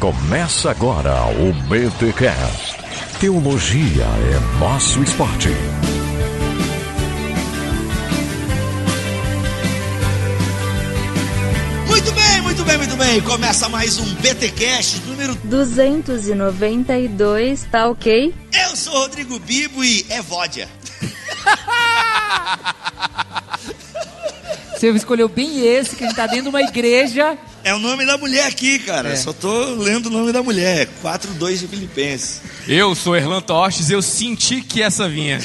[0.00, 2.76] Começa agora o BTCast.
[3.18, 5.48] Teologia é nosso esporte.
[11.88, 13.22] Muito bem, muito bem, muito bem.
[13.22, 18.34] Começa mais um BTcast número 292, tá ok?
[18.52, 20.68] Eu sou Rodrigo Bibo e é Vódia.
[24.86, 27.36] Você escolheu bem esse, que a gente tá dentro de uma igreja.
[27.64, 29.08] É o nome da mulher aqui, cara.
[29.08, 29.16] É.
[29.16, 30.88] Só tô lendo o nome da mulher.
[31.02, 32.40] 4-2 de Filipenses.
[32.68, 35.40] Eu sou Erlan Tostes, eu senti que essa vinha.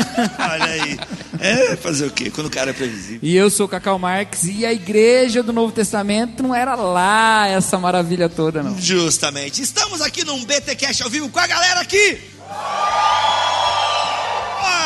[0.38, 0.98] Olha aí.
[1.38, 2.30] É fazer o quê?
[2.30, 3.18] Quando o cara é previsível.
[3.22, 7.78] E eu sou Cacau Marques e a igreja do Novo Testamento não era lá essa
[7.78, 8.80] maravilha toda, não.
[8.80, 9.60] Justamente.
[9.60, 12.18] Estamos aqui num BTcast ao vivo com a galera aqui.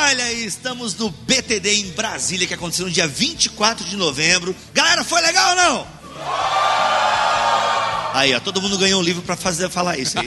[0.02, 4.56] Olha aí, estamos no BTD em Brasília, que aconteceu no dia 24 de novembro.
[4.72, 5.86] Galera, foi legal ou não?
[8.14, 10.26] Aí, ó, todo mundo ganhou um livro pra fazer, falar isso aí.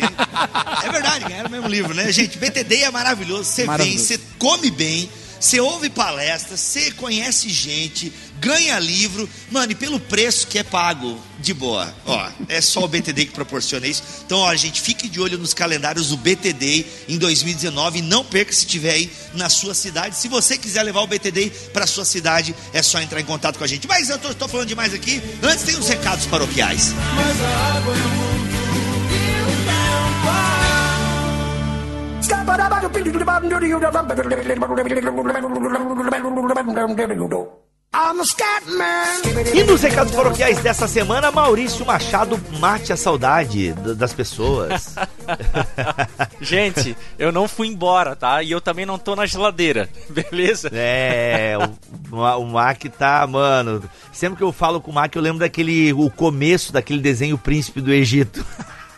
[0.86, 2.12] É verdade, ganharam o mesmo livro, né?
[2.12, 3.46] Gente, BTD é maravilhoso.
[3.46, 8.14] Você vem, você come bem, você ouve palestras, você conhece gente,
[8.44, 9.28] ganha livro.
[9.50, 11.94] Mano, e pelo preço que é pago, de boa.
[12.06, 14.04] Ó, é só o BTD que proporciona isso.
[14.26, 18.52] Então, ó, gente, fique de olho nos calendários do BTD em 2019 e não perca
[18.52, 20.18] se tiver aí na sua cidade.
[20.18, 23.64] Se você quiser levar o BTD para sua cidade, é só entrar em contato com
[23.64, 23.88] a gente.
[23.88, 25.22] Mas eu tô, falando demais aqui.
[25.42, 26.94] Antes tem os recados paroquiais.
[37.24, 37.63] E
[39.68, 44.96] nos recados paroquiais dessa semana, Maurício Machado mate a saudade das pessoas.
[46.42, 48.42] Gente, eu não fui embora, tá?
[48.42, 50.72] E eu também não tô na geladeira, beleza?
[50.74, 51.56] É,
[52.12, 53.84] o, o Mac tá, mano.
[54.12, 55.94] Sempre que eu falo com o Mac, eu lembro daquele.
[55.94, 58.44] o começo daquele desenho Príncipe do Egito.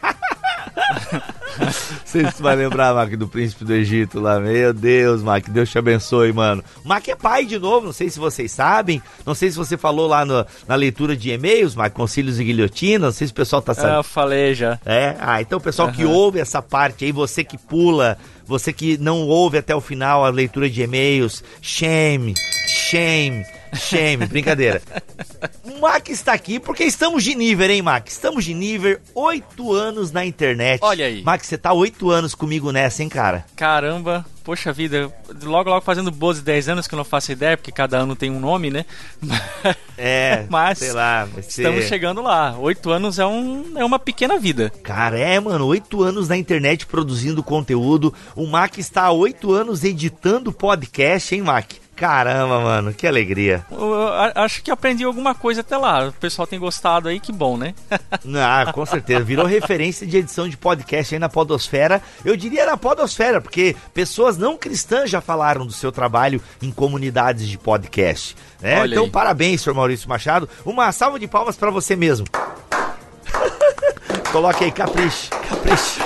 [1.59, 1.71] Não
[2.05, 4.39] sei se tu vai lembrar, Mac, do Príncipe do Egito lá.
[4.39, 6.63] Meu Deus, Mac, Deus te abençoe, mano.
[6.83, 9.01] Mac é pai de novo, não sei se vocês sabem.
[9.25, 13.07] Não sei se você falou lá no- na leitura de e-mails, Mac, concílios e guilhotina.
[13.07, 13.95] Não sei se o pessoal tá Ah, sabendo.
[13.97, 14.79] eu falei já.
[14.85, 18.97] É, ah, então o pessoal que ouve essa parte aí, você que pula, você que
[18.97, 22.33] não ouve até o final a leitura de e-mails, shame,
[22.67, 23.43] shame,
[23.75, 24.81] shame, brincadeira.
[25.63, 28.07] O Mac está aqui porque estamos de nível, hein, Mac?
[28.07, 30.79] Estamos de nível, oito anos na internet.
[30.83, 31.23] Olha aí.
[31.23, 33.45] Mac, você tá oito anos comigo nessa, hein, cara?
[33.55, 35.11] Caramba, poxa vida,
[35.43, 38.29] logo logo fazendo 12, 10 anos que eu não faço ideia, porque cada ano tem
[38.29, 38.85] um nome, né?
[39.97, 41.61] É, Mas sei lá, ser...
[41.61, 42.57] Estamos chegando lá.
[42.59, 44.71] Oito anos é, um, é uma pequena vida.
[44.83, 48.13] Cara, é, mano, oito anos na internet produzindo conteúdo.
[48.35, 51.73] O Mac está há oito anos editando podcast, hein, Mac?
[51.95, 53.65] Caramba, mano, que alegria.
[53.71, 56.09] Eu, eu acho que aprendi alguma coisa até lá.
[56.09, 57.73] O pessoal tem gostado aí, que bom, né?
[58.37, 59.23] Ah, com certeza.
[59.23, 62.01] Virou referência de edição de podcast aí na Podosfera.
[62.23, 67.47] Eu diria na Podosfera, porque pessoas não cristãs já falaram do seu trabalho em comunidades
[67.47, 68.35] de podcast.
[68.61, 68.85] Né?
[68.87, 69.09] Então, aí.
[69.09, 70.49] parabéns, senhor Maurício Machado.
[70.65, 72.25] Uma salva de palmas pra você mesmo.
[74.31, 75.99] Coloque aí, capricho, capricho.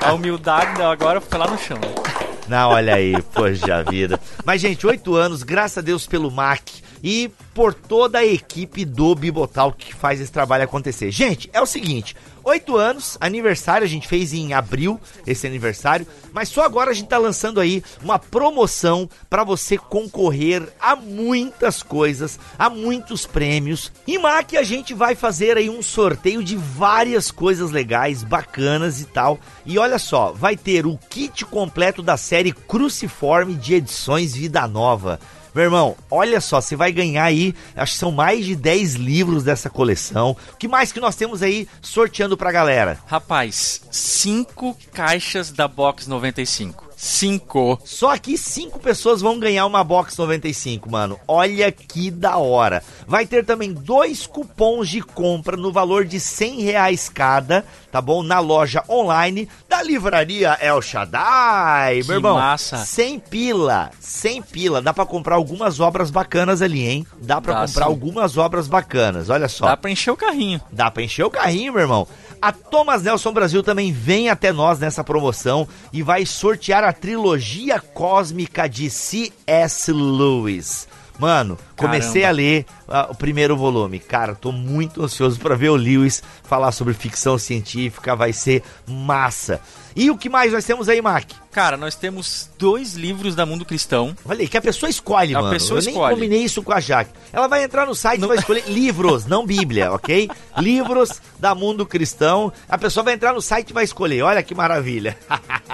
[0.00, 1.78] A humildade agora foi lá no chão.
[1.78, 2.09] né?
[2.50, 4.18] Não, olha aí, poxa vida.
[4.44, 6.68] Mas, gente, oito anos, graças a Deus pelo Mac
[7.02, 11.10] e por toda a equipe do Bibotal que faz esse trabalho acontecer.
[11.10, 12.16] Gente, é o seguinte.
[12.42, 17.08] Oito anos, aniversário, a gente fez em abril esse aniversário, mas só agora a gente
[17.08, 23.92] tá lançando aí uma promoção para você concorrer a muitas coisas, a muitos prêmios.
[24.06, 29.04] E Mac, a gente vai fazer aí um sorteio de várias coisas legais, bacanas e
[29.04, 29.38] tal.
[29.66, 35.20] E olha só, vai ter o kit completo da série Cruciforme de edições Vida Nova.
[35.54, 39.42] Meu irmão, olha só, você vai ganhar aí, acho que são mais de 10 livros
[39.42, 40.36] dessa coleção.
[40.52, 42.98] O que mais que nós temos aí sorteando pra galera?
[43.06, 46.89] Rapaz, cinco caixas da Box 95.
[47.02, 47.80] Cinco.
[47.82, 51.18] Só aqui cinco pessoas vão ganhar uma Box 95, mano.
[51.26, 52.82] Olha que da hora.
[53.06, 58.22] Vai ter também dois cupons de compra no valor de 100 reais cada, tá bom?
[58.22, 62.34] Na loja online da livraria El Shaddai, Que meu irmão.
[62.34, 62.76] massa.
[62.84, 64.82] 100 pila, 100 pila.
[64.82, 67.06] Dá pra comprar algumas obras bacanas ali, hein?
[67.22, 67.90] Dá pra Dá comprar sim.
[67.90, 69.64] algumas obras bacanas, olha só.
[69.64, 70.60] Dá pra encher o carrinho.
[70.70, 72.06] Dá pra encher o carrinho, meu irmão.
[72.42, 77.78] A Thomas Nelson Brasil também vem até nós nessa promoção e vai sortear a trilogia
[77.78, 79.92] cósmica de C.S.
[79.92, 80.88] Lewis.
[81.18, 82.28] Mano, Comecei Caramba.
[82.28, 83.98] a ler ah, o primeiro volume.
[83.98, 89.60] Cara, tô muito ansioso para ver o Lewis falar sobre ficção científica, vai ser massa.
[89.94, 91.30] E o que mais nós temos aí, Mac?
[91.52, 94.14] Cara, nós temos dois livros da Mundo Cristão.
[94.22, 95.50] Olha aí, que a pessoa escolhe, A mano.
[95.54, 96.14] pessoa Eu nem escolhe.
[96.14, 97.10] combinei isso com a Jaque.
[97.32, 100.28] Ela vai entrar no site e vai escolher livros, não Bíblia, ok?
[100.58, 102.52] Livros da Mundo Cristão.
[102.68, 104.20] A pessoa vai entrar no site e vai escolher.
[104.22, 105.16] Olha que maravilha.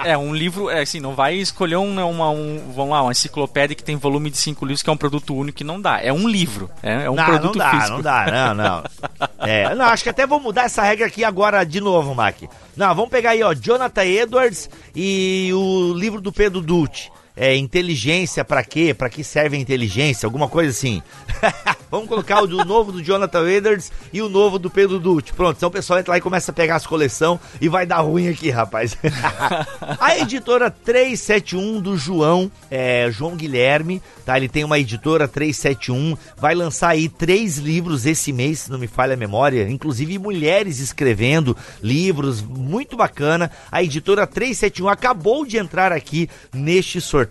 [0.05, 3.75] É, um livro, é assim, não vai escolher um, uma, um, vamos lá, uma enciclopédia
[3.75, 5.99] que tem volume de cinco livros, que é um produto único que não dá.
[6.01, 7.91] É um livro, é, é um não, produto não dá, físico.
[7.95, 8.83] não dá, não, não.
[9.39, 12.35] É, não, acho que até vou mudar essa regra aqui agora de novo, Mac.
[12.75, 17.09] Não, vamos pegar aí, ó, Jonathan Edwards e o livro do Pedro Dutti.
[17.37, 18.93] É, inteligência pra quê?
[18.93, 20.25] Pra que serve a inteligência?
[20.25, 21.03] Alguma coisa assim.
[21.89, 25.31] Vamos colocar o do novo do Jonathan Edwards e o novo do Pedro Dutti.
[25.33, 28.01] Pronto, então o pessoal entra lá e começa a pegar as coleções e vai dar
[28.01, 28.97] ruim aqui, rapaz.
[29.99, 34.35] a editora 371 do João, é, João Guilherme, tá?
[34.35, 38.87] Ele tem uma editora 371, vai lançar aí três livros esse mês, se não me
[38.87, 43.49] falha a memória, inclusive mulheres escrevendo livros, muito bacana.
[43.71, 47.26] A editora 371 acabou de entrar aqui neste sorteio,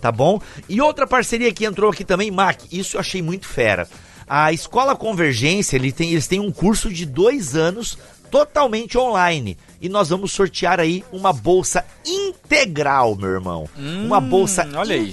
[0.00, 0.40] tá bom?
[0.68, 3.88] E outra parceria que entrou aqui também, Mac, isso eu achei muito fera.
[4.26, 7.96] A Escola Convergência, ele tem, eles têm um curso de dois anos
[8.30, 9.56] totalmente online.
[9.80, 13.68] E nós vamos sortear aí uma bolsa integral, meu irmão.
[14.04, 15.06] uma bolsa olha aí.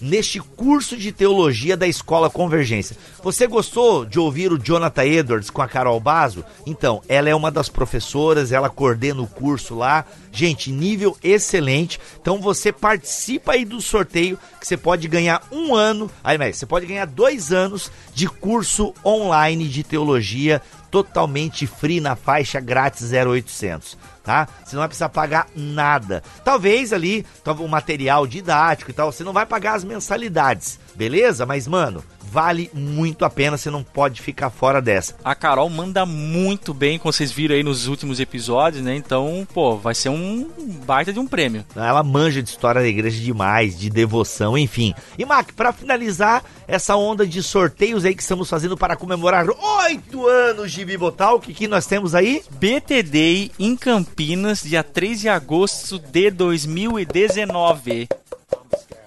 [0.00, 2.96] Neste curso de teologia da Escola Convergência.
[3.22, 6.44] Você gostou de ouvir o Jonathan Edwards com a Carol Bazo?
[6.66, 10.04] Então, ela é uma das professoras, ela coordena o curso lá.
[10.32, 11.98] Gente, nível excelente.
[12.20, 16.10] Então você participa aí do sorteio que você pode ganhar um ano.
[16.22, 20.60] Aí, mas você pode ganhar dois anos de curso online de teologia
[20.90, 24.48] totalmente free na faixa grátis 0800, tá?
[24.64, 26.20] Você não vai precisar pagar nada.
[26.44, 27.24] Talvez ali,
[27.62, 31.46] o material didático e tal, você não vai pagar as mensalidades, beleza?
[31.46, 35.14] Mas mano, vale muito a pena, você não pode ficar fora dessa.
[35.24, 38.94] A Carol manda muito bem, como vocês viram aí nos últimos episódios, né?
[38.94, 40.46] Então, pô, vai ser um
[40.84, 41.64] baita de um prêmio.
[41.74, 44.94] Ela manja de história da igreja demais, de devoção, enfim.
[45.18, 50.26] E Mac, para finalizar essa onda de sorteios aí que estamos fazendo para comemorar oito
[50.26, 52.42] anos de Bibotalk, que nós temos aí?
[52.50, 58.08] BT Day em Campinas, dia 3 de agosto de 2019.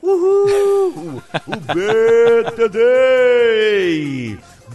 [0.10, 1.22] Uhul!
[1.46, 2.80] O BTD!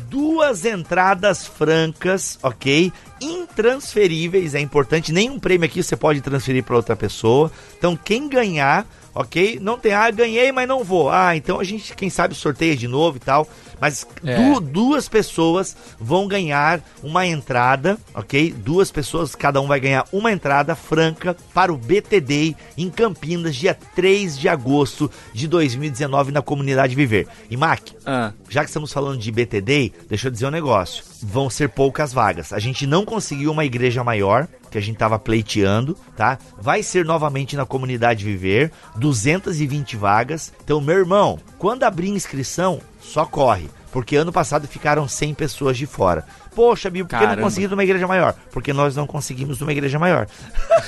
[0.09, 2.93] Duas entradas francas, ok?
[3.21, 5.13] Intransferíveis, é importante.
[5.13, 7.51] Nenhum prêmio aqui você pode transferir para outra pessoa.
[7.77, 9.59] Então, quem ganhar, ok?
[9.61, 11.11] Não tem, ah, ganhei, mas não vou.
[11.11, 13.49] Ah, então a gente, quem sabe, sorteia de novo e tal.
[13.81, 14.37] Mas É.
[14.37, 18.53] du- duas pessoas vão ganhar uma entrada, ok?
[18.57, 23.75] Duas pessoas, cada um vai ganhar uma entrada franca para o BTD em Campinas, dia
[23.95, 27.27] 3 de agosto de 2019, na comunidade Viver.
[27.51, 31.03] E Mac, Ah, já que estamos falando de BTD, deixa eu dizer um negócio.
[31.23, 32.53] Vão ser poucas vagas.
[32.53, 36.37] A gente não conseguiu uma igreja maior, que a gente tava pleiteando, tá?
[36.61, 40.53] Vai ser novamente na comunidade Viver, 220 vagas.
[40.65, 43.71] Então, meu irmão, quando abrir inscrição, só corre.
[43.93, 46.27] Porque ano passado ficaram 100 pessoas de fora.
[46.57, 48.35] Poxa, Bibo, por que não conseguimos uma igreja maior?
[48.51, 50.27] Porque nós não conseguimos uma igreja maior.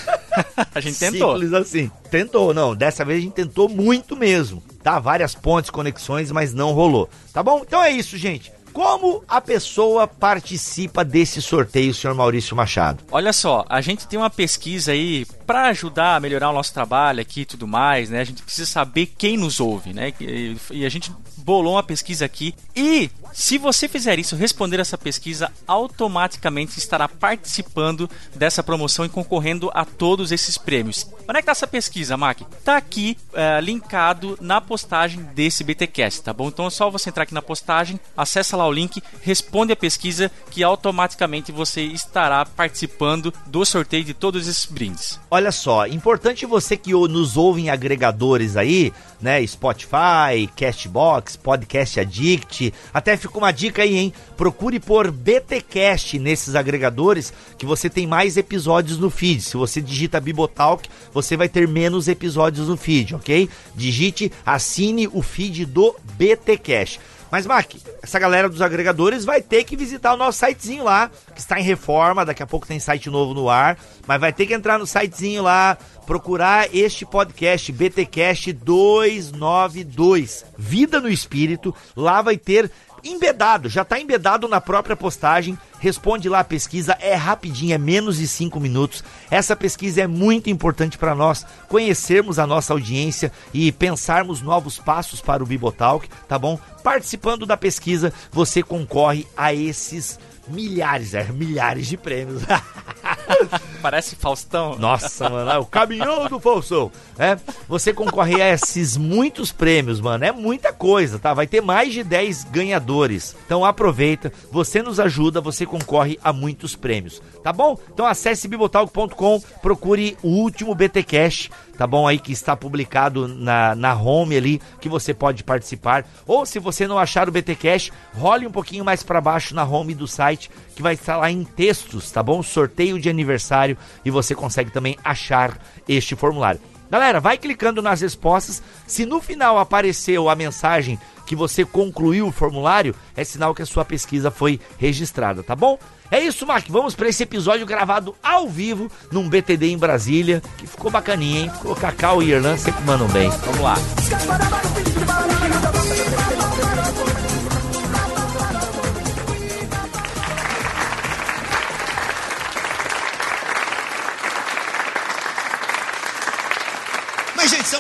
[0.74, 1.34] a gente tentou.
[1.34, 1.88] Simples assim.
[2.10, 2.74] Tentou, não.
[2.74, 4.60] Dessa vez a gente tentou muito mesmo.
[4.82, 4.98] Tá?
[4.98, 7.08] Várias pontes, conexões, mas não rolou.
[7.32, 7.62] Tá bom?
[7.64, 8.52] Então é isso, gente.
[8.76, 13.02] Como a pessoa participa desse sorteio, senhor Maurício Machado?
[13.11, 17.23] Olha só, a gente tem uma pesquisa aí para ajudar a melhorar o nosso trabalho
[17.23, 18.20] aqui e tudo mais, né?
[18.20, 20.12] A gente precisa saber quem nos ouve, né?
[20.20, 25.50] E, a gente bolou uma pesquisa aqui e se você fizer isso, responder essa pesquisa,
[25.67, 31.06] automaticamente estará participando dessa promoção e concorrendo a todos esses prêmios.
[31.28, 32.40] Onde é que tá essa pesquisa, Mac?
[32.64, 36.49] Tá aqui eh, linkado na postagem desse BTcast, tá bom?
[36.49, 40.30] Então é só você entrar aqui na postagem, acessa lá o link, responde a pesquisa
[40.50, 45.18] que automaticamente você estará participando do sorteio de todos esses brindes.
[45.30, 49.44] Olha só, importante você que nos ouve em agregadores aí, né?
[49.46, 52.73] Spotify, Castbox, Podcast Addict.
[52.92, 54.12] Até ficou uma dica aí, hein?
[54.37, 59.42] Procure por BTcast nesses agregadores que você tem mais episódios no feed.
[59.42, 63.49] Se você digita Bibotalk, você vai ter menos episódios no feed, ok?
[63.75, 67.00] Digite, assine o feed do BTcast.
[67.30, 71.40] Mas, Mac, essa galera dos agregadores vai ter que visitar o nosso sitezinho lá, que
[71.40, 74.54] está em reforma, daqui a pouco tem site novo no ar, mas vai ter que
[74.54, 82.71] entrar no sitezinho lá, procurar este podcast, BTcast 292, Vida no Espírito, lá vai ter
[83.04, 85.58] embedado, já tá embedado na própria postagem.
[85.78, 89.04] Responde lá a pesquisa, é rapidinho, é menos de 5 minutos.
[89.30, 95.20] Essa pesquisa é muito importante para nós conhecermos a nossa audiência e pensarmos novos passos
[95.20, 96.58] para o Bibotalk, tá bom?
[96.82, 102.42] Participando da pesquisa, você concorre a esses milhares, é, milhares de prêmios.
[103.82, 104.76] Parece Faustão.
[104.78, 106.90] Nossa, mano, é o caminhão do Faustão.
[107.18, 107.36] É,
[107.68, 110.24] você concorre a esses muitos prêmios, mano.
[110.24, 111.32] É muita coisa, tá?
[111.32, 113.36] Vai ter mais de 10 ganhadores.
[113.44, 117.78] Então aproveita, você nos ajuda, você concorre a muitos prêmios, tá bom?
[117.92, 122.08] Então acesse bibotalk.com, procure o último BT Cash, tá bom?
[122.08, 126.04] Aí que está publicado na, na home ali, que você pode participar.
[126.26, 129.64] Ou se você não achar o BT Cash, role um pouquinho mais para baixo na
[129.64, 130.36] home do site,
[130.75, 132.43] que vai estar lá em textos, tá bom?
[132.43, 136.61] Sorteio de aniversário e você consegue também achar este formulário.
[136.90, 138.62] Galera, vai clicando nas respostas.
[138.87, 143.66] Se no final apareceu a mensagem que você concluiu o formulário, é sinal que a
[143.66, 145.76] sua pesquisa foi registrada, tá bom?
[146.11, 146.66] É isso, Mark.
[146.69, 151.50] Vamos para esse episódio gravado ao vivo num BTD em Brasília, que ficou bacaninha, hein?
[151.50, 153.28] Ficou Cacau e Irlan sempre mandam bem.
[153.28, 153.75] Vamos lá.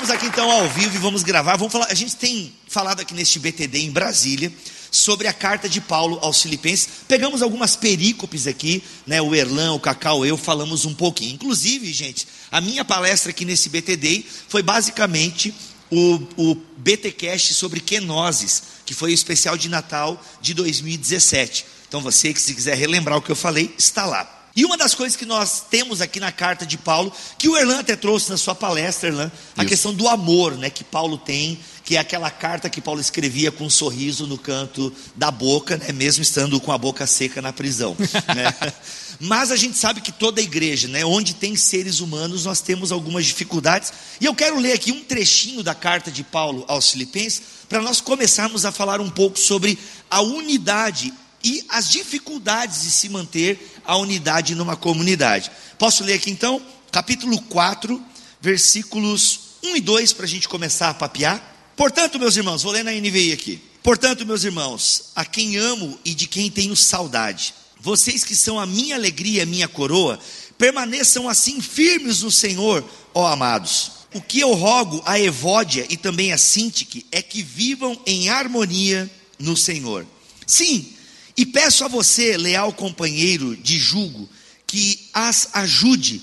[0.06, 1.56] Estamos aqui então ao vivo e vamos gravar.
[1.56, 1.86] Vamos falar.
[1.86, 4.52] A gente tem falado aqui neste BTD em Brasília
[4.88, 6.88] sobre a carta de Paulo aos Filipenses.
[7.08, 9.20] Pegamos algumas perícopes aqui, né?
[9.20, 11.34] O Erlan, o Cacau, eu falamos um pouquinho.
[11.34, 15.52] Inclusive, gente, a minha palestra aqui nesse BTD foi basicamente
[15.90, 21.66] o, o BTcast sobre Kenoses, que foi o especial de Natal de 2017.
[21.88, 24.35] Então, você que se quiser relembrar o que eu falei, está lá.
[24.56, 27.80] E uma das coisas que nós temos aqui na carta de Paulo, que o Erlan
[27.80, 29.68] até trouxe na sua palestra, Erlan, a Isso.
[29.68, 33.66] questão do amor, né, que Paulo tem, que é aquela carta que Paulo escrevia com
[33.66, 37.94] um sorriso no canto da boca, né, mesmo estando com a boca seca na prisão,
[38.34, 38.72] né?
[39.20, 43.26] Mas a gente sabe que toda igreja, né, onde tem seres humanos, nós temos algumas
[43.26, 43.92] dificuldades.
[44.20, 48.00] E eu quero ler aqui um trechinho da carta de Paulo aos Filipenses, para nós
[48.00, 49.78] começarmos a falar um pouco sobre
[50.10, 55.50] a unidade e as dificuldades de se manter a unidade numa comunidade.
[55.78, 56.60] Posso ler aqui então?
[56.90, 58.02] Capítulo 4,
[58.40, 61.72] versículos 1 e 2, para a gente começar a papear.
[61.76, 63.60] Portanto, meus irmãos, vou ler na NVI aqui.
[63.82, 68.66] Portanto, meus irmãos, a quem amo e de quem tenho saudade, vocês que são a
[68.66, 70.18] minha alegria, a minha coroa,
[70.58, 73.92] permaneçam assim firmes no Senhor, ó amados.
[74.14, 79.10] O que eu rogo a Evódia e também a Sintique é que vivam em harmonia
[79.38, 80.06] no Senhor.
[80.46, 80.95] Sim,
[81.36, 84.28] e peço a você, leal companheiro de julgo,
[84.66, 86.22] que as ajude,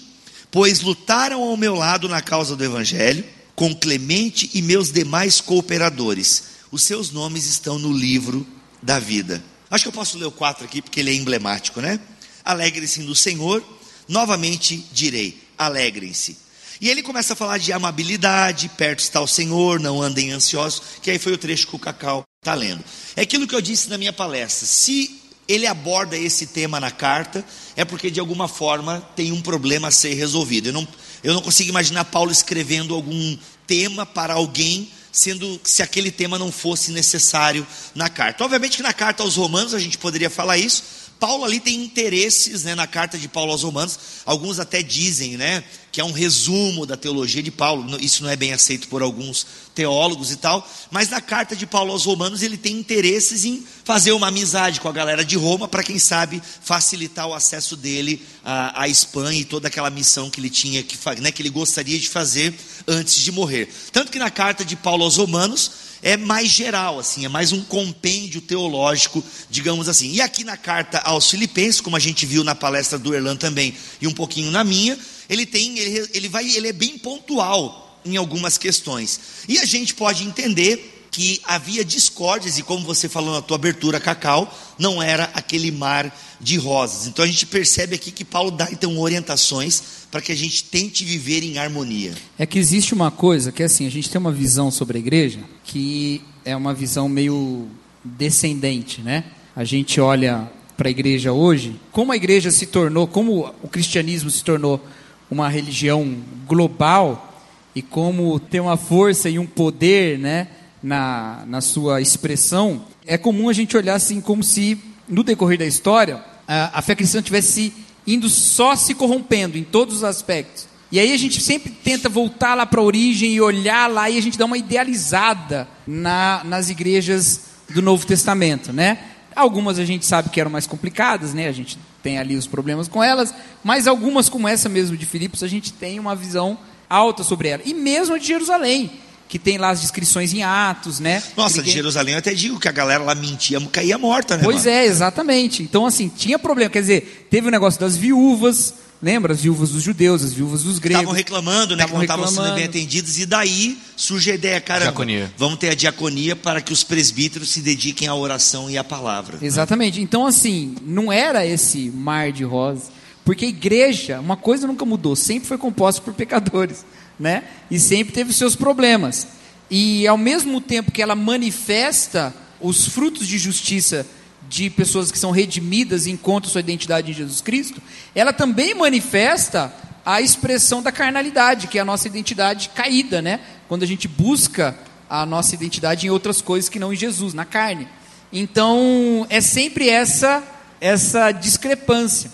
[0.51, 3.23] pois lutaram ao meu lado na causa do Evangelho,
[3.55, 6.43] com Clemente e meus demais cooperadores.
[6.71, 8.45] Os seus nomes estão no livro
[8.81, 9.43] da vida.
[9.69, 11.99] Acho que eu posso ler o 4 aqui, porque ele é emblemático, né?
[12.43, 13.63] Alegrem-se no Senhor,
[14.07, 16.42] novamente direi: alegrem-se.
[16.83, 21.09] E ele começa a falar de amabilidade, perto está o Senhor, não andem ansiosos, que
[21.09, 22.83] aí foi o trecho que o Cacau está lendo.
[23.15, 24.67] É aquilo que eu disse na minha palestra.
[24.67, 27.45] Se ele aborda esse tema na carta,
[27.77, 30.67] é porque de alguma forma tem um problema a ser resolvido.
[30.67, 30.87] Eu não,
[31.23, 36.51] eu não consigo imaginar Paulo escrevendo algum tema para alguém, sendo se aquele tema não
[36.51, 38.43] fosse necessário na carta.
[38.43, 40.83] Obviamente que na carta aos Romanos a gente poderia falar isso.
[41.23, 43.97] Paulo ali tem interesses né, na carta de Paulo aos Romanos.
[44.25, 47.97] Alguns até dizem né, que é um resumo da teologia de Paulo.
[48.01, 50.69] Isso não é bem aceito por alguns teólogos e tal.
[50.91, 54.89] Mas na carta de Paulo aos Romanos ele tem interesses em fazer uma amizade com
[54.89, 59.45] a galera de Roma para quem sabe facilitar o acesso dele à, à Espanha e
[59.45, 62.53] toda aquela missão que ele tinha que, né, que ele gostaria de fazer
[62.85, 63.69] antes de morrer.
[63.93, 65.71] Tanto que na carta de Paulo aos Romanos
[66.03, 70.11] é mais geral, assim, é mais um compêndio teológico, digamos assim.
[70.11, 73.73] E aqui na carta aos Filipenses, como a gente viu na palestra do Erlan também
[74.01, 78.17] e um pouquinho na minha, ele tem, ele, ele vai, ele é bem pontual em
[78.17, 79.17] algumas questões.
[79.47, 83.99] E a gente pode entender que havia discórdias e como você falou na tua abertura,
[83.99, 87.05] Cacau, não era aquele mar de rosas.
[87.05, 91.05] Então a gente percebe aqui que Paulo dá então orientações para que a gente tente
[91.05, 92.13] viver em harmonia.
[92.37, 95.39] É que existe uma coisa que assim, a gente tem uma visão sobre a igreja
[95.63, 97.67] que é uma visão meio
[98.03, 99.23] descendente, né?
[99.55, 104.31] A gente olha para a igreja hoje, como a igreja se tornou, como o cristianismo
[104.31, 104.83] se tornou
[105.29, 106.17] uma religião
[106.47, 107.39] global
[107.75, 110.47] e como tem uma força e um poder, né,
[110.83, 115.65] na, na sua expressão, é comum a gente olhar assim como se no decorrer da
[115.65, 117.73] história a, a fé cristã tivesse
[118.05, 120.67] indo só se corrompendo em todos os aspectos.
[120.91, 124.17] E aí a gente sempre tenta voltar lá para a origem e olhar lá e
[124.17, 128.99] a gente dá uma idealizada na, nas igrejas do Novo Testamento, né?
[129.35, 131.47] Algumas a gente sabe que eram mais complicadas, né?
[131.47, 135.41] A gente tem ali os problemas com elas, mas algumas como essa mesmo de Filipos,
[135.41, 137.63] a gente tem uma visão alta sobre ela.
[137.65, 138.91] E mesmo a de Jerusalém,
[139.27, 141.23] que tem lá as descrições em Atos, né?
[141.35, 144.43] Nossa, de Jerusalém eu até digo que a galera lá mentia, caía morta, né?
[144.43, 144.69] Pois mano?
[144.69, 145.63] é, exatamente.
[145.63, 146.69] Então, assim, tinha problema.
[146.69, 149.33] Quer dizer, teve o negócio das viúvas, lembra?
[149.33, 151.01] As viúvas dos judeus, as viúvas dos gregos.
[151.01, 151.83] Estavam reclamando, né?
[151.83, 152.55] Que Estavam não estavam sendo reclamando.
[152.55, 153.17] bem atendidos.
[153.17, 155.33] E daí surge a ideia, cara, Diaconia.
[155.35, 159.39] vamos ter a diaconia para que os presbíteros se dediquem à oração e à palavra.
[159.41, 159.99] Exatamente.
[159.99, 162.83] Então, assim, não era esse mar de rosa.
[163.25, 166.85] Porque a igreja, uma coisa nunca mudou, sempre foi composta por pecadores,
[167.23, 167.45] né?
[167.71, 169.29] E sempre teve seus problemas.
[169.71, 174.05] E ao mesmo tempo que ela manifesta os frutos de justiça
[174.49, 177.81] de pessoas que são redimidas e encontram sua identidade em Jesus Cristo,
[178.13, 179.73] ela também manifesta
[180.05, 183.39] a expressão da carnalidade, que é a nossa identidade caída, né?
[183.69, 184.77] Quando a gente busca
[185.09, 187.87] a nossa identidade em outras coisas que não em Jesus, na carne.
[188.33, 190.43] Então, é sempre essa
[190.81, 192.29] essa discrepância.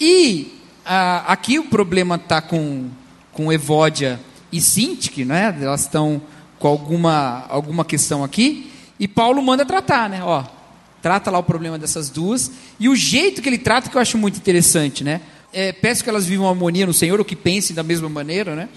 [0.00, 2.88] E ah, aqui o problema está com,
[3.32, 4.20] com Evódia
[4.52, 5.56] e Sintique, né?
[5.60, 6.20] Elas estão
[6.58, 8.70] com alguma, alguma questão aqui.
[8.98, 10.22] E Paulo manda tratar, né?
[10.22, 10.44] Ó,
[11.00, 12.50] trata lá o problema dessas duas.
[12.78, 15.20] E o jeito que ele trata que eu acho muito interessante, né?
[15.52, 18.68] É, peço que elas vivam harmonia no Senhor, ou que pensem da mesma maneira, né?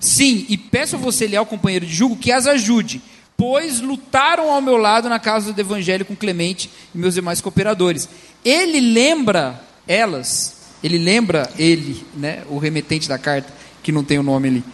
[0.00, 3.02] Sim, e peço a você, leal companheiro de julgo, que as ajude,
[3.36, 8.08] pois lutaram ao meu lado na causa do Evangelho com Clemente e meus demais cooperadores.
[8.44, 14.22] Ele lembra elas, ele lembra ele, né, o remetente da carta, que não tem o
[14.22, 14.64] nome ali,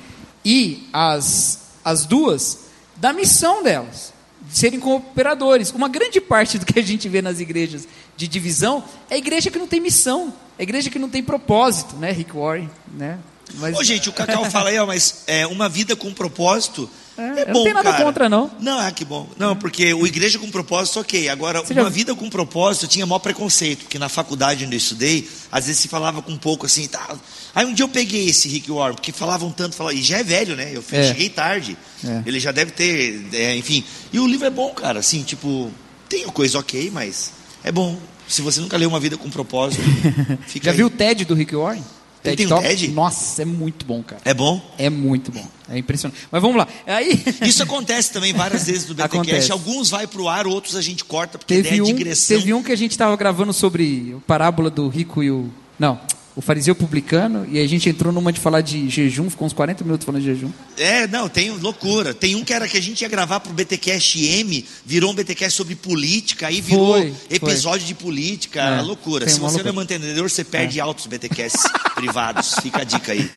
[0.45, 2.59] e as, as duas,
[2.97, 4.13] da missão delas,
[4.51, 5.71] de serem cooperadores.
[5.71, 9.59] Uma grande parte do que a gente vê nas igrejas de divisão é igreja que
[9.59, 13.19] não tem missão, é igreja que não tem propósito, né, Rick Warren, né?
[13.57, 17.23] Mas- Ô, gente, o Cacau fala aí, ó, mas é, uma vida com propósito É,
[17.23, 18.05] é, eu não bom, tenho nada cara.
[18.05, 18.51] contra, não.
[18.59, 19.29] Não, é que bom.
[19.37, 21.29] Não, porque o igreja com propósito, ok.
[21.29, 24.75] Agora, Você uma já- vida com propósito, eu tinha maior preconceito, porque na faculdade onde
[24.75, 27.17] eu estudei, às vezes se falava com um pouco assim, tá.
[27.55, 30.25] Aí um dia eu peguei esse Rick Warren, porque falavam tanto, falavam, e já é
[30.25, 30.71] velho, né?
[30.73, 31.09] Eu É.
[31.09, 31.77] cheguei tarde.
[32.05, 32.23] É.
[32.27, 33.85] Ele já deve ter, é, enfim.
[34.13, 35.71] E o livro é bom, cara, assim, tipo,
[36.09, 37.31] tem coisa ok, mas
[37.63, 37.97] é bom.
[38.27, 39.83] Se você nunca leu Uma Vida com Propósito,
[40.49, 40.77] fica Já aí.
[40.79, 41.85] viu o TED do Rick Warren?
[42.25, 42.59] Ele tem um?
[42.63, 42.89] TED?
[42.89, 44.23] Nossa, é muito bom, cara.
[44.25, 44.59] É bom?
[44.79, 45.47] É muito bom.
[45.69, 46.21] É impressionante.
[46.33, 46.67] Mas vamos lá.
[46.87, 49.53] Aí Isso acontece também várias vezes no BTcast.
[49.53, 52.39] Alguns vai pro ar, outros a gente corta, porque teve ideia é um, digressão.
[52.39, 56.01] teve um que a gente estava gravando sobre a parábola do rico e o não,
[56.37, 59.85] o fariseu publicano e a gente entrou numa de falar de jejum, ficou uns 40
[59.85, 60.50] minutos falando de jejum.
[60.76, 62.12] É, não, tem loucura.
[62.12, 65.57] Tem um que era que a gente ia gravar pro BTcast M, virou um BTcast
[65.57, 69.29] sobre política, aí virou Foi, episódio de política, É, loucura.
[69.29, 69.68] Se você não é loucura.
[69.70, 69.73] É.
[69.73, 71.62] mantenedor, você perde altos BTcasts
[71.94, 72.55] privados.
[72.61, 73.31] Fica a dica aí.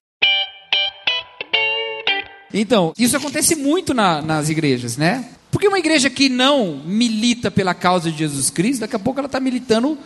[2.54, 5.26] Então, isso acontece muito na- nas igrejas, né?
[5.52, 9.28] Porque uma igreja que não milita pela causa de Jesus Cristo, daqui a pouco ela
[9.28, 9.98] está militando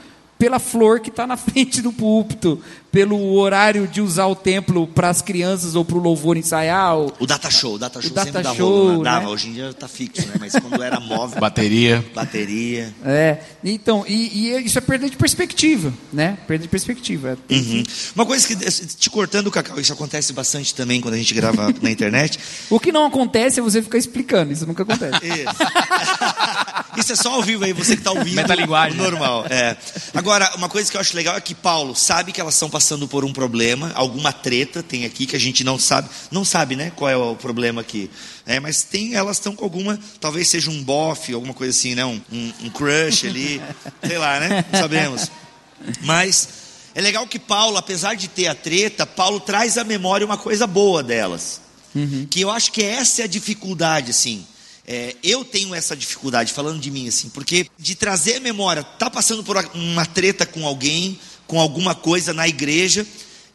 [0.42, 2.60] pela flor que está na frente do púlpito,
[2.92, 6.96] pelo horário de usar o templo para as crianças ou para o louvor ensaiar.
[6.96, 9.12] ou- O Data Show, o Data Show data sempre show, rolo, né?
[9.12, 9.32] Dava, né?
[9.32, 10.34] hoje em dia tá fixo, né?
[10.40, 12.04] Mas quando era móvel, Bateria.
[12.16, 12.92] bateria.
[13.06, 16.40] É, então, e, e isso é perda de perspectiva, né?
[16.48, 17.38] Perda de perspectiva.
[17.48, 17.84] Que- Uhum.
[18.16, 21.92] Uma coisa que, te cortando, Cacau, isso acontece bastante também quando a gente grava na
[21.92, 22.40] internet.
[22.72, 25.20] O que não acontece é você ficar explicando, isso nunca acontece.
[25.24, 25.56] Isso.
[26.98, 28.36] Isso é só ao vivo aí, você que está ouvindo.
[28.36, 29.00] Metalinguagem.
[29.00, 29.46] o Normal.
[29.50, 29.76] É.
[30.14, 33.08] Agora, uma coisa que eu acho legal é que Paulo sabe que elas estão passando
[33.08, 36.10] por um problema, alguma treta tem aqui que a gente não sabe.
[36.30, 36.92] Não sabe, né?
[36.96, 38.10] Qual é o problema aqui.
[38.46, 42.06] É, mas tem, elas estão com alguma, talvez seja um bofe, alguma coisa assim, né?
[42.06, 43.62] Um, um, um crush ali.
[44.06, 44.66] sei lá, né?
[44.72, 45.32] Não sabemos.
[46.02, 46.50] Mas
[46.94, 50.68] é legal que Paulo, apesar de ter a treta, Paulo traz à memória uma coisa
[50.68, 51.62] boa delas.
[52.30, 54.46] Que eu acho que essa é a dificuldade, assim.
[54.88, 59.10] É, eu tenho essa dificuldade, falando de mim, assim, porque de trazer a memória, tá
[59.10, 63.06] passando por uma treta com alguém, com alguma coisa na igreja,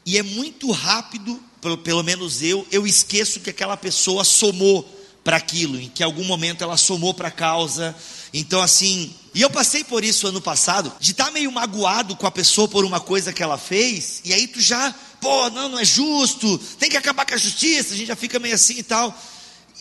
[0.04, 4.88] e é muito rápido, pelo, pelo menos eu, eu esqueço que aquela pessoa somou
[5.24, 7.96] para aquilo, em que algum momento ela somou para a causa.
[8.32, 12.30] Então, assim, e eu passei por isso ano passado, de estar meio magoado com a
[12.30, 15.84] pessoa por uma coisa que ela fez, e aí tu já, pô, não, não é
[15.84, 19.12] justo, tem que acabar com a justiça, a gente já fica meio assim e tal.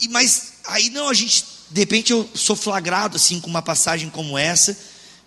[0.02, 4.10] E, mas aí não, a gente, de repente eu sou flagrado assim com uma passagem
[4.10, 4.78] como essa.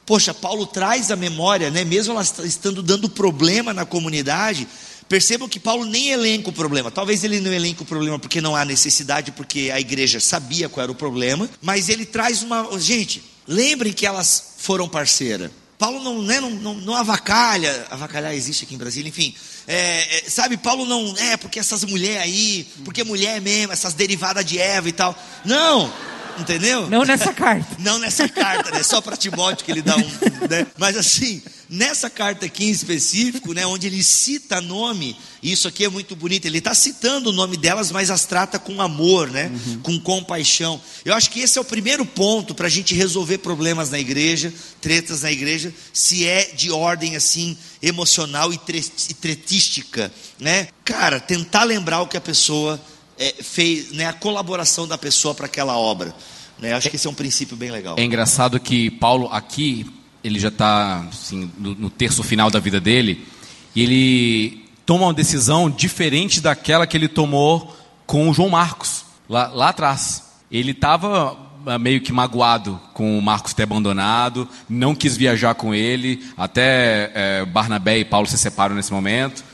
[0.07, 1.85] Poxa, Paulo traz a memória, né?
[1.85, 4.67] Mesmo ela est- estando dando problema na comunidade,
[5.07, 6.91] percebam que Paulo nem elenca o problema.
[6.91, 10.83] Talvez ele não elenque o problema porque não há necessidade, porque a igreja sabia qual
[10.85, 12.67] era o problema, mas ele traz uma.
[12.81, 15.51] Gente, lembrem que elas foram parceira.
[15.79, 19.33] Paulo não, né, não, não, não avacalha, avacalhar existe aqui em Brasília, enfim.
[19.67, 24.45] É, é, sabe, Paulo não, é, porque essas mulheres aí, porque mulher mesmo, essas derivadas
[24.45, 25.17] de Eva e tal.
[25.45, 25.93] Não,
[26.41, 26.89] Entendeu?
[26.89, 27.77] Não nessa carta.
[27.79, 28.83] Não nessa carta, né?
[28.83, 30.01] Só para Timóteo que ele dá um.
[30.49, 30.67] Né?
[30.79, 33.67] Mas assim, nessa carta aqui em específico, né?
[33.67, 36.47] Onde ele cita nome, isso aqui é muito bonito.
[36.47, 39.51] Ele está citando o nome delas, mas as trata com amor, né?
[39.67, 39.81] Uhum.
[39.81, 40.81] Com compaixão.
[41.05, 44.53] Eu acho que esse é o primeiro ponto para a gente resolver problemas na igreja,
[44.81, 50.69] tretas na igreja, se é de ordem assim emocional e, tre e tretística, né?
[50.85, 52.81] Cara, tentar lembrar o que a pessoa
[53.19, 54.07] é, fez, né?
[54.07, 56.15] A colaboração da pessoa para aquela obra.
[56.59, 56.73] Né?
[56.73, 57.97] Acho que esse é um princípio bem legal.
[57.99, 59.87] É engraçado que Paulo aqui,
[60.23, 63.27] ele já está assim, no, no terço final da vida dele,
[63.75, 67.77] e ele toma uma decisão diferente daquela que ele tomou
[68.07, 70.25] com o João Marcos, lá, lá atrás.
[70.51, 71.37] Ele estava
[71.79, 77.45] meio que magoado com o Marcos ter abandonado, não quis viajar com ele, até é,
[77.45, 79.45] Barnabé e Paulo se separam nesse momento.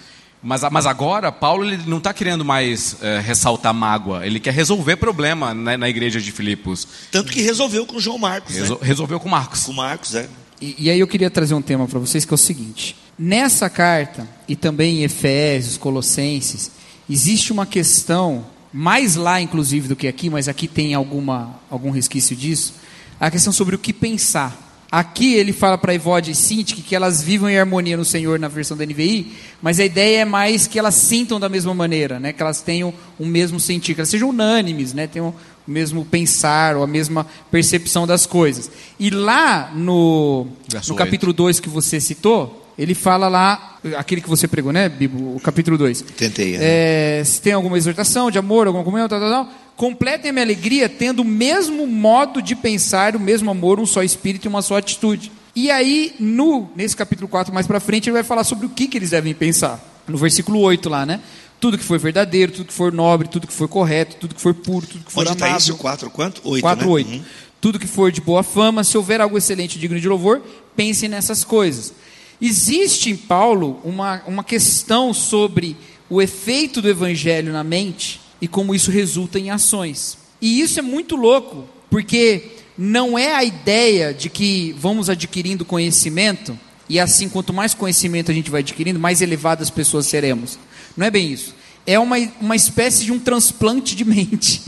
[0.44, 4.96] Mas, mas agora, Paulo ele não está querendo mais é, ressaltar mágoa, ele quer resolver
[4.96, 6.86] problema né, na igreja de Filipos.
[7.10, 8.54] Tanto que resolveu com João Marcos.
[8.54, 8.86] Resol, né?
[8.86, 9.62] Resolveu com Marcos.
[9.64, 10.28] Com Marcos, é.
[10.60, 13.70] E, e aí eu queria trazer um tema para vocês que é o seguinte: nessa
[13.70, 16.70] carta, e também em Efésios, Colossenses,
[17.08, 22.36] existe uma questão, mais lá inclusive do que aqui, mas aqui tem alguma, algum resquício
[22.36, 22.74] disso,
[23.18, 24.60] a questão sobre o que pensar.
[24.94, 28.46] Aqui ele fala para Ivode e Sintik que elas vivam em harmonia no Senhor na
[28.46, 32.32] versão da NVI, mas a ideia é mais que elas sintam da mesma maneira, né?
[32.32, 35.08] que elas tenham o mesmo sentir, que elas sejam unânimes, né?
[35.08, 35.34] tenham
[35.66, 38.70] o mesmo pensar ou a mesma percepção das coisas.
[38.96, 44.28] E lá no, Verso no capítulo 2 que você citou, ele fala lá, aquele que
[44.28, 45.36] você pregou, né, Bibo?
[45.36, 46.02] O capítulo 2.
[46.16, 47.22] Tentei, é.
[47.24, 50.88] Se tem alguma exortação de amor, alguma comunhão, tal, tal, tal, completem a minha alegria
[50.88, 54.76] tendo o mesmo modo de pensar, o mesmo amor, um só espírito e uma só
[54.76, 55.30] atitude.
[55.54, 58.88] E aí, no, nesse capítulo 4 mais para frente, ele vai falar sobre o que,
[58.88, 59.80] que eles devem pensar.
[60.08, 61.20] No versículo 8 lá, né?
[61.60, 64.52] Tudo que for verdadeiro, tudo que for nobre, tudo que for correto, tudo que for
[64.52, 65.46] puro, tudo que for Onde amável.
[65.46, 65.76] está isso?
[65.76, 66.40] 4 quanto?
[66.44, 66.92] 8, 4, né?
[66.92, 67.10] 8.
[67.10, 67.22] Uhum.
[67.60, 70.42] Tudo que for de boa fama, se houver algo excelente e digno de louvor,
[70.76, 71.94] pense nessas coisas.
[72.40, 75.76] Existe em Paulo uma, uma questão sobre
[76.08, 80.18] o efeito do evangelho na mente e como isso resulta em ações.
[80.40, 86.58] E isso é muito louco, porque não é a ideia de que vamos adquirindo conhecimento
[86.88, 90.58] e assim, quanto mais conhecimento a gente vai adquirindo, mais elevadas pessoas seremos.
[90.96, 91.54] Não é bem isso.
[91.86, 94.62] É uma, uma espécie de um transplante de mente.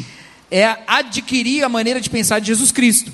[0.51, 3.13] É adquirir a maneira de pensar de Jesus Cristo.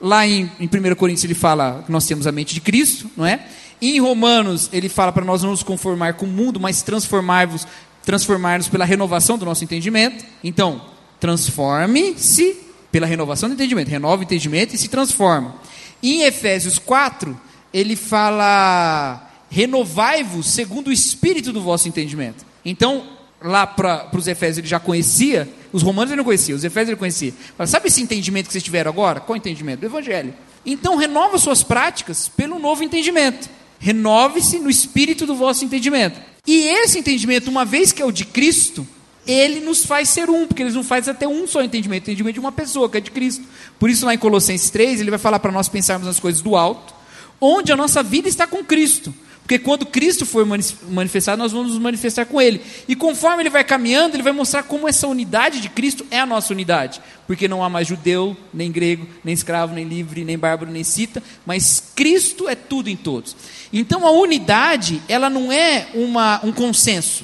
[0.00, 3.24] Lá em, em 1 Coríntios ele fala que nós temos a mente de Cristo, não
[3.24, 3.46] é?
[3.80, 7.66] Em Romanos ele fala para nós não nos conformar com o mundo, mas transformar-vos
[8.06, 10.24] transformar-nos pela renovação do nosso entendimento.
[10.42, 10.80] Então,
[11.18, 12.56] transforme-se
[12.90, 13.88] pela renovação do entendimento.
[13.88, 15.56] Renova o entendimento e se transforma.
[16.00, 17.38] Em Efésios 4,
[17.74, 22.46] ele fala: renovai-vos segundo o espírito do vosso entendimento.
[22.64, 23.08] Então,
[23.42, 26.98] lá para os Efésios ele já conhecia, os romanos ele não conhecia, os Efésios ele
[26.98, 27.34] conhecia.
[27.56, 29.18] Fala, Sabe esse entendimento que vocês tiveram agora?
[29.18, 29.80] Qual entendimento?
[29.80, 30.32] Do Evangelho.
[30.64, 33.48] Então, renova suas práticas pelo novo entendimento.
[33.78, 36.20] Renove-se no espírito do vosso entendimento.
[36.46, 38.86] E esse entendimento, uma vez que é o de Cristo,
[39.26, 42.40] ele nos faz ser um, porque ele nos faz até um só entendimento, entendimento de
[42.40, 43.44] uma pessoa, que é de Cristo.
[43.78, 46.54] Por isso, lá em Colossenses 3, ele vai falar para nós pensarmos nas coisas do
[46.54, 46.94] alto,
[47.40, 49.12] onde a nossa vida está com Cristo.
[49.46, 50.44] Porque quando Cristo for
[50.88, 52.60] manifestado, nós vamos nos manifestar com Ele.
[52.88, 56.26] E conforme Ele vai caminhando, Ele vai mostrar como essa unidade de Cristo é a
[56.26, 57.00] nossa unidade.
[57.28, 61.22] Porque não há mais judeu, nem grego, nem escravo, nem livre, nem bárbaro, nem cita,
[61.46, 63.36] mas Cristo é tudo em todos.
[63.72, 67.22] Então a unidade, ela não é uma, um consenso.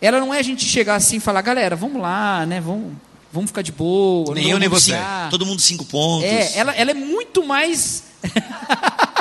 [0.00, 2.60] Ela não é a gente chegar assim e falar, galera, vamos lá, né?
[2.60, 2.92] Vamos,
[3.32, 4.32] vamos ficar de boa.
[4.36, 4.92] Nem eu nem você.
[5.30, 6.30] Todo mundo cinco pontos.
[6.30, 8.04] É, ela, ela é muito mais.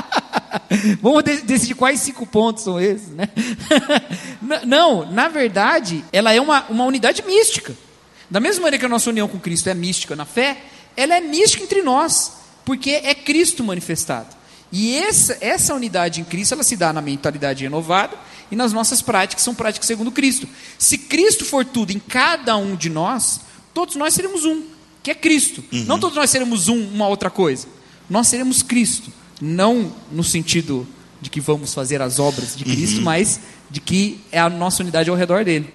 [1.01, 3.29] Vamos de- decidir quais cinco pontos são esses, né?
[4.65, 7.75] Não, na verdade, ela é uma, uma unidade mística.
[8.29, 10.57] Da mesma maneira que a nossa união com Cristo é mística na fé,
[10.97, 14.35] ela é mística entre nós, porque é Cristo manifestado.
[14.71, 18.17] E essa, essa unidade em Cristo, ela se dá na mentalidade renovada
[18.51, 20.47] e nas nossas práticas, são práticas segundo Cristo.
[20.77, 23.41] Se Cristo for tudo em cada um de nós,
[23.73, 24.63] todos nós seremos um,
[25.03, 25.63] que é Cristo.
[25.71, 27.67] Não todos nós seremos um, uma outra coisa.
[28.09, 29.11] Nós seremos Cristo.
[29.41, 30.87] Não no sentido
[31.21, 35.09] de que vamos fazer as obras de Cristo, mas de que é a nossa unidade
[35.09, 35.73] ao redor dele.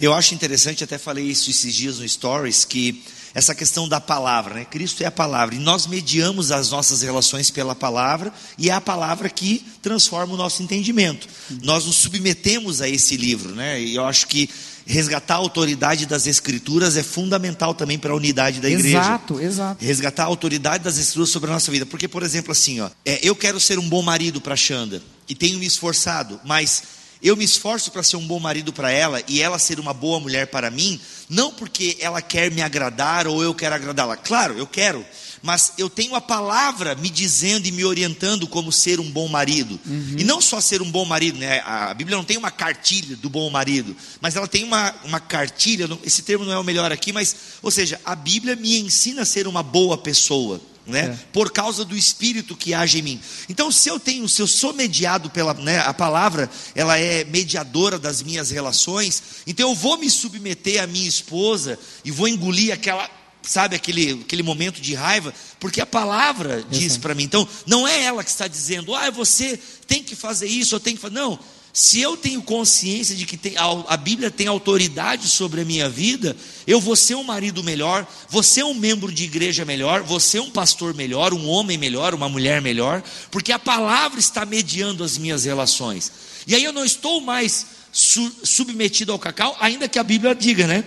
[0.00, 3.02] Eu acho interessante, até falei isso esses dias no Stories, que
[3.34, 4.64] essa questão da palavra, né?
[4.64, 8.80] Cristo é a palavra, e nós mediamos as nossas relações pela palavra, e é a
[8.80, 11.28] palavra que transforma o nosso entendimento.
[11.62, 13.80] Nós nos submetemos a esse livro, né?
[13.80, 14.48] E eu acho que
[14.90, 18.98] resgatar a autoridade das Escrituras é fundamental também para a unidade da igreja.
[18.98, 19.84] Exato, exato.
[19.84, 21.86] Resgatar a autoridade das escrituras sobre a nossa vida.
[21.86, 25.34] Porque, por exemplo, assim, ó, é, eu quero ser um bom marido para Xanda e
[25.34, 26.82] tenho me esforçado, mas
[27.22, 30.18] eu me esforço para ser um bom marido para ela e ela ser uma boa
[30.18, 34.16] mulher para mim, não porque ela quer me agradar ou eu quero agradá-la.
[34.16, 35.04] Claro, eu quero,
[35.42, 39.80] mas eu tenho a palavra me dizendo e me orientando como ser um bom marido.
[39.86, 40.16] Uhum.
[40.18, 41.60] E não só ser um bom marido, né?
[41.60, 45.88] A Bíblia não tem uma cartilha do bom marido, mas ela tem uma, uma cartilha,
[46.04, 49.26] esse termo não é o melhor aqui, mas, ou seja, a Bíblia me ensina a
[49.26, 51.00] ser uma boa pessoa né?
[51.00, 51.18] É.
[51.32, 53.20] Por causa do Espírito que age em mim.
[53.48, 57.98] Então, se eu tenho, se eu sou mediado pela, né, a palavra, ela é mediadora
[57.98, 59.22] das minhas relações.
[59.46, 63.08] Então, eu vou me submeter à minha esposa e vou engolir aquela,
[63.42, 67.24] sabe, aquele, aquele momento de raiva, porque a palavra diz para mim.
[67.24, 70.96] Então, não é ela que está dizendo, ah, você tem que fazer isso, eu tenho
[70.96, 71.14] que fazer.
[71.14, 71.38] Não.
[71.72, 75.88] Se eu tenho consciência de que tem, a, a, Bíblia tem autoridade sobre a minha
[75.88, 80.18] vida, eu vou ser um marido melhor, vou ser um membro de igreja melhor, vou
[80.18, 85.04] ser um pastor melhor, um homem melhor, uma mulher melhor, porque a palavra está mediando
[85.04, 86.10] as minhas relações.
[86.44, 90.66] E aí eu não estou mais su, submetido ao cacau, ainda que a Bíblia diga,
[90.66, 90.84] né?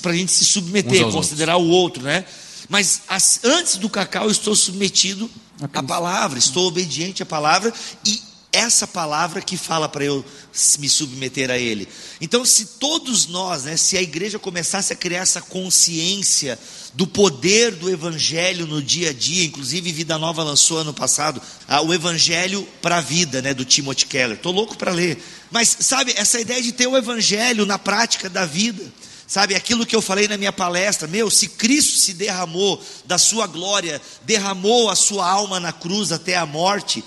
[0.00, 1.70] Para a gente se submeter, considerar outros.
[1.70, 2.24] o outro, né?
[2.68, 5.30] Mas as, antes do cacau eu estou submetido
[5.72, 7.72] à palavra, estou obediente à palavra
[8.04, 10.24] e essa palavra que fala para eu
[10.78, 11.86] me submeter a Ele.
[12.20, 16.58] Então, se todos nós, né, se a igreja começasse a criar essa consciência
[16.94, 21.82] do poder do Evangelho no dia a dia, inclusive Vida Nova lançou ano passado ah,
[21.82, 24.36] o Evangelho para a Vida, né, do Timothy Keller.
[24.36, 25.22] Estou louco para ler.
[25.50, 28.82] Mas, sabe, essa ideia de ter o Evangelho na prática da vida.
[29.28, 33.46] Sabe, aquilo que eu falei na minha palestra, meu, se Cristo se derramou da sua
[33.46, 37.04] glória, derramou a sua alma na cruz até a morte,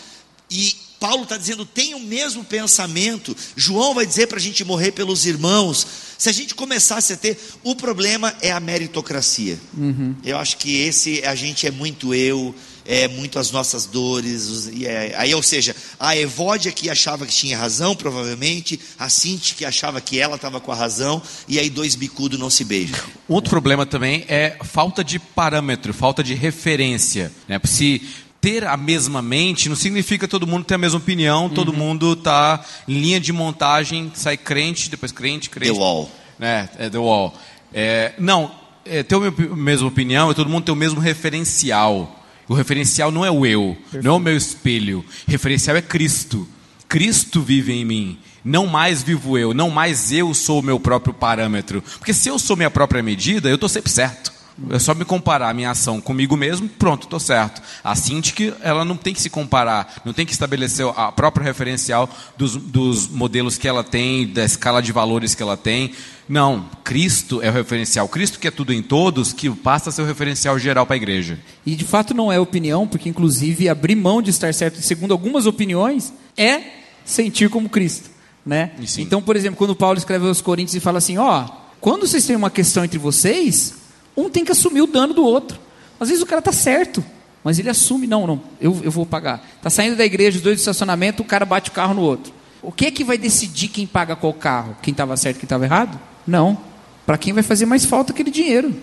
[0.47, 3.35] e Paulo está dizendo, tem o mesmo pensamento.
[3.55, 5.87] João vai dizer para a gente morrer pelos irmãos.
[6.15, 9.59] Se a gente começasse a ter, o problema é a meritocracia.
[9.75, 10.15] Uhum.
[10.23, 12.53] Eu acho que esse, a gente é muito eu,
[12.85, 14.69] é muito as nossas dores.
[14.73, 19.55] E é, aí, ou seja, a Evódia que achava que tinha razão, provavelmente, a Cinti
[19.55, 22.99] que achava que ela estava com a razão, e aí dois bicudos não se beijam.
[23.27, 27.31] Outro problema também é falta de parâmetro, falta de referência.
[27.47, 27.59] Né?
[27.63, 28.01] Se
[28.41, 31.77] ter a mesma mente não significa todo mundo ter a mesma opinião, todo uhum.
[31.77, 35.71] mundo tá em linha de montagem, sai crente, depois crente, crente.
[35.71, 36.11] The wall.
[36.39, 37.35] É, é the wall.
[37.71, 38.51] É, não,
[38.83, 42.20] é, ter a mesma opinião é todo mundo ter o mesmo referencial.
[42.51, 44.03] O referencial não é o eu, Perfeito.
[44.03, 45.05] não é o meu espelho.
[45.25, 46.45] O referencial é Cristo.
[46.85, 48.19] Cristo vive em mim.
[48.43, 51.81] Não mais vivo eu, não mais eu sou o meu próprio parâmetro.
[51.97, 54.33] Porque se eu sou minha própria medida, eu estou sempre certo.
[54.69, 57.61] É só me comparar a minha ação comigo mesmo, pronto, estou certo.
[57.81, 62.09] A Cintiq, ela não tem que se comparar, não tem que estabelecer a própria referencial
[62.37, 65.93] dos, dos modelos que ela tem, da escala de valores que ela tem.
[66.31, 68.07] Não, Cristo é o referencial.
[68.07, 70.97] Cristo que é tudo em todos, que passa a ser o referencial geral para a
[70.97, 71.37] igreja.
[71.65, 75.45] E de fato não é opinião, porque inclusive abrir mão de estar certo, segundo algumas
[75.45, 76.61] opiniões, é
[77.03, 78.09] sentir como Cristo.
[78.45, 78.71] Né?
[78.97, 81.49] Então, por exemplo, quando Paulo escreve aos Coríntios e fala assim: ó,
[81.81, 83.73] quando vocês têm uma questão entre vocês,
[84.15, 85.59] um tem que assumir o dano do outro.
[85.99, 87.03] Às vezes o cara está certo,
[87.43, 89.45] mas ele assume, não, não, eu, eu vou pagar.
[89.57, 92.31] Está saindo da igreja, os dois de estacionamento, o cara bate o carro no outro.
[92.63, 94.77] O que é que vai decidir quem paga qual carro?
[94.81, 95.99] Quem estava certo e quem estava errado?
[96.25, 96.57] Não.
[97.05, 98.73] Para quem vai fazer mais falta aquele dinheiro.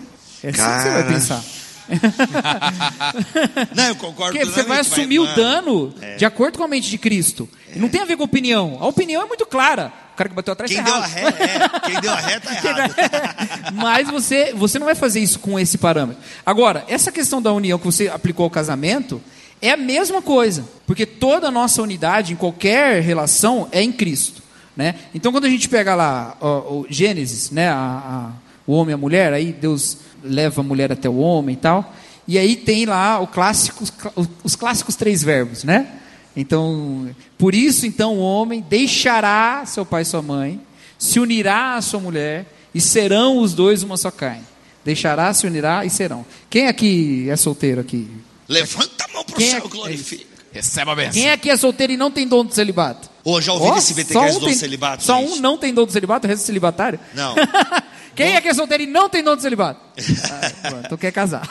[0.42, 0.76] É assim cara...
[0.76, 1.44] que você vai pensar.
[3.74, 4.38] não, eu concordo.
[4.38, 6.16] Porque você vai assumir vai, o dano é.
[6.16, 7.48] de acordo com a mente de Cristo.
[7.74, 7.78] É.
[7.78, 8.76] Não tem a ver com opinião.
[8.80, 11.80] A opinião é muito clara cara que bateu atrás quem tá deu a ré, é,
[11.86, 13.74] quem deu a ré tá errado.
[13.74, 16.20] Mas você, você não vai fazer isso com esse parâmetro.
[16.44, 19.22] Agora, essa questão da união que você aplicou ao casamento
[19.62, 24.42] é a mesma coisa, porque toda a nossa unidade em qualquer relação é em Cristo,
[24.78, 24.94] né?
[25.12, 28.32] Então, quando a gente pega lá o, o Gênesis, né, a, a,
[28.64, 31.92] o homem e a mulher, aí Deus leva a mulher até o homem e tal,
[32.28, 33.82] e aí tem lá clássico,
[34.44, 35.94] os clássicos três verbos, né?
[36.36, 40.60] Então, por isso então o homem deixará seu pai e sua mãe,
[40.96, 44.44] se unirá à sua mulher e serão os dois uma só carne.
[44.84, 46.24] Deixará, se unirá e serão.
[46.48, 48.08] Quem aqui é solteiro aqui?
[48.46, 50.24] Levanta a mão para o céu, é, glorifica.
[50.52, 51.14] Receba a benção.
[51.14, 53.10] Quem aqui é solteiro e não tem dom de celibato?
[53.28, 55.04] Ô, já ouviu oh, esse BTCast um do tem, celibato?
[55.04, 55.32] Só gente?
[55.32, 56.98] um não tem dom de celibato, o resto é celibatário?
[57.12, 57.34] Não.
[58.16, 59.82] Quem é que é solteiro e não tem dom de celibato?
[60.64, 61.46] ah, tu quer casar.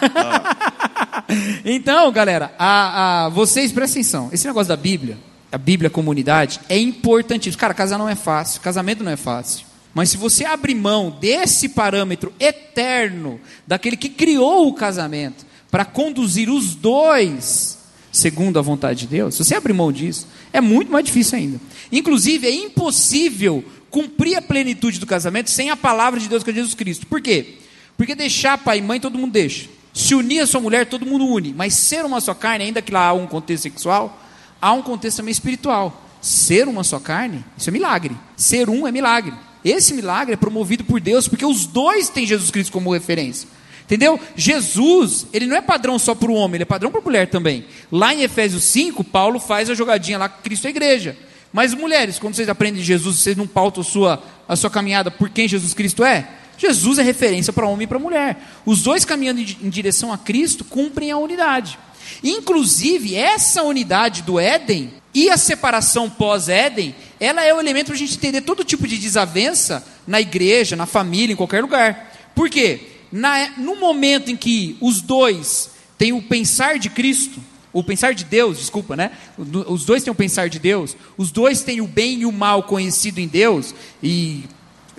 [1.64, 4.30] então, galera, a, a, vocês prestem atenção.
[4.34, 5.20] Esse negócio da Bíblia,
[5.52, 7.62] a Bíblia comunidade, é importantíssimo.
[7.62, 9.64] Cara, casar não é fácil, casamento não é fácil.
[9.94, 16.50] Mas se você abrir mão desse parâmetro eterno, daquele que criou o casamento, para conduzir
[16.50, 17.77] os dois
[18.18, 21.60] segundo a vontade de Deus, se você abrir mão disso, é muito mais difícil ainda.
[21.92, 26.54] Inclusive, é impossível cumprir a plenitude do casamento sem a palavra de Deus que é
[26.54, 27.08] Jesus Cristo.
[27.08, 27.56] Por quê?
[27.96, 29.70] Porque deixar pai e mãe todo mundo deixa.
[29.94, 31.54] Se unir a sua mulher, todo mundo une.
[31.54, 34.22] Mas ser uma só carne, ainda que lá há um contexto sexual,
[34.62, 36.04] há um contexto também espiritual.
[36.22, 38.16] ser uma só carne, isso é milagre.
[38.36, 39.34] Ser um é milagre.
[39.64, 43.48] Esse milagre é promovido por Deus porque os dois têm Jesus Cristo como referência.
[43.88, 44.20] Entendeu?
[44.36, 47.30] Jesus, ele não é padrão só para o homem, ele é padrão para a mulher
[47.30, 47.64] também.
[47.90, 51.18] Lá em Efésios 5, Paulo faz a jogadinha lá Cristo a igreja.
[51.54, 55.10] Mas mulheres, quando vocês aprendem de Jesus, vocês não pautam a sua, a sua caminhada
[55.10, 56.28] por quem Jesus Cristo é?
[56.58, 58.38] Jesus é referência para homem e para mulher.
[58.66, 61.80] Os dois caminhando em direção a Cristo cumprem a unidade.
[62.22, 67.98] Inclusive, essa unidade do Éden e a separação pós-Éden, ela é o elemento para a
[67.98, 72.14] gente entender todo tipo de desavença na igreja, na família, em qualquer lugar.
[72.36, 72.97] Por quê?
[73.12, 77.40] Na, no momento em que os dois têm o pensar de Cristo,
[77.74, 79.12] o pensar de Deus, desculpa, né?
[79.38, 82.64] Os dois têm o pensar de Deus, os dois têm o bem e o mal
[82.64, 84.46] conhecido em Deus, e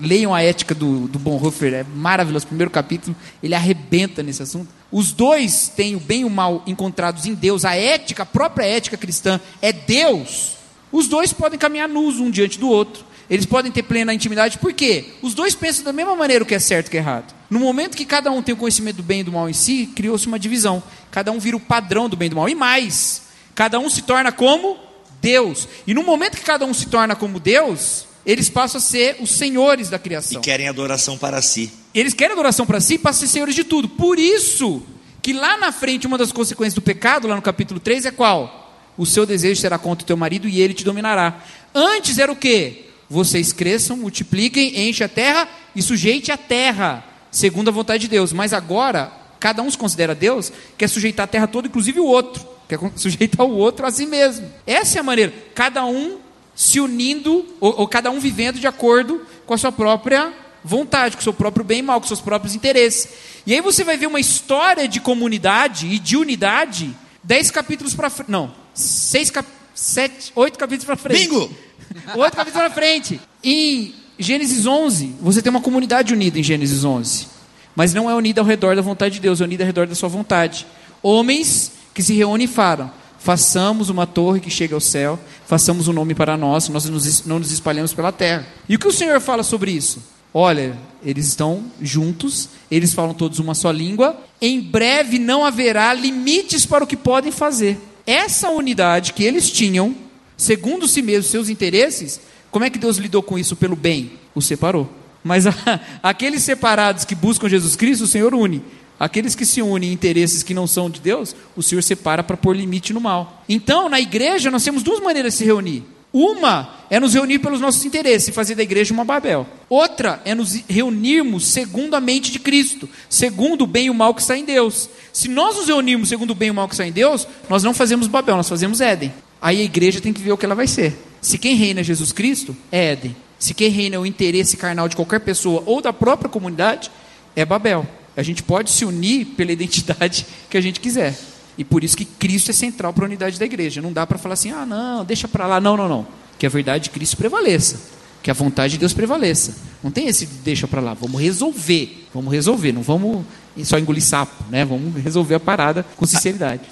[0.01, 2.47] leiam a ética do, do Bonhoeffer, é maravilhoso.
[2.47, 4.69] Primeiro capítulo, ele arrebenta nesse assunto.
[4.93, 8.65] Os dois têm o bem e o mal encontrados em Deus, a ética, a própria
[8.65, 10.55] ética cristã é Deus.
[10.91, 13.05] Os dois podem caminhar nus um diante do outro.
[13.31, 15.05] Eles podem ter plena intimidade, por quê?
[15.21, 17.35] Os dois pensam da mesma maneira o que é certo e o que é errado.
[17.51, 19.91] No momento que cada um tem o conhecimento do bem e do mal em si,
[19.95, 20.83] criou-se uma divisão.
[21.11, 22.49] Cada um vira o padrão do bem e do mal.
[22.49, 23.23] E mais,
[23.55, 24.79] cada um se torna como
[25.21, 25.69] Deus.
[25.87, 29.31] E no momento que cada um se torna como Deus, eles passam a ser os
[29.31, 30.41] senhores da criação.
[30.41, 31.71] E querem adoração para si.
[31.95, 33.89] Eles querem adoração para si e passam a ser senhores de tudo.
[33.89, 34.83] Por isso
[35.21, 38.73] que lá na frente, uma das consequências do pecado, lá no capítulo 3, é qual?
[38.97, 41.43] O seu desejo será contra o teu marido e ele te dominará.
[41.75, 42.88] Antes era o quê?
[43.09, 48.33] Vocês cresçam, multipliquem, enchem a terra e sujeite a terra, segundo a vontade de Deus.
[48.33, 52.47] Mas agora, cada um se considera Deus, quer sujeitar a terra toda, inclusive o outro.
[52.69, 54.47] Quer sujeitar o outro a si mesmo.
[54.67, 55.33] Essa é a maneira.
[55.55, 56.19] Cada um
[56.55, 61.21] se unindo, ou, ou cada um vivendo de acordo com a sua própria vontade, com
[61.21, 63.09] o seu próprio bem e mal, com seus próprios interesses.
[63.47, 68.11] E aí você vai ver uma história de comunidade e de unidade, dez capítulos para
[68.11, 68.31] frente.
[68.31, 69.49] Não, seis cap...
[69.75, 71.29] sete, oito capítulos para frente.
[71.29, 71.68] Bingo!
[72.15, 73.21] Outro capítulo na frente.
[73.43, 77.29] Em Gênesis 11, você tem uma comunidade unida em Gênesis 11.
[77.75, 79.95] Mas não é unida ao redor da vontade de Deus, é unida ao redor da
[79.95, 80.67] sua vontade.
[81.03, 85.93] Homens que se reúnem e falam: façamos uma torre que chegue ao céu, façamos um
[85.93, 86.85] nome para nós, nós
[87.25, 88.47] não nos espalhamos pela terra.
[88.69, 90.03] E o que o Senhor fala sobre isso?
[90.35, 96.67] Olha, eles estão juntos, eles falam todos uma só língua, em breve não haverá limites
[96.67, 97.79] para o que podem fazer.
[98.07, 99.95] Essa unidade que eles tinham
[100.39, 102.19] segundo si mesmo, seus interesses,
[102.51, 104.13] como é que Deus lidou com isso pelo bem?
[104.35, 104.91] O separou.
[105.23, 105.53] Mas a,
[106.03, 108.63] aqueles separados que buscam Jesus Cristo, o Senhor une.
[108.99, 112.37] Aqueles que se unem em interesses que não são de Deus, o Senhor separa para
[112.37, 113.45] pôr limite no mal.
[113.49, 115.85] Então, na igreja, nós temos duas maneiras de se reunir.
[116.13, 119.47] Uma é nos reunir pelos nossos interesses e fazer da igreja uma Babel.
[119.69, 124.15] Outra é nos reunirmos segundo a mente de Cristo, segundo o bem e o mal
[124.15, 124.89] que está em Deus.
[125.13, 127.63] Se nós nos reunirmos segundo o bem e o mal que está em Deus, nós
[127.63, 129.13] não fazemos Babel, nós fazemos Éden.
[129.41, 130.97] Aí a igreja tem que ver o que ela vai ser.
[131.21, 133.17] Se quem reina é Jesus Cristo, é Éden.
[133.39, 136.91] Se quem reina é o interesse carnal de qualquer pessoa ou da própria comunidade,
[137.37, 137.87] é Babel.
[138.17, 141.17] A gente pode se unir pela identidade que a gente quiser.
[141.57, 143.83] E por isso que Cristo é central para a unidade da igreja.
[143.83, 145.61] Não dá para falar assim, ah, não, deixa para lá.
[145.61, 146.07] Não, não, não.
[146.39, 147.81] Que a verdade de Cristo prevaleça.
[148.23, 149.57] Que a vontade de Deus prevaleça.
[149.83, 150.95] Não tem esse deixa para lá.
[150.95, 152.07] Vamos resolver.
[152.13, 152.73] Vamos resolver.
[152.73, 153.25] Não vamos
[153.65, 154.45] só engolir sapo.
[154.51, 154.65] Né?
[154.65, 156.63] Vamos resolver a parada com sinceridade.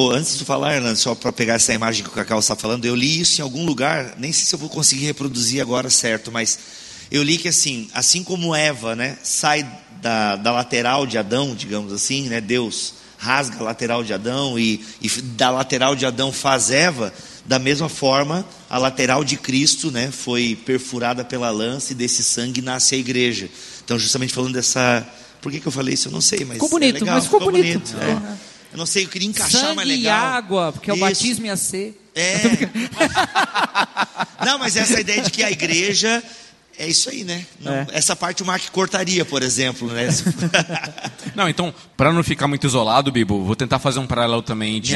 [0.00, 2.84] Oh, antes de falar, Hernando, só para pegar essa imagem que o Cacau está falando,
[2.84, 6.30] eu li isso em algum lugar, nem sei se eu vou conseguir reproduzir agora certo,
[6.30, 6.56] mas
[7.10, 9.68] eu li que assim, assim como Eva, né, sai
[10.00, 14.84] da, da lateral de Adão, digamos assim, né, Deus rasga a lateral de Adão e,
[15.02, 17.12] e da lateral de Adão faz Eva,
[17.44, 22.62] da mesma forma, a lateral de Cristo, né, foi perfurada pela lança e desse sangue
[22.62, 23.50] nasce a igreja.
[23.84, 25.04] Então, justamente falando dessa,
[25.42, 26.06] por que, que eu falei isso?
[26.06, 27.96] Eu não sei, mas ficou bonito, é legal, mas ficou, ficou bonito.
[27.96, 28.47] bonito é.
[28.72, 30.02] Eu não sei, eu queria encaixar Sangue mais legal.
[30.02, 30.98] e água, porque Isso.
[30.98, 32.00] o batismo ia ser.
[32.14, 32.68] É.
[34.44, 36.22] não, mas essa ideia de que a igreja
[36.78, 37.44] é isso aí, né?
[37.60, 37.86] Não, é.
[37.90, 40.08] Essa parte o Mark cortaria, por exemplo, né?
[41.34, 44.94] não, então, para não ficar muito isolado, Bibo, vou tentar fazer um paralelo também de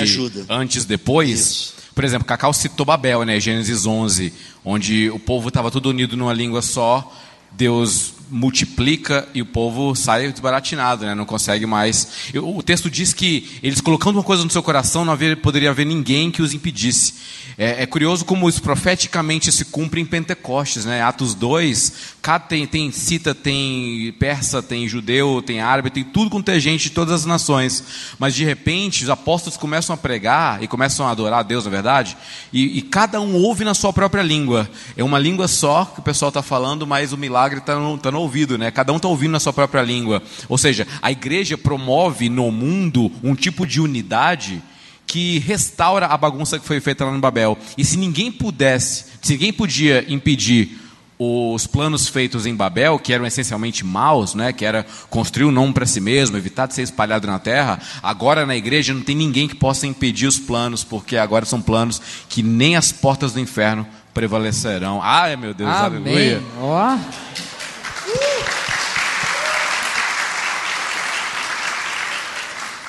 [0.49, 1.41] antes depois.
[1.41, 1.75] Isso.
[1.95, 3.41] Por exemplo, Cacau citou Babel, né?
[3.41, 4.33] Gênesis 11,
[4.65, 7.13] onde o povo estava tudo unido numa língua só.
[7.51, 11.15] Deus multiplica e o povo sai desbaratinado, né?
[11.15, 12.33] não consegue mais.
[12.35, 15.85] O texto diz que eles colocando uma coisa no seu coração, não haver, poderia haver
[15.85, 17.13] ninguém que os impedisse.
[17.59, 21.03] É, é, curioso como isso profeticamente se cumpre em Pentecostes, né?
[21.03, 21.93] Atos 2,
[22.23, 26.85] cada tem, tem cita, tem persa, tem judeu, tem árabe, tem tudo com ter gente
[26.85, 27.85] de todas as nações.
[28.19, 31.71] Mas de repente os apóstolos começam a pregar e começam a adorar a Deus, na
[31.71, 32.17] verdade,
[32.51, 34.71] e, e cada um ouve na sua própria língua.
[34.97, 38.11] É uma língua só que o pessoal está falando, mas o milagre está no, tá
[38.11, 38.71] no ouvido, né?
[38.71, 40.23] Cada um está ouvindo na sua própria língua.
[40.49, 44.63] Ou seja, a igreja promove no mundo um tipo de unidade
[45.07, 47.59] que restaura a bagunça que foi feita lá no Babel.
[47.77, 50.79] E se ninguém pudesse, se ninguém podia impedir
[51.19, 55.73] os planos feitos em Babel, que eram essencialmente maus, né, que era construir um nome
[55.73, 59.47] para si mesmo, evitar de ser espalhado na terra, agora na igreja não tem ninguém
[59.47, 63.87] que possa impedir os planos, porque agora são planos que nem as portas do inferno
[64.13, 65.01] prevalecerão.
[65.03, 66.13] Ai, meu Deus, Amém.
[66.13, 66.43] aleluia.
[66.61, 66.99] Ó.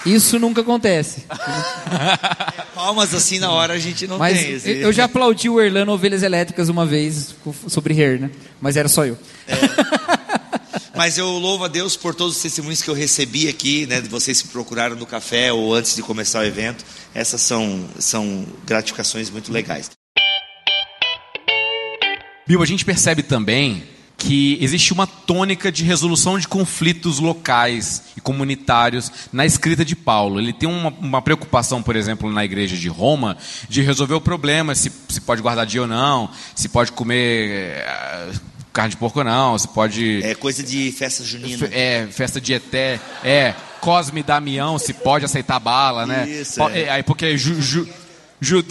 [0.06, 1.24] Isso nunca acontece.
[2.76, 4.51] Palmas assim na hora a gente não Mas tem.
[4.51, 7.34] esse- eu já aplaudi o Erlano Ovelhas Elétricas uma vez
[7.68, 8.30] sobre Hair, né?
[8.60, 9.18] Mas era só eu.
[10.95, 13.99] Mas eu louvo a Deus por todos os testemunhos que eu recebi aqui, né?
[14.01, 16.86] de Vocês que procuraram no café ou antes de começar o evento.
[17.16, 19.89] Essas são, são gratificações muito legais.
[22.45, 23.84] Bill, a gente percebe também
[24.26, 30.40] que existe uma tônica de resolução de conflitos locais e comunitários na escrita de Paulo.
[30.40, 33.36] Ele tem uma, uma preocupação, por exemplo, na igreja de Roma,
[33.68, 38.32] de resolver o problema, se, se pode guardar dia ou não, se pode comer eh,
[38.72, 40.24] carne de porco ou não, se pode...
[40.24, 41.68] É coisa de festa junina.
[41.72, 46.30] É, festa de Eté, é, Cosme e Damião, se pode aceitar bala, né?
[46.30, 46.90] Isso, Po- é.
[46.90, 47.90] Aí porque ju- ju-
[48.40, 48.66] ju-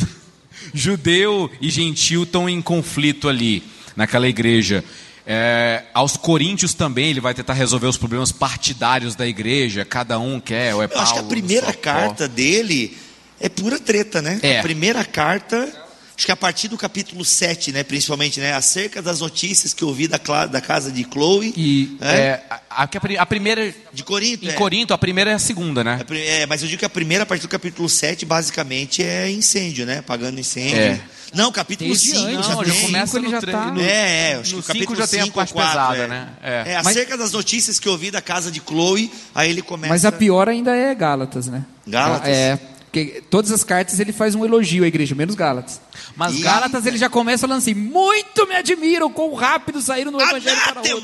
[0.73, 3.63] judeu e gentil estão em conflito ali,
[3.95, 4.83] naquela igreja.
[5.27, 10.41] É, aos coríntios também ele vai tentar resolver os problemas partidários da igreja, cada um
[10.41, 11.81] quer, ou é Eu acho que a Paulo, primeira Paulo.
[11.81, 12.97] carta dele
[13.41, 14.39] é pura treta, né?
[14.43, 14.59] É.
[14.59, 15.73] A primeira carta,
[16.17, 19.89] acho que a partir do capítulo 7, né, principalmente, né, acerca das notícias que eu
[19.89, 23.75] ouvi da, da casa de Chloe, E né, é, a, a- a pri- a primeira,
[23.93, 24.45] de Corinto.
[24.45, 24.53] em é.
[24.53, 26.01] Corinto, a primeira é a segunda, né?
[26.11, 29.85] É, mas eu digo que a primeira, a partir do capítulo 7, basicamente é incêndio,
[29.87, 29.99] né?
[29.99, 30.77] Apagando incêndio.
[30.79, 31.01] É.
[31.35, 32.73] Não, capítulo Desde 5 antes, já não, tem.
[32.75, 34.97] já começa no ele já tá- no- É, é, acho no que o capítulo cinco
[34.97, 36.07] já tem a parte pesada, é.
[36.07, 36.29] né?
[36.43, 36.77] É, É.
[36.77, 39.89] acerca das notícias que eu ouvi da casa de Chloe, aí ele começa...
[39.95, 41.65] Mas a pior ainda é Gálatas, né?
[41.87, 42.29] Gálatas?
[42.29, 42.59] É,
[42.93, 45.81] porque todas as cartas ele faz um elogio à igreja, menos Gálatas.
[46.15, 50.21] Mas E- Gálatas ele já começa falando assim: muito me admiram quão rápido saíram no
[50.21, 51.01] evangelho para outro.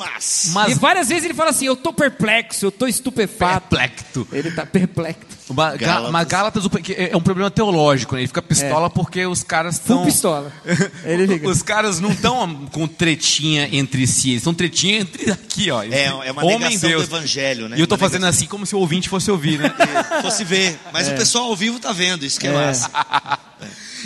[0.53, 3.69] Mas- E várias vezes ele fala assim: eu tô perplexo, eu tô estupefato.
[3.75, 4.29] Perplecto.
[4.31, 5.38] Ele tá perplexo.
[5.49, 6.13] Uma- Gá- Gálatas.
[6.13, 6.65] Mas Gálatas
[6.97, 8.21] é um problema teológico, né?
[8.23, 10.05] Ele fica pistola porque os caras estão.
[10.05, 10.53] Pistola.
[11.45, 15.83] Os caras não estão com tretinha entre si, eles estão tretinha entre aqui, ó.
[15.83, 17.09] É, é uma Homem negação Deus.
[17.09, 17.77] do evangelho, né?
[17.77, 19.73] E eu tô Uma fazendo assim como se o ouvinte fosse ouvir, né?
[19.79, 20.79] negação- Fosse ver.
[20.93, 22.91] Mas o pessoal ao vivo tá vendo, isso que é, massa.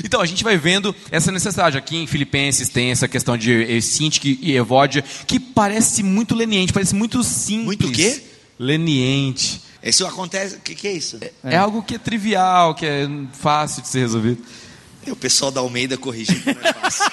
[0.02, 1.76] Então, a gente vai vendo essa necessidade.
[1.76, 6.94] Aqui em Filipenses tem essa questão de Sintique e Evódia, que parece muito leniente, parece
[6.94, 7.66] muito simples.
[7.66, 8.22] Muito o quê?
[8.58, 9.60] Leniente.
[9.82, 10.56] Isso acontece...
[10.56, 11.18] O que, que é isso?
[11.44, 11.56] É.
[11.56, 14.42] algo que é trivial, que é fácil de ser resolvido.
[15.06, 17.04] É o pessoal da Almeida corrigindo como é fácil.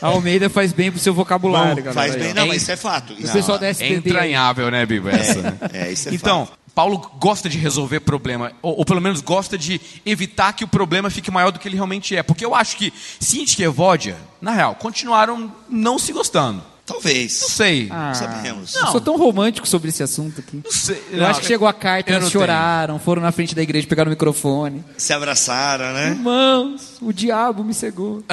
[0.00, 1.92] A Almeida faz bem pro seu vocabulário, galera.
[1.92, 2.70] Faz bem, não, É mas isso.
[2.70, 3.12] é fato.
[3.12, 5.10] O pessoal é, da É entranhável, né, Biba?
[5.10, 5.58] Essa, né?
[5.72, 6.58] é, isso é Então, fato.
[6.74, 11.10] Paulo gosta de resolver problema, ou, ou pelo menos gosta de evitar que o problema
[11.10, 12.22] fique maior do que ele realmente é.
[12.22, 16.62] Porque eu acho que Sintique e Evódia, na real, continuaram não se gostando.
[16.88, 17.40] Talvez.
[17.42, 17.86] Não sei.
[17.90, 18.74] Ah, Não sabemos.
[18.74, 20.60] Eu sou tão romântico sobre esse assunto aqui.
[20.64, 21.00] Não sei.
[21.12, 22.40] Eu Não, acho que chegou a carta, eles não tenho.
[22.42, 24.82] choraram, foram na frente da igreja, pegaram o microfone.
[24.96, 26.08] Se abraçaram, né?
[26.08, 28.24] Irmãos, o diabo me cegou.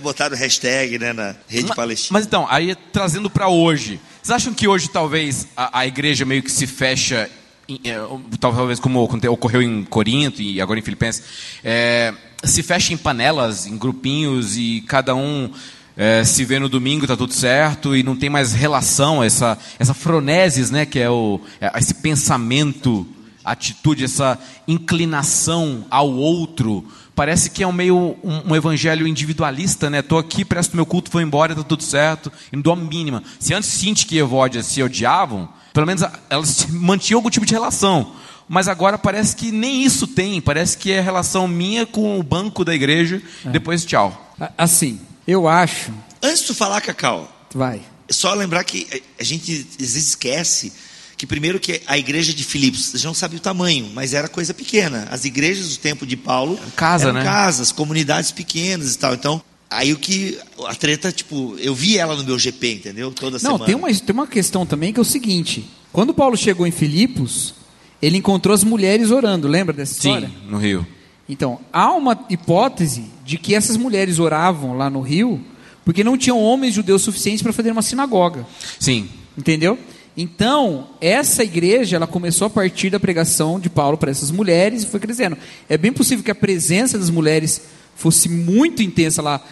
[0.00, 2.18] Botaram hashtag, né, na rede Ma- palestina.
[2.18, 6.42] Mas então, aí trazendo para hoje, vocês acham que hoje talvez a, a igreja meio
[6.42, 7.28] que se fecha,
[7.68, 7.96] em- é,
[8.40, 11.22] talvez como ocorreu em Corinto e agora em Filipenses,
[11.62, 15.50] é, se fecha em panelas, em grupinhos e cada um
[15.96, 19.94] é, se vê no domingo, tá tudo certo e não tem mais relação, essa, essa
[19.94, 23.06] froneses, né, que é, o, é esse pensamento,
[23.44, 26.84] atitude, essa inclinação ao outro.
[27.14, 30.00] Parece que é um meio um, um evangelho individualista, né?
[30.00, 33.22] Tô aqui, presto meu culto, vou embora, tá tudo certo, e não dou a mínima.
[33.38, 38.12] Se antes Sinti e Evódia se odiavam, pelo menos elas mantinham algum tipo de relação.
[38.48, 42.64] Mas agora parece que nem isso tem, parece que é relação minha com o banco
[42.64, 44.34] da igreja, depois tchau.
[44.56, 45.92] Assim, eu acho.
[46.22, 47.80] Antes de tu falar, Cacau, Vai.
[48.08, 48.86] é só lembrar que
[49.18, 50.72] a- gente às vezes esquece
[51.16, 54.28] que primeiro que a igreja de Filipos, a gente não sabe o tamanho, mas era
[54.28, 55.06] coisa pequena.
[55.10, 57.22] As igrejas do tempo de Paulo Casa, eram né?
[57.24, 59.14] casas, comunidades pequenas e tal.
[59.14, 63.12] Então, aí o que a treta, tipo, eu vi ela no meu GP, entendeu?
[63.12, 63.64] Toda Não, semana.
[63.66, 67.54] tem uma, tem uma questão também que é o seguinte: quando Paulo chegou em Filipos,
[68.00, 70.26] ele encontrou as mulheres orando, lembra dessa história?
[70.26, 70.84] Sim, no Rio.
[71.28, 75.40] Então, há uma hipótese de que essas mulheres oravam lá no rio
[75.84, 78.46] porque não tinham homens judeus suficientes para fazer uma sinagoga.
[78.78, 79.08] Sim.
[79.36, 79.78] Entendeu?
[80.16, 84.86] Então, essa igreja, ela começou a partir da pregação de Paulo para essas mulheres e
[84.86, 85.38] foi crescendo.
[85.68, 87.62] É bem possível que a presença das mulheres
[87.96, 89.42] fosse muito intensa lá.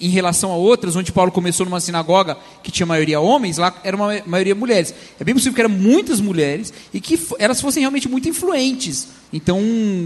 [0.00, 3.96] Em relação a outras, onde Paulo começou numa sinagoga que tinha maioria homens, lá era
[3.96, 4.94] uma maioria mulheres.
[5.18, 9.08] É bem possível que eram muitas mulheres e que elas fossem realmente muito influentes.
[9.32, 9.60] Então,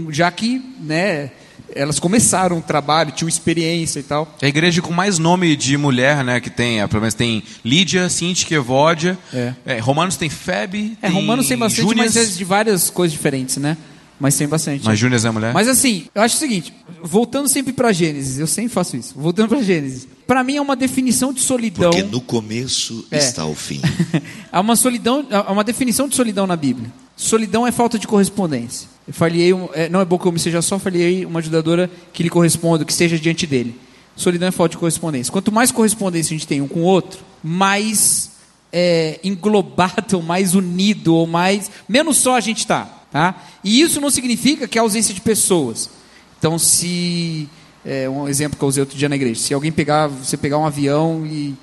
[0.09, 1.31] já que, né,
[1.73, 4.35] elas começaram o trabalho, tinham experiência e tal.
[4.41, 8.09] É a igreja com mais nome de mulher, né, que tem, pelo menos tem Lídia,
[8.09, 9.17] Cinti, Evódia.
[9.33, 9.53] É.
[9.65, 13.57] É, Romanos tem Febe, É, Romanos tem bastante, Júnias, mas é de várias coisas diferentes,
[13.57, 13.77] né?
[14.19, 14.85] Mas tem bastante.
[14.85, 15.53] Mas Júnias é mulher?
[15.53, 19.13] Mas assim, eu acho o seguinte, voltando sempre para Gênesis, eu sempre faço isso.
[19.17, 20.07] Voltando para Gênesis.
[20.25, 21.91] Para mim é uma definição de solidão.
[21.91, 23.17] Porque no começo É.
[23.17, 23.81] está o fim.
[24.51, 26.91] Há uma solidão, há uma definição de solidão na Bíblia.
[27.17, 28.87] Solidão é falta de correspondência.
[29.07, 31.91] Eu falhei, um- é, não é bom que eu me seja só, falhei uma ajudadora
[32.13, 33.75] que lhe corresponda, que esteja diante dele.
[34.15, 35.31] Solidão é falta de correspondência.
[35.31, 38.31] Quanto mais correspondência a gente tem um com o outro, mais
[38.71, 41.69] é, englobado, mais unido, ou mais.
[41.87, 43.03] menos só a gente está.
[43.15, 43.33] Tá?
[43.63, 45.89] E isso não significa que é ausência de pessoas.
[46.37, 47.47] Então, se.
[47.85, 49.39] É, um exemplo que eu usei outro dia na igreja.
[49.39, 51.55] Se alguém pegar, você pegar um avião e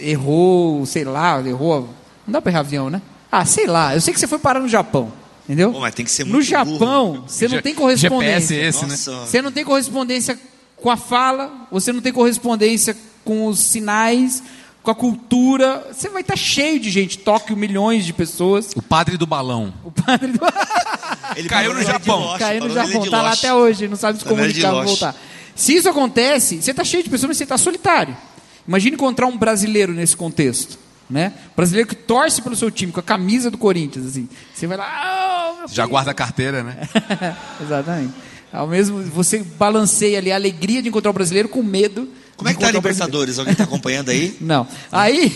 [0.00, 1.88] errou, sei lá, errou.
[2.26, 3.00] Não dá para errar avião, né?
[3.30, 3.94] Ah, sei lá.
[3.94, 5.12] Eu sei que você foi parar no Japão.
[5.44, 5.70] Entendeu?
[5.70, 7.24] Pô, mas tem que ser no muito Japão, burro.
[7.28, 8.56] você não tem correspondência.
[8.56, 9.16] GPS esse, né?
[9.26, 10.36] Você não tem correspondência
[10.76, 14.42] com a fala, você não tem correspondência com os sinais,
[14.84, 15.88] com a cultura.
[15.90, 17.18] Você vai estar cheio de gente.
[17.18, 18.72] Tóquio, milhões de pessoas.
[18.76, 19.72] O padre do balão.
[19.82, 20.40] O padre do...
[21.34, 22.20] Ele Caiu no Japão.
[22.20, 24.84] Lost, caiu no Japão, de tá lá até hoje, não sabe se Tá comunicar, vai
[24.84, 25.16] voltar.
[25.56, 28.14] Se isso acontece, você está cheio de pessoas, mas você está solitário.
[28.68, 30.78] Imagine encontrar um brasileiro nesse contexto.
[31.08, 31.32] Né?
[31.56, 34.06] Brasileiro que torce pelo seu time, com a camisa do Corinthians.
[34.06, 34.28] Assim.
[34.54, 36.88] Você vai lá, "Ah, meu Já filho." guarda a carteira, né?
[37.60, 38.14] Exatamente.
[38.52, 42.08] Ao mesmo, você balanceia ali a alegria de encontrar o brasileiro com medo.
[42.36, 42.72] Como é que tá a.
[42.72, 43.38] Libertadores?
[43.38, 44.36] Alguém tá acompanhando aí?
[44.40, 44.66] Não.
[44.90, 45.32] Aí,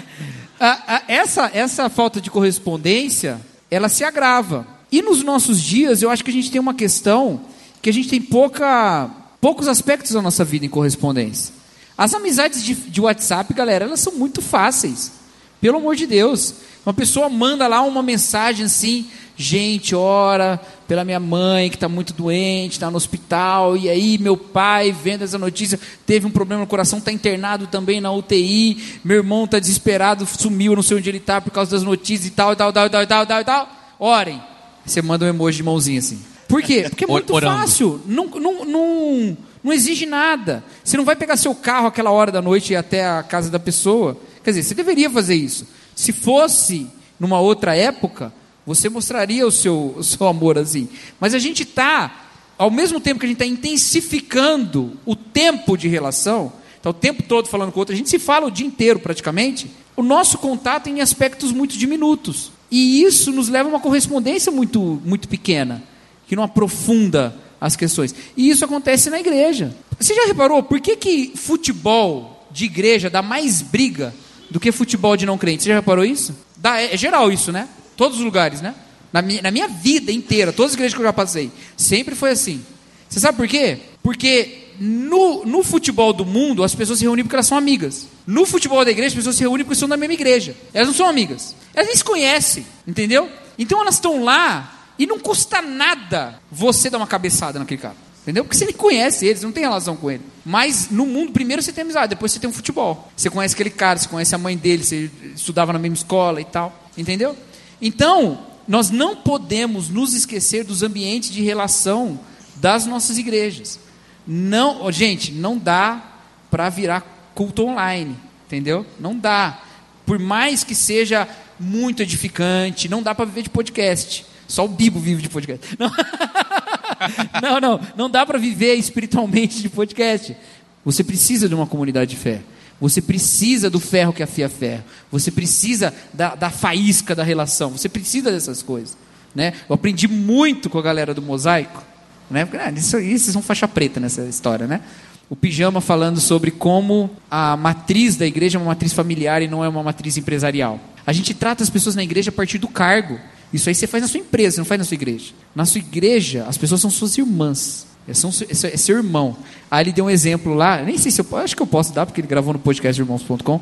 [0.58, 4.66] a- a- essa, essa falta de correspondência, ela se agrava.
[4.90, 7.40] E nos nossos dias, eu acho que a gente tem uma questão
[7.82, 9.10] que a gente tem pouca,
[9.40, 11.52] poucos aspectos da nossa vida em correspondência.
[11.96, 15.12] As amizades de, de WhatsApp, galera, elas são muito fáceis.
[15.60, 16.54] Pelo amor de Deus.
[16.84, 19.06] Uma pessoa manda lá uma mensagem assim,
[19.36, 24.38] gente, ora pela minha mãe que está muito doente, está no hospital, e aí meu
[24.38, 29.18] pai, vendo essa notícia, teve um problema no coração, está internado também na UTI, meu
[29.18, 32.54] irmão está desesperado, sumiu, não sei onde ele está por causa das notícias e tal,
[32.54, 33.68] e tal, e tal, e tal, e tal, e tal, e tal.
[33.98, 34.42] Orem.
[34.86, 36.22] Você manda um emoji de mãozinha assim.
[36.48, 36.86] Por quê?
[36.88, 37.58] Porque é muito Orando.
[37.58, 38.00] fácil.
[38.06, 40.64] Não, não, não, não exige nada.
[40.82, 43.50] Você não vai pegar seu carro aquela hora da noite e ir até a casa
[43.50, 44.16] da pessoa.
[44.48, 45.66] Quer dizer, você deveria fazer isso.
[45.94, 46.86] Se fosse
[47.20, 48.32] numa outra época,
[48.64, 50.88] você mostraria o seu, o seu amor assim.
[51.20, 55.86] Mas a gente está, ao mesmo tempo que a gente está intensificando o tempo de
[55.86, 58.66] relação, está o tempo todo falando com o outro, a gente se fala o dia
[58.66, 62.50] inteiro praticamente, o nosso contato é em aspectos muito diminutos.
[62.70, 65.84] E isso nos leva a uma correspondência muito, muito pequena
[66.26, 68.14] que não aprofunda as questões.
[68.34, 69.76] E isso acontece na igreja.
[70.00, 74.14] Você já reparou por que, que futebol de igreja dá mais briga
[74.50, 75.62] do que futebol de não crente?
[75.62, 76.34] Você já reparou isso?
[76.62, 77.68] É, é geral isso, né?
[77.96, 78.74] Todos os lugares, né?
[79.12, 82.30] Na minha, na minha vida inteira, todas as igrejas que eu já passei, sempre foi
[82.30, 82.62] assim.
[83.08, 83.78] Você sabe por quê?
[84.02, 88.06] Porque no, no futebol do mundo, as pessoas se reúnem porque elas são amigas.
[88.26, 90.54] No futebol da igreja, as pessoas se reúnem porque são da mesma igreja.
[90.72, 91.54] Elas não são amigas.
[91.74, 93.28] Elas nem se conhecem, entendeu?
[93.58, 97.96] Então elas estão lá e não custa nada você dar uma cabeçada naquele cara.
[98.28, 98.44] Entendeu?
[98.44, 100.22] Porque você nem conhece ele, você não tem relação com ele.
[100.44, 103.10] Mas no mundo, primeiro você tem amizade, depois você tem um futebol.
[103.16, 106.44] Você conhece aquele cara, você conhece a mãe dele, você estudava na mesma escola e
[106.44, 106.78] tal.
[106.94, 107.34] Entendeu?
[107.80, 112.20] Então, nós não podemos nos esquecer dos ambientes de relação
[112.56, 113.80] das nossas igrejas.
[114.26, 116.02] Não, gente, não dá
[116.50, 118.14] para virar culto online,
[118.46, 118.84] entendeu?
[119.00, 119.58] Não dá.
[120.04, 121.26] Por mais que seja
[121.58, 124.26] muito edificante, não dá para viver de podcast.
[124.46, 125.76] Só o Bibo vive de podcast.
[125.78, 125.90] Não,
[127.42, 130.36] não, não, não dá para viver espiritualmente de podcast.
[130.84, 132.40] Você precisa de uma comunidade de fé.
[132.80, 134.84] Você precisa do ferro que afia ferro.
[135.10, 137.70] Você precisa da, da faísca da relação.
[137.70, 138.96] Você precisa dessas coisas.
[139.34, 139.52] Né?
[139.68, 141.82] Eu aprendi muito com a galera do mosaico.
[142.30, 142.44] Né?
[142.44, 144.66] Porque, ah, isso, isso são faixa preta nessa história.
[144.66, 144.80] Né?
[145.28, 149.64] O pijama falando sobre como a matriz da igreja é uma matriz familiar e não
[149.64, 150.80] é uma matriz empresarial.
[151.06, 153.18] A gente trata as pessoas na igreja a partir do cargo.
[153.52, 155.32] Isso aí você faz na sua empresa, você não faz na sua igreja.
[155.54, 157.86] Na sua igreja, as pessoas são suas irmãs.
[158.06, 159.36] É, é seu- é seu irmão.
[159.70, 162.06] Aí ele deu um exemplo lá, nem sei se eu acho que eu posso dar,
[162.06, 163.60] porque ele gravou no podcast irmãos.com.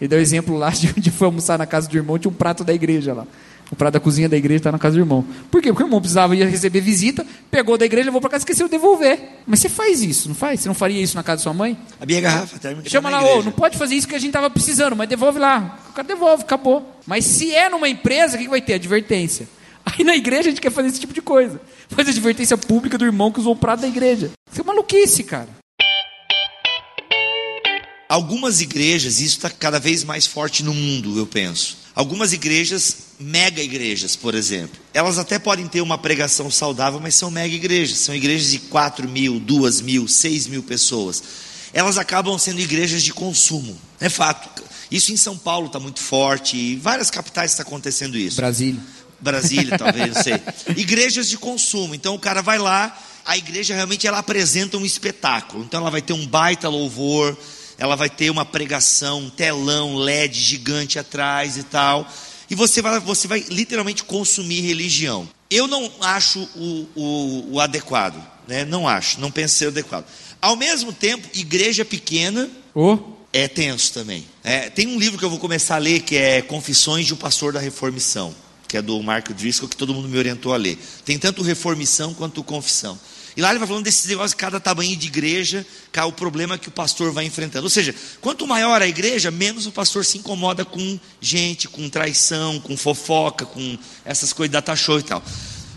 [0.00, 2.34] Ele deu um exemplo lá de onde foi almoçar na casa do irmão, tinha um
[2.34, 3.26] prato da igreja lá.
[3.70, 5.24] O prato da cozinha da igreja está na casa do irmão.
[5.50, 5.68] Por quê?
[5.68, 8.66] Porque o irmão precisava ir receber visita, pegou da igreja, levou para casa e esqueceu
[8.66, 9.20] de devolver.
[9.46, 10.60] Mas você faz isso, não faz?
[10.60, 11.76] Você não faria isso na casa da sua mãe?
[12.00, 13.44] A minha garrafa térmica Chama tá lá, ô, igreja.
[13.44, 15.78] não pode fazer isso que a gente tava precisando, mas devolve lá.
[15.90, 16.98] O cara devolve, acabou.
[17.06, 18.74] Mas se é numa empresa, o que que vai ter?
[18.74, 19.48] Advertência.
[19.84, 21.60] Aí na igreja a gente quer fazer esse tipo de coisa.
[21.88, 24.30] Faz advertência pública do irmão que usou o prato da igreja.
[24.50, 25.48] Isso é maluquice, cara.
[28.08, 31.77] algumas igrejas, isso está cada vez mais forte no mundo, eu penso.
[31.98, 37.28] Algumas igrejas, mega igrejas, por exemplo, elas até podem ter uma pregação saudável, mas são
[37.28, 37.98] mega igrejas.
[37.98, 41.20] São igrejas de 4 mil, 2 mil, 6 mil pessoas.
[41.72, 43.76] Elas acabam sendo igrejas de consumo.
[43.98, 44.62] É fato.
[44.88, 48.36] Isso em São Paulo está muito forte, e várias capitais está acontecendo isso.
[48.36, 48.80] Brasília.
[49.18, 50.40] Brasília, talvez, não sei.
[50.80, 51.96] Igrejas de consumo.
[51.96, 52.96] Então o cara vai lá,
[53.26, 55.64] a igreja realmente ela apresenta um espetáculo.
[55.64, 57.36] Então ela vai ter um baita louvor,
[57.78, 62.06] ela vai ter uma pregação, um telão LED gigante atrás e tal.
[62.50, 65.28] E você vai, você vai literalmente consumir religião.
[65.48, 68.64] Eu não acho o, o, o adequado, né?
[68.64, 70.04] Não acho, não penso ser adequado.
[70.42, 72.98] Ao mesmo tempo, igreja pequena Ô,
[73.32, 74.26] é tenso também.
[74.42, 77.16] É, tem um livro que eu vou começar a ler que é Confissões de um
[77.16, 78.34] Pastor da Reformição,
[78.66, 80.78] que é do Mark Driscoll, que todo mundo me orientou a ler.
[81.04, 82.98] Tem tanto Reformição quanto Confissão.
[83.38, 86.58] E lá ele vai falando desses negócios de cada tamanho de igreja, cá o problema
[86.58, 87.62] que o pastor vai enfrentando.
[87.62, 92.58] Ou seja, quanto maior a igreja, menos o pastor se incomoda com gente, com traição,
[92.58, 95.22] com fofoca, com essas coisas da show e tal.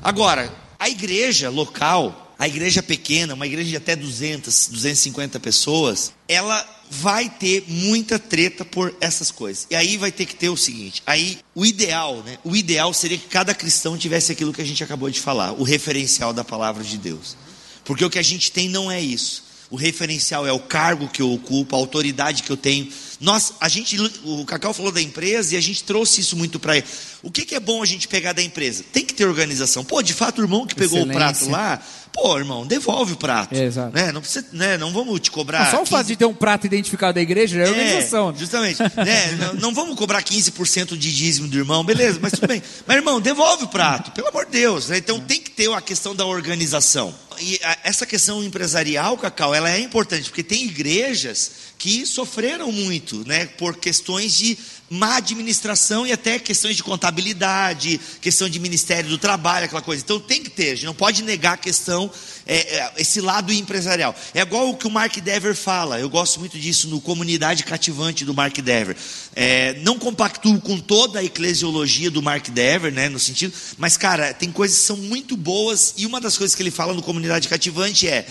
[0.02, 6.68] Agora, a igreja local, a igreja pequena, uma igreja de até 200, 250 pessoas, ela
[6.90, 9.68] vai ter muita treta por essas coisas.
[9.70, 12.40] E aí vai ter que ter o seguinte, aí o ideal, né?
[12.44, 15.62] O ideal seria que cada cristão tivesse aquilo que a gente acabou de falar, o
[15.62, 17.38] referencial da palavra de Deus.
[17.84, 19.52] Porque o que a gente tem não é isso.
[19.72, 22.92] O referencial é o cargo que eu ocupo, a autoridade que eu tenho.
[23.22, 26.76] Nós, a gente, o Cacau falou da empresa e a gente trouxe isso muito para
[26.76, 26.86] ele.
[27.24, 28.84] O que, que, é bom a gente pegar da empresa?
[28.92, 29.86] Tem que ter organização.
[29.86, 31.16] Pô, de fato, o irmão que pegou Excelência.
[31.16, 31.82] o prato lá,
[32.14, 33.56] pô, irmão, devolve o prato.
[33.56, 33.96] É, exato.
[33.96, 34.12] Né?
[34.12, 34.78] Não, precisa, né?
[34.78, 35.66] não vamos te cobrar.
[35.66, 38.32] Não, só o 15 fato de ter um prato identificado da igreja já é organização.
[38.32, 38.80] é, justamente.
[38.98, 39.32] né?
[39.40, 42.62] não, não vamos cobrar 15% de dízimo do irmão, beleza, mas tudo bem.
[42.86, 44.90] Mas, irmão, devolve o prato, pelo amor de Deus.
[44.90, 44.98] Né?
[44.98, 47.14] Então tem que ter a questão da organização.
[47.40, 53.28] E a, essa questão empresarial, Cacau, ela é importante, porque tem igrejas que sofreram muito,
[53.28, 54.58] né, por questões de
[54.92, 60.04] má administração e até questões de contabilidade, questão de Ministério do Trabalho, aquela coisa.
[60.04, 62.12] Então tem que ter, a gente não pode negar a questão,
[62.46, 64.14] é, é, esse lado empresarial.
[64.34, 68.26] É igual o que o Mark Dever fala, eu gosto muito disso no Comunidade Cativante
[68.26, 68.98] do Mark Dever.
[69.34, 74.34] É, não compactuo com toda a eclesiologia do Mark Dever, né, no sentido, mas cara,
[74.34, 77.48] tem coisas que são muito boas e uma das coisas que ele fala no Comunidade
[77.48, 78.28] Cativante é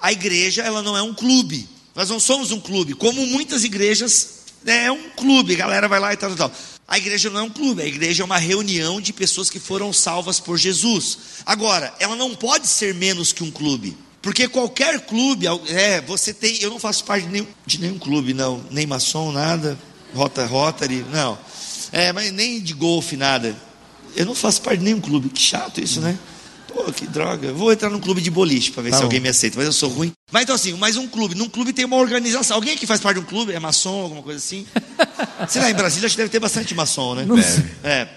[0.00, 1.68] a igreja ela não é um clube.
[1.94, 6.12] Nós não somos um clube, como muitas igrejas é um clube, a galera vai lá
[6.12, 6.58] e tal, tal, tal.
[6.86, 9.92] A igreja não é um clube, a igreja é uma reunião de pessoas que foram
[9.92, 11.18] salvas por Jesus.
[11.44, 13.96] Agora, ela não pode ser menos que um clube.
[14.22, 16.58] Porque qualquer clube, é, você tem.
[16.60, 18.64] Eu não faço parte de nenhum, de nenhum clube, não.
[18.70, 19.78] Nem maçom, nada.
[20.14, 21.38] Rota, Rotary, não.
[21.92, 23.56] É, mas nem de golfe, nada.
[24.16, 25.28] Eu não faço parte de nenhum clube.
[25.28, 26.18] Que chato isso, né?
[26.84, 27.52] Pô, que droga.
[27.52, 29.06] Vou entrar num clube de boliche para ver Tá se bom.
[29.06, 30.12] alguém me aceita, mas eu sou ruim.
[30.30, 31.34] Mas então assim, mais um clube.
[31.34, 32.56] Num clube tem uma organização.
[32.56, 33.52] Alguém aqui faz parte de um clube?
[33.52, 34.66] É maçom, alguma coisa assim?
[35.48, 37.24] Sei lá, em Brasília acho que deve ter bastante maçom, né?
[37.26, 37.64] Não sei.
[37.82, 38.08] É.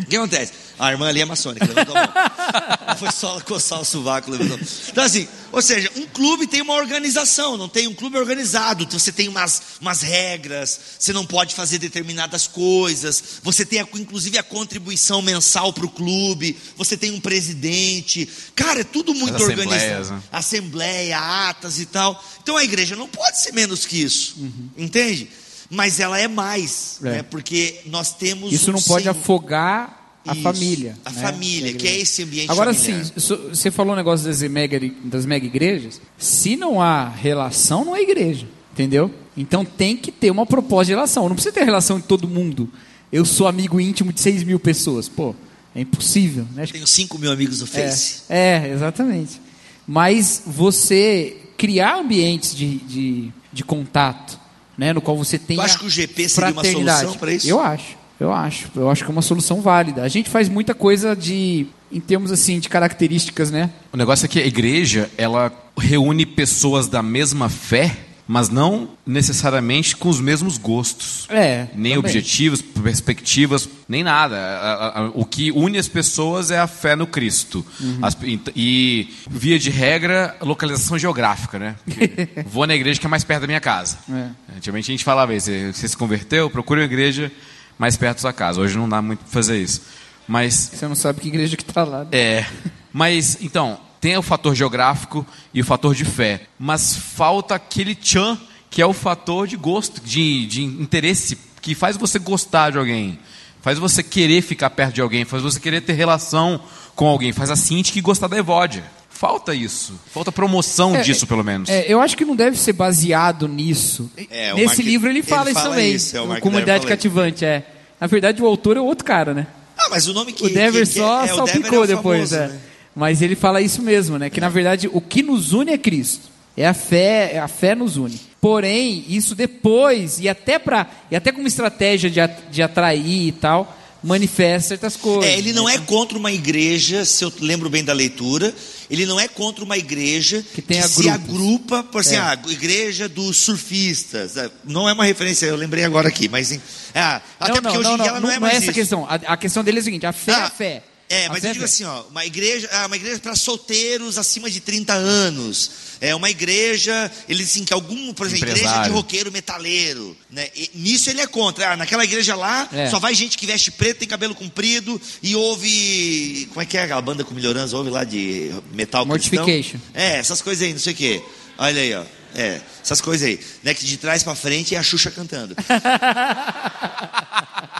[0.00, 0.52] O que acontece?
[0.78, 2.96] A irmã ali é maçônica, levantou a mão.
[2.98, 4.58] Foi só coçar o sovaco, levantou.
[4.88, 8.86] Então, assim, ou seja, um clube tem uma organização, não tem um clube organizado.
[8.90, 14.36] Você tem umas, umas regras, você não pode fazer determinadas coisas, você tem, a- inclusive,
[14.36, 18.28] a contribuição mensal para o clube, você tem um presidente.
[18.56, 20.10] Cara, é tudo muito As organizado.
[20.16, 20.22] né?
[20.32, 21.18] Assembleia,
[21.48, 22.22] atas e tal.
[22.42, 24.36] Então, a igreja não pode ser menos que isso,
[24.76, 25.28] entende?
[25.70, 27.10] Mas ela é mais, É.
[27.10, 27.22] né?
[27.22, 30.96] porque nós temos Isso um não pode Senhor- afogar a família.
[31.04, 31.22] A né?
[31.22, 33.04] família, que é esse ambiente Agora familiar.
[33.04, 36.00] sim, você falou um negócio das mega, das mega igrejas.
[36.16, 38.46] Se não há relação, não é igreja.
[38.72, 39.10] Entendeu?
[39.36, 41.28] Então tem que ter uma proposta de relação.
[41.28, 42.68] Não precisa ter relação de todo mundo.
[43.12, 45.08] Eu sou amigo íntimo de 6 mil pessoas.
[45.08, 45.34] Pô,
[45.74, 46.46] é impossível.
[46.54, 46.66] Né?
[46.66, 48.22] Tenho 5 mil amigos no Face.
[48.28, 49.40] É, é, exatamente.
[49.86, 54.40] Mas você criar ambientes de, de, de contato,
[54.76, 55.56] né, no qual você tem.
[55.56, 57.48] Tu acha que o GP seria uma solução para isso?
[57.48, 58.68] Eu acho, eu acho.
[58.76, 60.02] Eu acho que é uma solução válida.
[60.02, 61.66] A gente faz muita coisa de.
[61.90, 63.70] em termos assim, de características, né?
[63.92, 67.96] O negócio é que a igreja, ela reúne pessoas da mesma fé,
[68.26, 71.26] mas não necessariamente com os mesmos gostos.
[71.28, 71.66] É.
[71.74, 71.98] Nem também.
[71.98, 75.10] objetivos, perspectivas, nem nada.
[75.14, 77.66] O que une as pessoas é a fé no Cristo.
[77.80, 77.98] Uhum.
[78.00, 78.16] As-
[78.56, 81.74] e, via de regra, localização geográfica, né?
[81.84, 83.98] Porque Vou na igreja que é mais perto da minha casa.
[84.10, 84.28] É.
[84.56, 87.30] Antigamente a gente falava isso, você você se converteu, procure uma igreja
[87.78, 88.60] mais perto da sua casa.
[88.60, 89.82] Hoje não dá muito pra fazer isso.
[90.26, 92.00] Mas Você não sabe que igreja que tá lá.
[92.04, 92.08] né?
[92.12, 92.46] é.
[92.92, 96.42] Mas, então, tem o fator geográfico e o fator de fé.
[96.58, 98.38] Mas falta aquele tchan,
[98.70, 103.18] que é o fator de gosto, de, de interesse, que faz você gostar de alguém.
[103.60, 106.60] Faz você querer ficar perto de alguém, faz você querer ter relação
[106.94, 107.32] com alguém.
[107.32, 108.84] Faz a Cinti que gostar da Evódia.
[109.14, 109.98] Falta isso.
[110.12, 111.68] Falta promoção É, disso, pelo menos.
[111.68, 114.10] É, eu acho que não deve ser baseado nisso.
[114.30, 115.92] É, o Nesse Mark- livro ele fala ele isso fala também.
[115.94, 117.64] isso, é, o o Mark Comunidade Cativante, é.
[118.00, 119.46] Na verdade, o autor é outro cara, né?
[119.78, 122.30] Ah, mas o nome que o Dever que- que só é, salpicou é o depois,
[122.30, 122.48] famoso, é.
[122.54, 122.60] né?
[122.94, 124.28] Mas ele fala isso mesmo, né?
[124.30, 126.28] Que na verdade o que nos une é Cristo.
[126.56, 128.20] É a fé, é a fé nos une.
[128.40, 133.32] Porém, isso depois, e até para e até como estratégia de, at- de atrair e
[133.32, 135.24] tal, manifesta certas coisas.
[135.28, 138.54] É, ele não é contra uma igreja, se eu lembro bem da leitura,
[138.90, 142.18] ele não é contra uma igreja Que tenha se agrupa, por assim, É.
[142.18, 144.36] a igreja dos surfistas.
[144.36, 146.60] É, Não é uma referência, eu lembrei agora aqui, mas é,
[147.00, 148.64] até não, porque não, hoje não, em dia não, ela não, é não mais essa
[148.64, 148.72] a isso.
[148.74, 149.06] questão.
[149.06, 150.82] A, a questão dele é a seguinte: a fé é Ah, a fé.
[151.06, 154.50] É, mas eu é digo assim, ó, uma igreja, ah, uma igreja para solteiros acima
[154.50, 155.70] de 30 anos.
[156.04, 158.94] É uma igreja, ele assim, que algum, por exemplo, igreja de Empresário.
[158.94, 160.48] roqueiro metaleiro, né?
[160.54, 161.72] E nisso ele é contra.
[161.72, 162.88] Ah, naquela igreja lá, É.
[162.90, 166.82] só vai gente que veste preto, tem cabelo comprido e ouve, como é que é
[166.82, 169.38] aquela banda com melhorança, ouve lá de metal cristão?
[169.46, 169.78] Mortification.
[169.94, 171.22] É, essas coisas aí, não sei o quê.
[171.58, 172.04] Olha aí, ó.
[172.36, 175.54] É, essas coisas aí, né, que de trás para frente é a Xuxa cantando.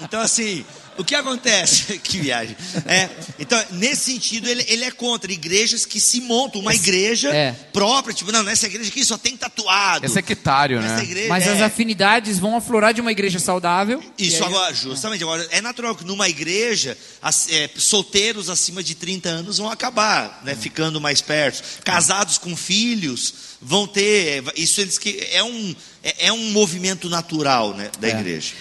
[0.02, 0.64] Então, assim,
[0.98, 1.98] o que acontece?
[2.02, 2.56] que viagem.
[2.86, 7.52] É, então, nesse sentido, ele, ele é contra igrejas que se montam uma igreja é.
[7.72, 10.06] própria, tipo, não, nessa igreja aqui só tem tatuado.
[10.06, 11.02] É sectário, Nessa né?
[11.04, 11.50] igreja, Mas é.
[11.52, 14.02] as afinidades vão aflorar de uma igreja saudável.
[14.18, 18.94] Isso aí- agora, justamente, agora é natural que numa igreja as- é, solteiros acima de
[18.94, 21.62] 30 anos vão acabar, né, ficando mais perto.
[21.84, 25.74] Casados com filhos vão ter, é, isso eles que é um
[26.06, 28.10] é, é um movimento natural, né, da É.
[28.10, 28.52] igreja.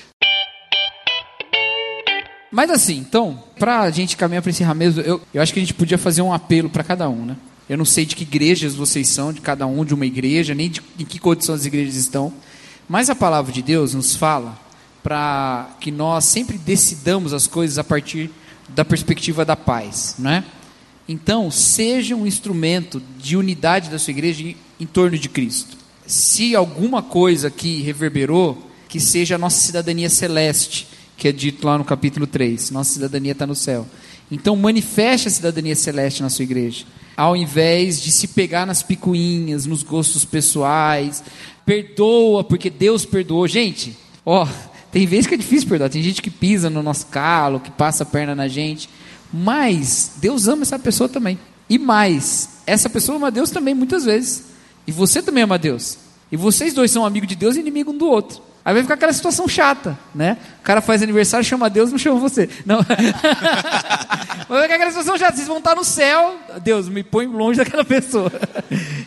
[2.54, 5.74] Mas assim, então, pra gente caminhar para encerrar mesmo, eu, eu acho que a gente
[5.74, 7.36] podia fazer um apelo para cada um, né?
[7.68, 10.70] Eu não sei de que igrejas vocês são, de cada um de uma igreja, nem
[10.70, 12.32] de em que condição as igrejas estão,
[12.88, 14.56] mas a palavra de Deus nos fala
[15.01, 18.30] para que nós sempre decidamos as coisas a partir
[18.70, 20.43] da perspectiva da paz, não é?
[21.10, 25.76] Então, seja um instrumento de unidade da sua igreja em, em torno de Cristo.
[26.06, 30.92] Se alguma coisa aqui reverberou, que seja a nossa cidadania celeste,
[31.24, 32.69] que é dito lá no capítulo 3.
[32.71, 33.88] Nossa cidadania está no céu.
[34.30, 36.84] Então, manifeste a cidadania celeste na sua igreja.
[37.15, 41.24] Ao invés de se pegar nas picuinhas, nos gostos pessoais.
[41.65, 43.47] Perdoa, porque Deus perdoou.
[43.47, 44.45] Gente, ó,
[44.91, 45.89] tem vezes que é difícil perdoar.
[45.89, 48.89] Tem gente que pisa no nosso calo, que passa a perna na gente.
[49.32, 51.39] Mas Deus ama essa pessoa também.
[51.69, 54.43] E mais, essa pessoa ama Deus também muitas vezes.
[54.86, 55.97] E você também ama Deus.
[56.30, 58.41] E vocês dois são amigos de Deus e inimigo um do outro.
[58.66, 60.38] Aí vai ficar aquela situação chata, né?
[60.61, 62.49] O cara faz aniversário, chama Deus, não chama você.
[62.66, 62.78] Não.
[64.47, 65.36] vai ficar aquela situação chata.
[65.36, 66.38] Vocês vão estar no céu.
[66.64, 68.32] Deus, me põe longe daquela pessoa.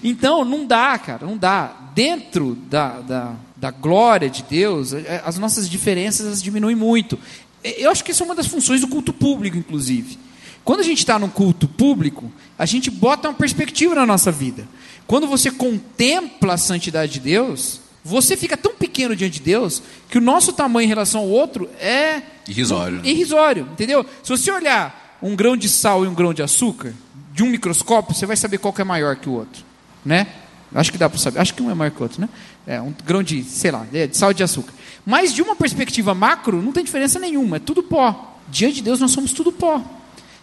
[0.05, 1.75] Então, não dá, cara, não dá.
[1.93, 7.19] Dentro da, da, da glória de Deus, eh, as nossas diferenças diminuem muito.
[7.65, 10.17] Eh, Eu acho que isso é uma das funções do culto público, inclusive.
[10.65, 14.69] Quando a gente está num culto público, a gente bota uma perspectiva na nossa vida.
[15.09, 20.17] Quando você contempla a santidade de Deus, você fica tão pequeno diante de Deus que
[20.17, 23.01] o nosso tamanho em relação ao outro é Irrisório.
[23.05, 24.07] irrisório, entendeu?
[24.23, 26.95] Se você olhar um grão de sal e um grão de açúcar
[27.33, 29.65] de um microscópio, você vai saber qual é maior que o outro,
[30.05, 30.27] né?
[30.75, 31.41] Acho que dá para saber.
[31.41, 32.29] Acho que um é maior que o outro, né?
[32.67, 34.73] É um grão de, sei lá, é, de sal e de açúcar.
[35.05, 37.57] Mas de uma perspectiva macro, não tem diferença nenhuma.
[37.57, 38.37] É tudo pó.
[38.49, 39.83] Diante de Deus, nós somos tudo pó.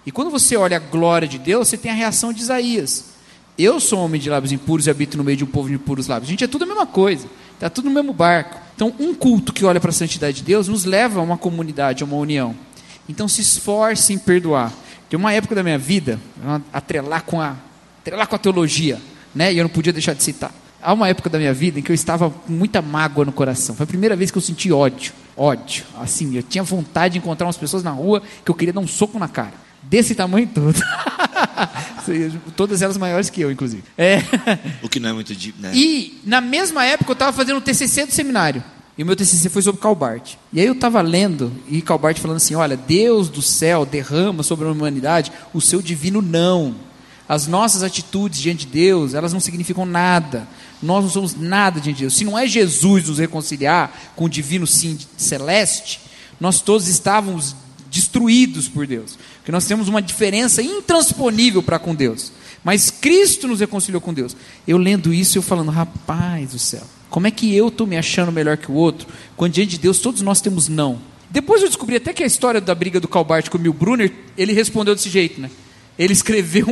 [0.05, 3.13] E quando você olha a glória de Deus, você tem a reação de Isaías.
[3.57, 6.07] Eu sou homem de lábios impuros e habito no meio de um povo de impuros
[6.07, 6.29] lábios.
[6.29, 7.27] Gente, é tudo a mesma coisa.
[7.55, 8.59] Está tudo no mesmo barco.
[8.75, 12.03] Então, um culto que olha para a santidade de Deus nos leva a uma comunidade,
[12.03, 12.55] a uma união.
[13.07, 14.73] Então, se esforce em perdoar.
[15.09, 16.19] Tem uma época da minha vida,
[16.71, 17.55] atrelar com a,
[18.01, 18.99] atrelar com a teologia,
[19.35, 19.53] né?
[19.53, 20.51] e eu não podia deixar de citar.
[20.81, 23.75] Há uma época da minha vida em que eu estava com muita mágoa no coração.
[23.75, 25.13] Foi a primeira vez que eu senti ódio.
[25.37, 25.85] Ódio.
[25.97, 28.87] Assim, eu tinha vontade de encontrar umas pessoas na rua que eu queria dar um
[28.87, 29.53] soco na cara.
[29.83, 30.81] Desse tamanho todo.
[32.55, 33.83] Todas elas maiores que eu, inclusive.
[33.97, 34.21] É.
[34.81, 35.71] O que não é muito de, né?
[35.73, 38.63] E na mesma época eu estava fazendo o TCC do seminário.
[38.97, 40.35] E o meu TCC foi sobre Calbart.
[40.51, 44.67] E aí eu estava lendo e Calbart falando assim: olha, Deus do céu derrama sobre
[44.67, 46.75] a humanidade o seu divino não.
[47.27, 50.47] As nossas atitudes diante de Deus, elas não significam nada.
[50.81, 52.15] Nós não somos nada diante de Deus.
[52.15, 56.01] Se não é Jesus nos reconciliar com o divino sim celeste,
[56.39, 57.55] nós todos estávamos
[57.89, 59.17] destruídos por Deus.
[59.43, 62.31] Porque nós temos uma diferença intransponível para com Deus.
[62.63, 64.37] Mas Cristo nos reconciliou com Deus.
[64.65, 68.31] Eu lendo isso, eu falando, rapaz do céu, como é que eu estou me achando
[68.31, 70.97] melhor que o outro, quando diante de Deus todos nós temos não?
[71.29, 74.13] Depois eu descobri até que a história da briga do Calbart com o Emil Brunner,
[74.37, 75.51] ele respondeu desse jeito, né?
[75.99, 76.69] Ele escreveu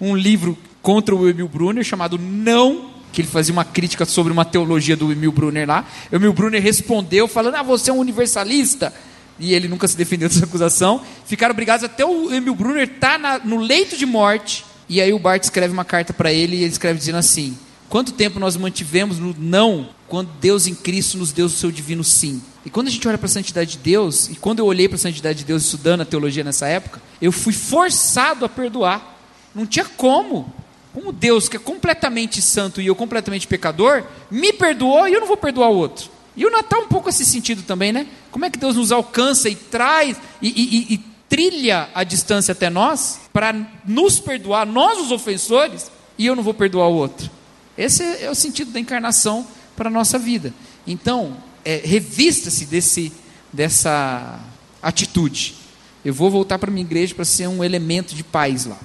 [0.00, 4.32] um, um livro contra o Emil Brunner chamado Não, que ele fazia uma crítica sobre
[4.32, 5.86] uma teologia do Emil Brunner lá.
[6.10, 8.92] Emil Brunner respondeu falando, ah, você é um universalista.
[9.38, 11.02] E ele nunca se defendeu dessa acusação.
[11.24, 15.42] Ficaram brigados até o Emil Brunner tá no leito de morte E aí o Bart
[15.42, 17.56] escreve uma carta para ele e ele escreve dizendo assim:
[17.88, 22.04] Quanto tempo nós mantivemos no não quando Deus em Cristo nos deu o seu divino
[22.04, 22.42] sim?
[22.64, 24.96] E quando a gente olha para a santidade de Deus, e quando eu olhei para
[24.96, 29.18] a santidade de Deus estudando a teologia nessa época, eu fui forçado a perdoar.
[29.54, 30.52] Não tinha como.
[30.92, 35.26] Como Deus, que é completamente santo e eu completamente pecador, me perdoou e eu não
[35.26, 36.10] vou perdoar o outro.
[36.38, 38.06] E o Natal um pouco esse sentido também, né?
[38.30, 42.70] Como é que Deus nos alcança e traz e, e, e trilha a distância até
[42.70, 47.28] nós para nos perdoar, nós os ofensores, e eu não vou perdoar o outro.
[47.76, 49.44] Esse é o sentido da encarnação
[49.76, 50.54] para a nossa vida.
[50.86, 53.12] Então, é, revista-se desse,
[53.52, 54.38] dessa
[54.80, 55.56] atitude.
[56.04, 58.78] Eu vou voltar para minha igreja para ser um elemento de paz lá,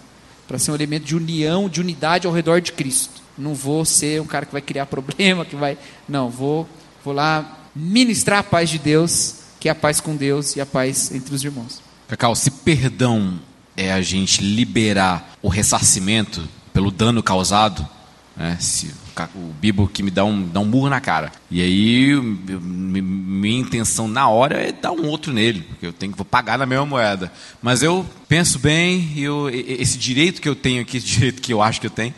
[0.47, 3.21] para ser um elemento de união, de unidade ao redor de Cristo.
[3.37, 5.77] Não vou ser um cara que vai criar problema, que vai.
[6.09, 6.67] Não, vou,
[7.03, 10.65] vou lá ministrar a paz de Deus, que é a paz com Deus e a
[10.65, 11.81] paz entre os irmãos.
[12.07, 13.39] Cacau, se perdão
[13.75, 17.87] é a gente liberar o ressarcimento pelo dano causado,
[18.35, 18.57] né?
[18.59, 18.91] Se
[19.35, 21.31] o Bibo que me dá um, dá um murro na cara.
[21.51, 26.17] E aí, minha intenção na hora é dar um outro nele, porque eu tenho que
[26.17, 27.31] vou pagar na mesma moeda.
[27.61, 31.61] Mas eu penso bem, eu, esse direito que eu tenho aqui, esse direito que eu
[31.61, 32.13] acho que eu tenho,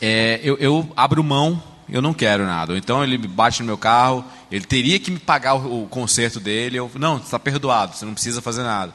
[0.00, 2.72] é, eu, eu abro mão, eu não quero nada.
[2.72, 6.38] Ou então ele bate no meu carro, ele teria que me pagar o, o conserto
[6.38, 8.92] dele, eu, não, está perdoado, você não precisa fazer nada.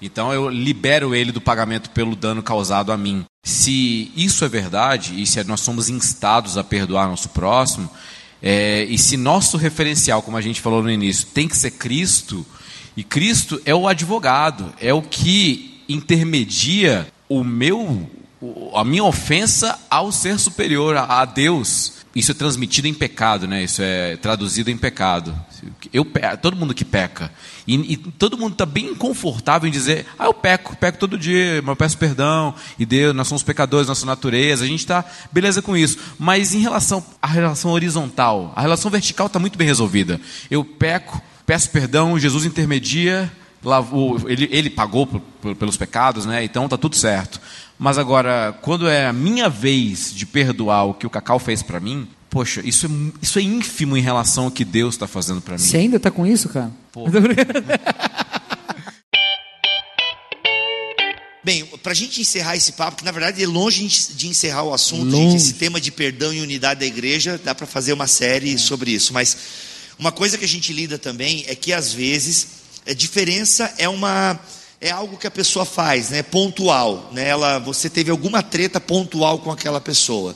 [0.00, 3.24] Então eu libero ele do pagamento pelo dano causado a mim.
[3.44, 7.90] Se isso é verdade, e se nós somos instados a perdoar nosso próximo,
[8.42, 12.44] é, e se nosso referencial, como a gente falou no início, tem que ser Cristo,
[12.96, 18.08] e Cristo é o advogado, é o que intermedia o meu,
[18.74, 23.62] a minha ofensa ao ser superior, a Deus isso é transmitido em pecado, né?
[23.62, 25.38] Isso é traduzido em pecado.
[25.92, 26.06] Eu,
[26.40, 27.30] todo mundo que peca.
[27.66, 31.60] E, e todo mundo está bem confortável em dizer, ah, eu peco, peco todo dia,
[31.60, 35.60] mas eu peço perdão, e Deus, nós somos pecadores, nossa natureza, a gente está beleza
[35.60, 35.98] com isso.
[36.18, 40.18] Mas em relação à relação horizontal, a relação vertical está muito bem resolvida.
[40.50, 43.30] Eu peco, peço perdão, Jesus intermedia,
[43.62, 45.06] lavou, ele, ele pagou
[45.58, 46.42] pelos pecados, né?
[46.44, 47.38] Então está tudo certo.
[47.78, 51.78] Mas agora, quando é a minha vez de perdoar o que o Cacau fez para
[51.78, 55.56] mim, poxa, isso é, isso é ínfimo em relação ao que Deus está fazendo para
[55.56, 55.62] mim.
[55.62, 56.70] Você ainda está com isso, cara?
[61.44, 64.74] Bem, para a gente encerrar esse papo, que na verdade é longe de encerrar o
[64.74, 68.54] assunto, gente, esse tema de perdão e unidade da igreja, dá para fazer uma série
[68.54, 68.58] é.
[68.58, 69.12] sobre isso.
[69.12, 69.36] Mas
[69.96, 72.48] uma coisa que a gente lida também é que às vezes
[72.84, 74.40] a diferença é uma
[74.80, 77.28] é algo que a pessoa faz, né, pontual, né?
[77.28, 80.34] Ela, você teve alguma treta pontual com aquela pessoa.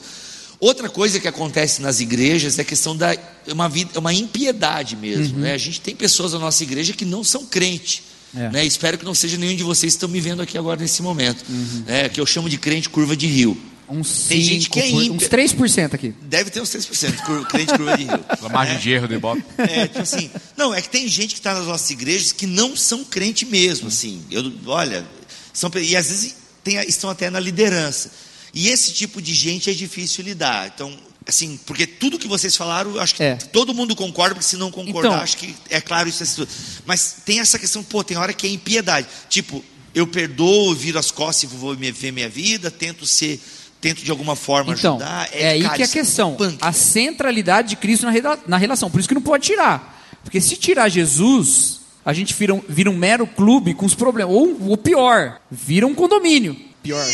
[0.59, 3.17] Outra coisa que acontece nas igrejas é a questão da
[3.49, 5.43] uma vida, uma impiedade mesmo, uhum.
[5.43, 5.55] né?
[5.55, 8.03] A gente tem pessoas na nossa igreja que não são crente.
[8.35, 8.49] É.
[8.51, 8.65] Né?
[8.65, 11.45] Espero que não seja nenhum de vocês que estão me vendo aqui agora nesse momento.
[11.49, 11.85] Uhum.
[11.87, 12.09] Né?
[12.09, 13.61] Que eu chamo de crente curva de rio.
[13.91, 15.13] Uns Tem gente que é ímpia.
[15.13, 16.15] Uns 3% aqui.
[16.23, 18.25] Deve ter uns 3%, crente curva de rio.
[18.41, 18.79] A margem é.
[18.79, 19.45] de erro do Ibope.
[19.59, 20.31] É, tipo assim.
[20.57, 23.89] Não, é que tem gente que está nas nossas igrejas que não são crente mesmo,
[23.89, 24.23] assim.
[24.31, 25.05] Eu, olha,
[25.53, 28.11] são, e às vezes tem, estão até na liderança.
[28.55, 30.71] E esse tipo de gente é difícil lidar.
[30.75, 33.37] Então, assim, porque tudo que vocês falaram, acho que é.
[33.37, 36.23] todo mundo concorda, porque se não concordar, então, acho que é claro isso.
[36.23, 36.47] É
[36.85, 39.07] Mas tem essa questão, pô, tem hora que é impiedade.
[39.29, 39.65] Tipo,
[39.95, 43.41] eu perdoo, viro as costas e vou ver minha vida, tento ser
[43.81, 45.29] tento de alguma forma então, ajudar.
[45.33, 46.37] É, é aí cara, que é a é questão.
[46.41, 48.13] É a centralidade de Cristo na,
[48.47, 48.91] na relação.
[48.91, 49.99] Por isso que não pode tirar.
[50.23, 54.35] Porque se tirar Jesus, a gente vira um, vira um mero clube com os problemas.
[54.35, 56.57] Ou o pior, vira um condomínio.
[56.83, 57.05] Pior.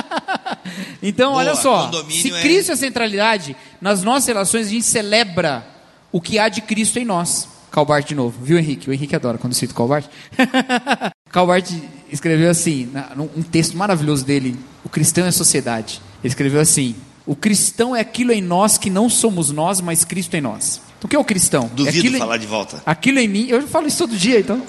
[1.02, 1.90] então, Boa, olha só.
[2.08, 5.66] Se é Cristo é a centralidade, nas nossas relações a gente celebra
[6.10, 7.48] o que há de Cristo em nós.
[7.70, 8.88] Calbart de novo, viu, Henrique?
[8.88, 10.06] O Henrique adora quando cito Calbart.
[11.30, 11.70] Calbart
[12.10, 12.90] escreveu assim,
[13.34, 14.54] um texto maravilhoso dele,
[14.84, 16.00] O Cristão é Sociedade.
[16.22, 16.94] Ele escreveu assim:
[17.26, 20.80] O cristão é aquilo em nós que não somos nós, mas Cristo em nós.
[20.98, 21.68] Então, o que é o cristão?
[21.74, 22.80] Duvido é falar de volta.
[22.86, 24.62] Aquilo em mim, eu falo isso todo dia, então.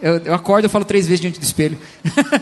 [0.00, 1.76] Eu, eu acordo, eu falo três vezes diante do espelho.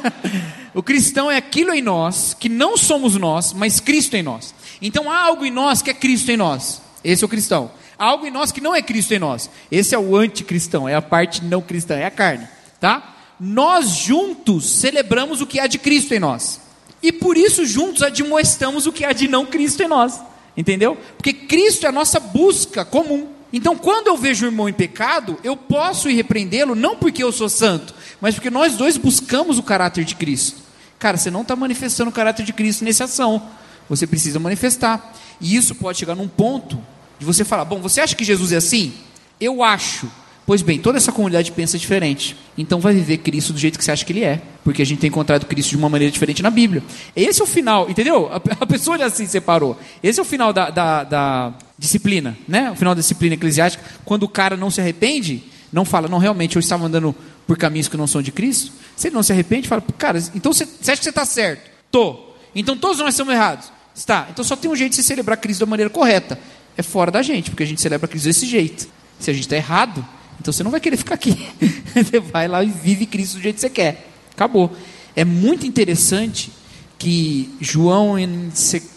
[0.74, 4.54] o cristão é aquilo em nós que não somos nós, mas Cristo em nós.
[4.82, 6.82] Então há algo em nós que é Cristo em nós.
[7.02, 9.50] Esse é o cristão algo em nós que não é Cristo em nós.
[9.70, 12.46] Esse é o anticristão, é a parte não cristã, é a carne,
[12.80, 13.16] tá?
[13.40, 16.60] Nós juntos celebramos o que há de Cristo em nós.
[17.02, 20.20] E por isso juntos admoestamos o que há de não Cristo em nós.
[20.56, 20.96] Entendeu?
[21.16, 23.28] Porque Cristo é a nossa busca comum.
[23.52, 27.32] Então, quando eu vejo o irmão em pecado, eu posso ir repreendê-lo não porque eu
[27.32, 30.60] sou santo, mas porque nós dois buscamos o caráter de Cristo.
[30.98, 33.48] Cara, você não está manifestando o caráter de Cristo nessa ação.
[33.88, 35.14] Você precisa manifestar.
[35.40, 36.78] E isso pode chegar num ponto
[37.18, 38.92] de você falar: bom, você acha que Jesus é assim?
[39.40, 40.10] Eu acho,
[40.48, 42.34] Pois bem, toda essa comunidade pensa diferente.
[42.56, 44.40] Então vai viver Cristo do jeito que você acha que ele é.
[44.64, 46.82] Porque a gente tem encontrado Cristo de uma maneira diferente na Bíblia.
[47.14, 48.30] Esse é o final, entendeu?
[48.32, 49.78] A, a pessoa olha assim, separou.
[50.02, 52.70] Esse é o final da, da, da disciplina, né?
[52.70, 53.84] O final da disciplina eclesiástica.
[54.06, 57.14] Quando o cara não se arrepende, não fala, não, realmente eu estava andando
[57.46, 58.72] por caminhos que não são de Cristo.
[58.96, 61.70] Se ele não se arrepende, fala, cara, então você, você acha que você está certo?
[61.90, 62.20] Tô.
[62.54, 63.70] Então todos nós estamos errados.
[63.94, 64.26] Está.
[64.30, 66.38] Então só tem um jeito de se celebrar Cristo da maneira correta.
[66.74, 68.88] É fora da gente, porque a gente celebra Cristo desse jeito.
[69.20, 70.02] Se a gente está errado,
[70.40, 71.36] então você não vai querer ficar aqui.
[71.94, 74.08] você vai lá e vive Cristo do jeito que você quer.
[74.32, 74.74] Acabou.
[75.16, 76.50] É muito interessante
[76.98, 78.14] que João,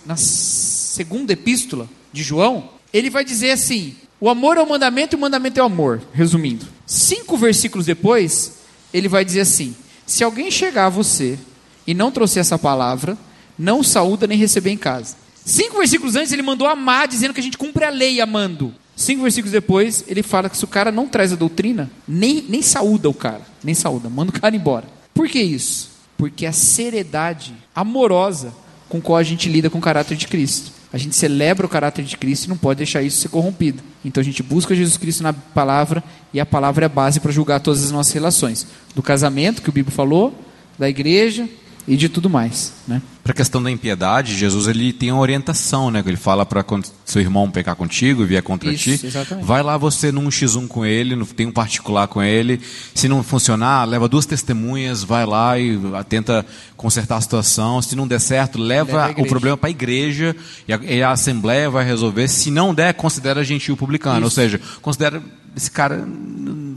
[0.06, 5.18] na segunda epístola de João, ele vai dizer assim: o amor é o mandamento e
[5.18, 6.02] o mandamento é o amor.
[6.14, 6.68] Resumindo.
[6.86, 8.60] Cinco versículos depois,
[8.94, 9.76] ele vai dizer assim:
[10.06, 11.40] se alguém chegar a você
[11.88, 13.18] e não trouxer essa palavra,
[13.58, 15.16] não saúda nem receber em casa.
[15.44, 18.74] Cinco versículos antes ele mandou amar, dizendo que a gente cumpre a lei amando.
[19.02, 22.62] Cinco versículos depois, ele fala que se o cara não traz a doutrina, nem, nem
[22.62, 24.86] saúda o cara, nem saúda, manda o cara embora.
[25.12, 25.90] Por que isso?
[26.16, 28.54] Porque a seriedade amorosa
[28.88, 30.72] com qual a gente lida com o caráter de Cristo.
[30.94, 33.82] A gente celebra o caráter de Cristo e não pode deixar isso ser corrompido.
[34.06, 37.32] Então a gente busca Jesus Cristo na palavra e a palavra é a base para
[37.32, 38.68] julgar todas as nossas relações.
[38.94, 40.32] Do casamento, que o Bíblia falou,
[40.78, 41.50] da igreja,
[41.88, 43.02] e de tudo mais, né?
[43.24, 46.04] Para a questão da impiedade, Jesus ele tem uma orientação, né?
[46.06, 49.46] Ele fala para quando seu irmão pecar contigo e vier contra Isso, ti, exatamente.
[49.46, 52.60] vai lá você num x1 com ele, tem um particular com ele.
[52.96, 55.80] Se não funcionar, leva duas testemunhas, vai lá e
[56.10, 57.82] tenta consertar a situação.
[57.82, 60.36] Se não der certo, Leva leva o problema para a igreja
[60.68, 62.28] e a, e a assembleia vai resolver.
[62.28, 64.36] Se não der, considera gentil publicano, ou Isso.
[64.36, 65.22] seja, considera
[65.56, 66.08] esse cara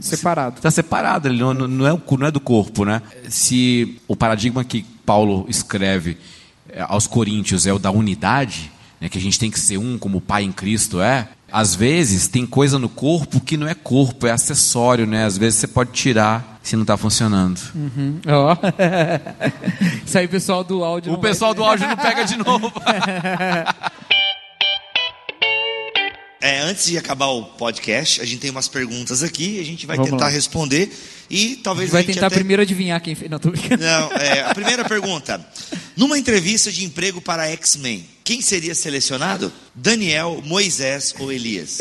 [0.01, 0.57] Separado.
[0.57, 3.01] Está separado, ele não, não- é, não é do corpo, né?
[3.29, 6.17] Se o paradigma que Paulo escreve
[6.69, 9.97] eh, aos Coríntios é o da unidade, né, que a gente tem que ser um
[9.97, 13.73] como o Pai em Cristo é, às vezes tem coisa no corpo que não é
[13.73, 15.23] corpo, é acessório, né?
[15.25, 17.59] Às vezes você pode tirar se não está funcionando.
[18.27, 18.57] Ó.
[20.05, 21.13] Isso aí, pessoal do áudio.
[21.13, 22.71] O vai pessoal do áudio não pega de novo.
[26.45, 29.95] É, antes de acabar o podcast, a gente tem umas perguntas aqui, a gente vai
[29.97, 30.29] Vamos tentar lá.
[30.31, 30.95] responder
[31.27, 32.35] e A talvez gente vai a gente tentar até...
[32.35, 33.31] primeiro adivinhar quem fez.
[33.31, 33.83] Não, tô brincando.
[33.83, 35.43] Não, é, a primeira pergunta.
[35.97, 39.51] Numa entrevista de emprego para X-Men, quem seria selecionado?
[39.73, 41.79] Daniel, Moisés ou Elias?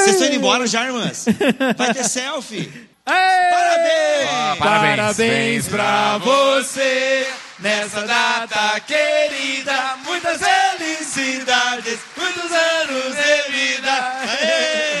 [0.00, 1.24] Vocês estão indo embora já, irmãs?
[1.76, 2.68] Vai ter selfie.
[3.04, 4.58] Parabéns!
[4.58, 4.96] Parabéns.
[4.96, 7.28] Parabéns pra você
[7.58, 9.96] nessa data querida.
[10.04, 13.92] Muitas felicidades, muitos anos de vida.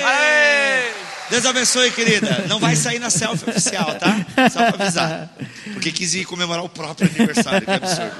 [0.04, 0.90] Aê!
[1.28, 2.44] Deus abençoe, querida.
[2.48, 4.48] Não vai sair na selfie oficial, tá?
[4.48, 5.28] Só pra avisar.
[5.72, 8.14] Porque quis ir comemorar o próprio aniversário, que absurdo.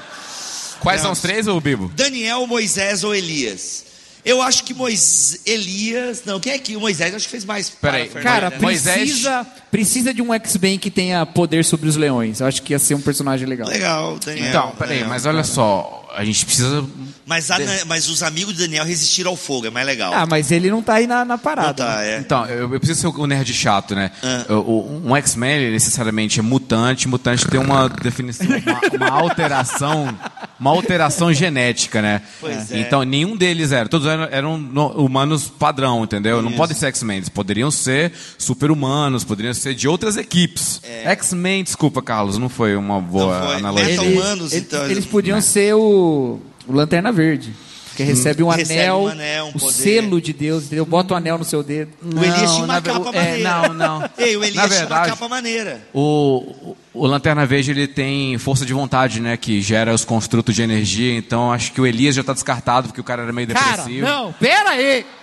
[0.81, 1.05] Quais Não.
[1.05, 1.89] são os três, ô Bibo?
[1.95, 3.85] Daniel, Moisés ou Elias?
[4.25, 5.39] Eu acho que Moisés.
[5.45, 6.23] Elias.
[6.25, 6.75] Não, quem é que?
[6.75, 7.69] O Moisés acho que fez mais.
[7.69, 8.57] Peraí, Cara, né?
[8.59, 12.39] Moisés- precisa, precisa de um X-Men que tenha poder sobre os leões.
[12.41, 13.67] Eu acho que ia ser um personagem legal.
[13.67, 14.47] Legal, Daniel.
[14.47, 15.09] Então, peraí, Daniel.
[15.09, 16.85] mas olha só, a gente precisa
[17.25, 20.11] Mas, a- mas os amigos de Daniel resistiram ao fogo, é mais legal.
[20.13, 21.73] Ah, mas ele não tá aí na, na parada.
[21.85, 22.15] tá, né?
[22.15, 22.19] é.
[22.19, 24.11] Então, eu, eu preciso ser o nerd chato, né?
[24.21, 24.53] Ah.
[24.53, 27.07] O- Um X-Men, ele necessariamente é mutante.
[27.07, 30.17] Mutante tem uma definição, uma, uma alteração,
[30.59, 32.21] uma alteração genética, né?
[32.39, 32.79] Pois é.
[32.79, 33.87] Então, nenhum deles era.
[33.87, 36.41] Todos eram, eram no- humanos padrão, entendeu?
[36.41, 36.57] Não Isso.
[36.57, 37.17] podem ser X-Men.
[37.17, 40.81] Eles poderiam ser super-humanos, poderiam ser de outras equipes.
[41.03, 43.39] X-Men, desculpa, Carlos, não foi uma boa É.
[43.39, 43.55] Não foi.
[43.57, 43.87] analogia.
[43.89, 47.53] Meta- Ele- humanos, então, eles eles- podiam ser o, o Lanterna Verde.
[47.97, 49.73] Que recebe um Recebe anel, um anel, um o poder.
[49.73, 50.85] selo de Deus, entendeu?
[50.85, 51.91] Bota o anel no seu dedo.
[52.03, 53.49] O Elias tinha uma capa é, maneira.
[53.49, 54.09] não, não.
[54.19, 55.81] Ei, o Elias Na tinha uma verdade, capa maneira.
[55.91, 59.35] O, o, o Lanterna Verde ele tem força de vontade, né?
[59.35, 61.17] Que gera os construtos de energia.
[61.17, 64.05] Então acho que o Elias já tá descartado, porque o cara era meio Cara, depressivo.
[64.05, 65.03] não, pera aí.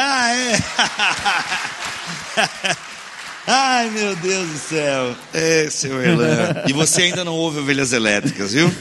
[0.00, 0.58] Ah, é.
[3.46, 5.16] Ai, meu Deus do céu.
[5.32, 6.62] É, seu Erlan.
[6.68, 8.72] E você ainda não ouve ovelhas elétricas, viu?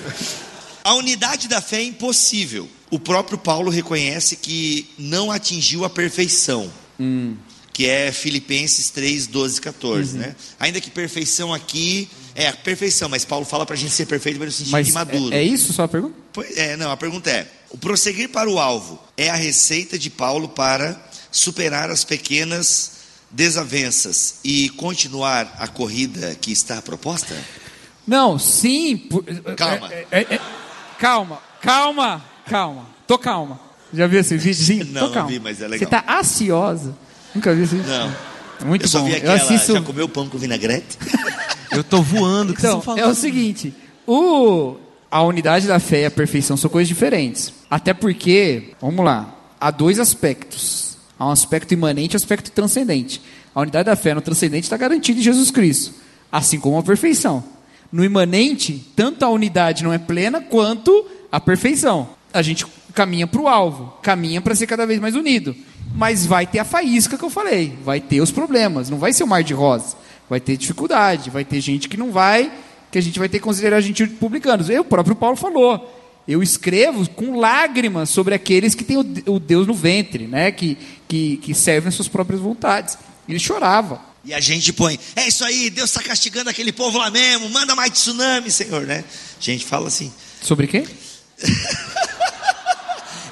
[0.84, 2.70] A unidade da fé é impossível.
[2.90, 6.72] O próprio Paulo reconhece que não atingiu a perfeição.
[7.74, 10.36] Que é Filipenses 3, 12, 14, né?
[10.60, 14.48] Ainda que perfeição aqui é a perfeição, mas Paulo fala pra gente ser perfeito, mas
[14.48, 15.34] no sentido Mas de maduro.
[15.34, 16.16] é, é isso só a pergunta?
[16.34, 20.10] Pois- É, não, a pergunta é: o prosseguir para o alvo é a receita de
[20.10, 21.00] Paulo para
[21.32, 22.94] superar as pequenas
[23.30, 27.36] desavenças e continuar a corrida que está proposta?
[28.08, 28.98] Não, sim.
[28.98, 29.24] por-
[29.56, 29.94] Calma.
[29.94, 30.42] é- é- é-
[30.98, 32.86] calma, calma, calma.
[33.06, 33.60] Tô calma.
[33.94, 34.86] Já viu esse videozinho?
[34.86, 35.30] Não, Tô não calma.
[35.30, 35.80] vi, mas é legal.
[35.80, 36.96] Você tá ansiosa.
[37.34, 37.90] Nunca vi esse vídeo?
[37.90, 38.68] Não.
[38.68, 39.06] Muito eu só bom.
[39.06, 39.36] vi Eu aquela.
[39.36, 39.74] assisto.
[39.74, 40.98] Já comeu pão com vinagrete?
[41.72, 43.74] Eu tô voando, o que Então, vocês estão é o seguinte:
[44.08, 44.78] o,
[45.12, 47.54] a unidade da fé e a perfeição são coisas diferentes.
[47.70, 50.88] Até porque, vamos lá, há dois aspectos
[51.20, 53.22] Há um aspecto imanente e um aspecto transcendente.
[53.54, 55.94] A unidade da fé no transcendente está garantida em Jesus Cristo,
[56.32, 57.44] assim como a perfeição.
[57.92, 62.10] No imanente, tanto a unidade não é plena quanto a perfeição.
[62.34, 65.56] A gente caminha para o alvo, caminha para ser cada vez mais unido.
[65.96, 69.24] Mas vai ter a faísca que eu falei, vai ter os problemas, não vai ser
[69.24, 69.96] o mar de rosa.
[70.30, 72.52] Vai ter dificuldade, vai ter gente que não vai,
[72.92, 74.70] que a gente vai ter que considerar a gente publicanos.
[74.70, 75.94] Eu, o próprio Paulo falou.
[76.28, 80.52] Eu escrevo com lágrimas sobre aqueles que têm o Deus no ventre, né?
[80.52, 82.98] que, que, que servem as suas próprias vontades.
[83.30, 84.02] Ele chorava.
[84.26, 87.74] E a gente põe, é isso aí, Deus está castigando aquele povo lá mesmo, manda
[87.76, 89.06] mais tsunami, Senhor, né?
[89.40, 90.12] A gente fala assim.
[90.42, 90.86] Sobre quê?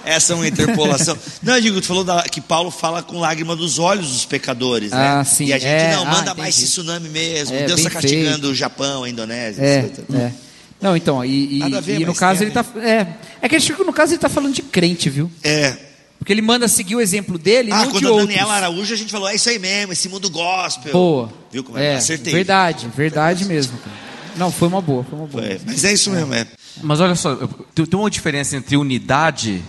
[0.05, 1.17] Essa é uma interpolação.
[1.41, 4.91] não, eu digo, tu falou da, que Paulo fala com lágrima dos olhos dos pecadores,
[4.91, 5.07] né?
[5.19, 5.45] Ah, sim.
[5.45, 7.55] E a gente é, não, manda ah, mais esse tsunami mesmo.
[7.55, 8.47] É, Deus está castigando feito.
[8.47, 9.61] o Japão, a Indonésia.
[9.63, 9.99] É, etc.
[10.13, 10.31] é.
[10.81, 12.65] Não, então, e, e, ver, e no caso tem ele tá.
[12.77, 13.07] É,
[13.41, 15.31] é que acho que no caso ele tá falando de crente, viu?
[15.43, 15.75] É.
[16.19, 18.27] Porque ele manda seguir o exemplo dele e Ah, não quando de a outros.
[18.29, 20.91] Daniela Araújo, a gente falou, é isso aí mesmo, esse mundo gospel.
[20.91, 21.31] Boa.
[21.51, 21.93] Viu como é?
[21.93, 22.33] é Acertei.
[22.33, 23.77] Verdade, verdade mesmo.
[23.77, 23.95] cara.
[24.35, 25.45] Não, foi uma boa, foi uma boa.
[25.45, 26.45] É, mas é isso mesmo, é.
[26.81, 27.35] Mas olha só,
[27.73, 29.63] tem uma diferença entre unidade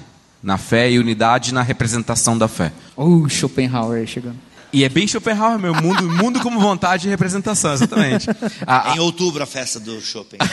[0.46, 2.70] na fé e unidade na representação da fé.
[2.96, 4.36] Uh, Schopenhauer aí chegando.
[4.72, 8.30] E é bem Schopenhauer, meu mundo, mundo como vontade e representação, exatamente.
[8.64, 10.36] A, a- Em outubro, a festa do Chopin.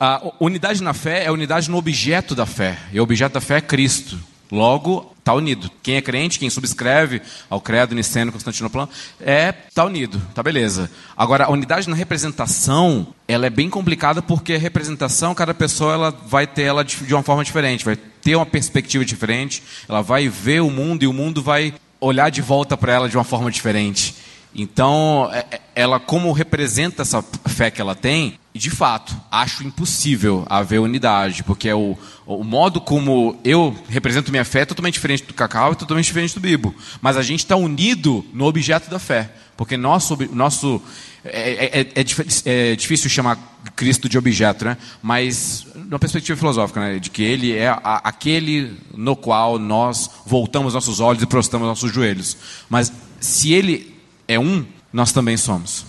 [0.00, 2.78] a unidade na fé é unidade no objeto da fé.
[2.90, 4.18] E o objeto da fé é Cristo.
[4.50, 5.70] Logo, está unido.
[5.82, 7.20] Quem é crente, quem subscreve
[7.50, 10.90] ao credo niceno constantinopolitano, é tá unido, tá beleza.
[11.14, 16.10] Agora, a unidade na representação, ela é bem complicada porque a representação, cada pessoa ela
[16.10, 20.28] vai ter ela de, de uma forma diferente, vai ter uma perspectiva diferente, ela vai
[20.28, 23.50] ver o mundo e o mundo vai olhar de volta para ela de uma forma
[23.50, 24.14] diferente.
[24.54, 29.62] Então, é- é- ela como representa essa fé que ela tem, e de fato, acho
[29.62, 31.96] impossível haver unidade, porque é o,
[32.26, 36.34] o modo como eu represento minha fé é totalmente diferente do Cacau e totalmente diferente
[36.34, 36.74] do Bibo.
[37.00, 40.82] Mas a gente está unido no objeto da fé, porque nosso, nosso
[41.24, 42.02] é, é- é-
[42.50, 43.38] é é difícil chamar
[43.76, 44.76] Cristo de objeto, né?
[45.00, 46.98] Mas numa perspectiva filosófica, né?
[46.98, 51.92] de que ele é a- aquele no qual nós voltamos nossos olhos e prostramos nossos
[51.92, 52.36] joelhos.
[52.68, 53.94] Mas se ele
[54.26, 55.86] é um, nós também somos.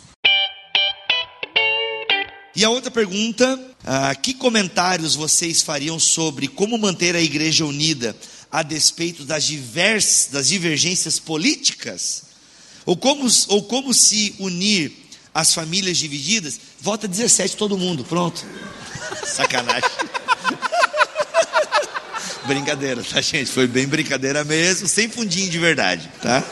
[2.60, 8.14] E a outra pergunta: ah, que comentários vocês fariam sobre como manter a igreja unida
[8.51, 12.24] a despeito das, divers, das divergências políticas?
[12.86, 14.91] Ou como, ou como se unir
[15.34, 16.60] as famílias divididas?
[16.82, 18.45] Vota 17 todo mundo, pronto.
[19.26, 19.89] Sacanagem.
[22.45, 23.49] brincadeira, tá, gente?
[23.49, 26.43] Foi bem brincadeira mesmo, sem fundinho de verdade, tá?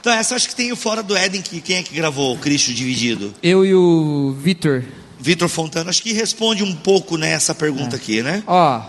[0.00, 2.34] Então, essa eu acho que tem o Fora do Éden, que quem é que gravou
[2.34, 3.34] o Cristo Dividido?
[3.42, 4.84] Eu e o Vitor.
[5.20, 8.42] Vitor Fontana, acho que responde um pouco nessa pergunta aqui, né?
[8.46, 8.80] Ó,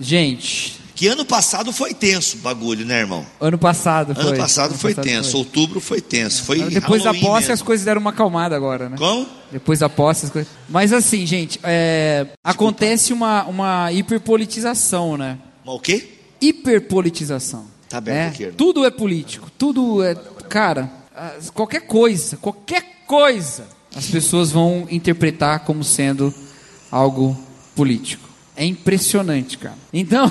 [0.00, 3.24] gente, Que ano passado foi tenso o bagulho, né, irmão?
[3.40, 4.24] ano passado foi.
[4.24, 5.38] Ano passado foi passado tenso, foi.
[5.40, 7.66] outubro foi tenso, foi Depois da Halloween posse as mesmo.
[7.66, 8.96] coisas deram uma acalmada agora, né?
[8.96, 9.26] Como?
[9.52, 10.50] Depois da posse as coisas.
[10.68, 15.38] Mas assim, gente, é, acontece uma, uma hiperpolitização, né?
[15.64, 16.08] Mas o quê?
[16.40, 17.66] Hiperpolitização.
[17.88, 18.52] Tá aberto né?
[18.56, 19.50] Tudo é político.
[19.56, 20.16] Tudo é.
[20.48, 20.90] Cara,
[21.52, 26.32] qualquer coisa, qualquer coisa, as pessoas vão interpretar como sendo
[26.90, 27.36] algo
[27.74, 28.26] político.
[28.56, 29.76] É impressionante, cara.
[29.92, 30.30] Então,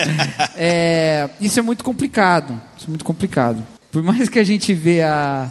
[0.56, 2.58] é, isso é muito complicado.
[2.76, 3.62] Isso é muito complicado.
[3.92, 5.50] Por mais que a gente vê a,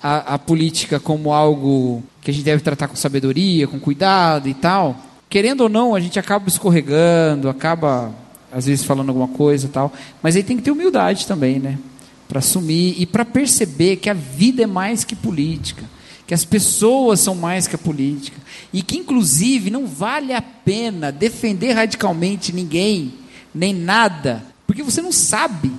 [0.00, 4.54] a, a política como algo que a gente deve tratar com sabedoria, com cuidado e
[4.54, 4.96] tal,
[5.28, 8.12] querendo ou não, a gente acaba escorregando, acaba
[8.52, 9.92] às vezes falando alguma coisa e tal.
[10.22, 11.78] Mas aí tem que ter humildade também, né?
[12.28, 15.84] Para assumir e para perceber que a vida é mais que política,
[16.26, 18.40] que as pessoas são mais que a política
[18.72, 23.14] e que inclusive não vale a pena defender radicalmente ninguém
[23.54, 25.72] nem nada, porque você não sabe,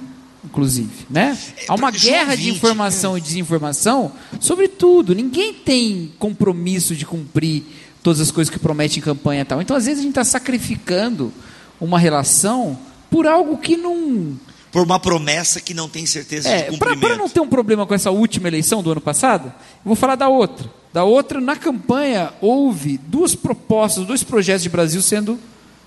[0.44, 1.38] inclusive, né?
[1.68, 5.14] Há uma guerra de 20, informação e desinformação sobre tudo.
[5.14, 7.64] Ninguém tem compromisso de cumprir
[8.02, 9.62] todas as coisas que promete em campanha e tal.
[9.62, 11.32] Então, às vezes, a gente está sacrificando
[11.80, 12.80] uma relação
[13.12, 14.38] por algo que não.
[14.78, 17.18] Por uma promessa que não tem certeza É, de para cumprimento.
[17.18, 19.52] não ter um problema com essa última eleição do ano passado,
[19.84, 20.70] vou falar da outra.
[20.94, 25.40] Da outra, na campanha, houve duas propostas, dois projetos de Brasil sendo,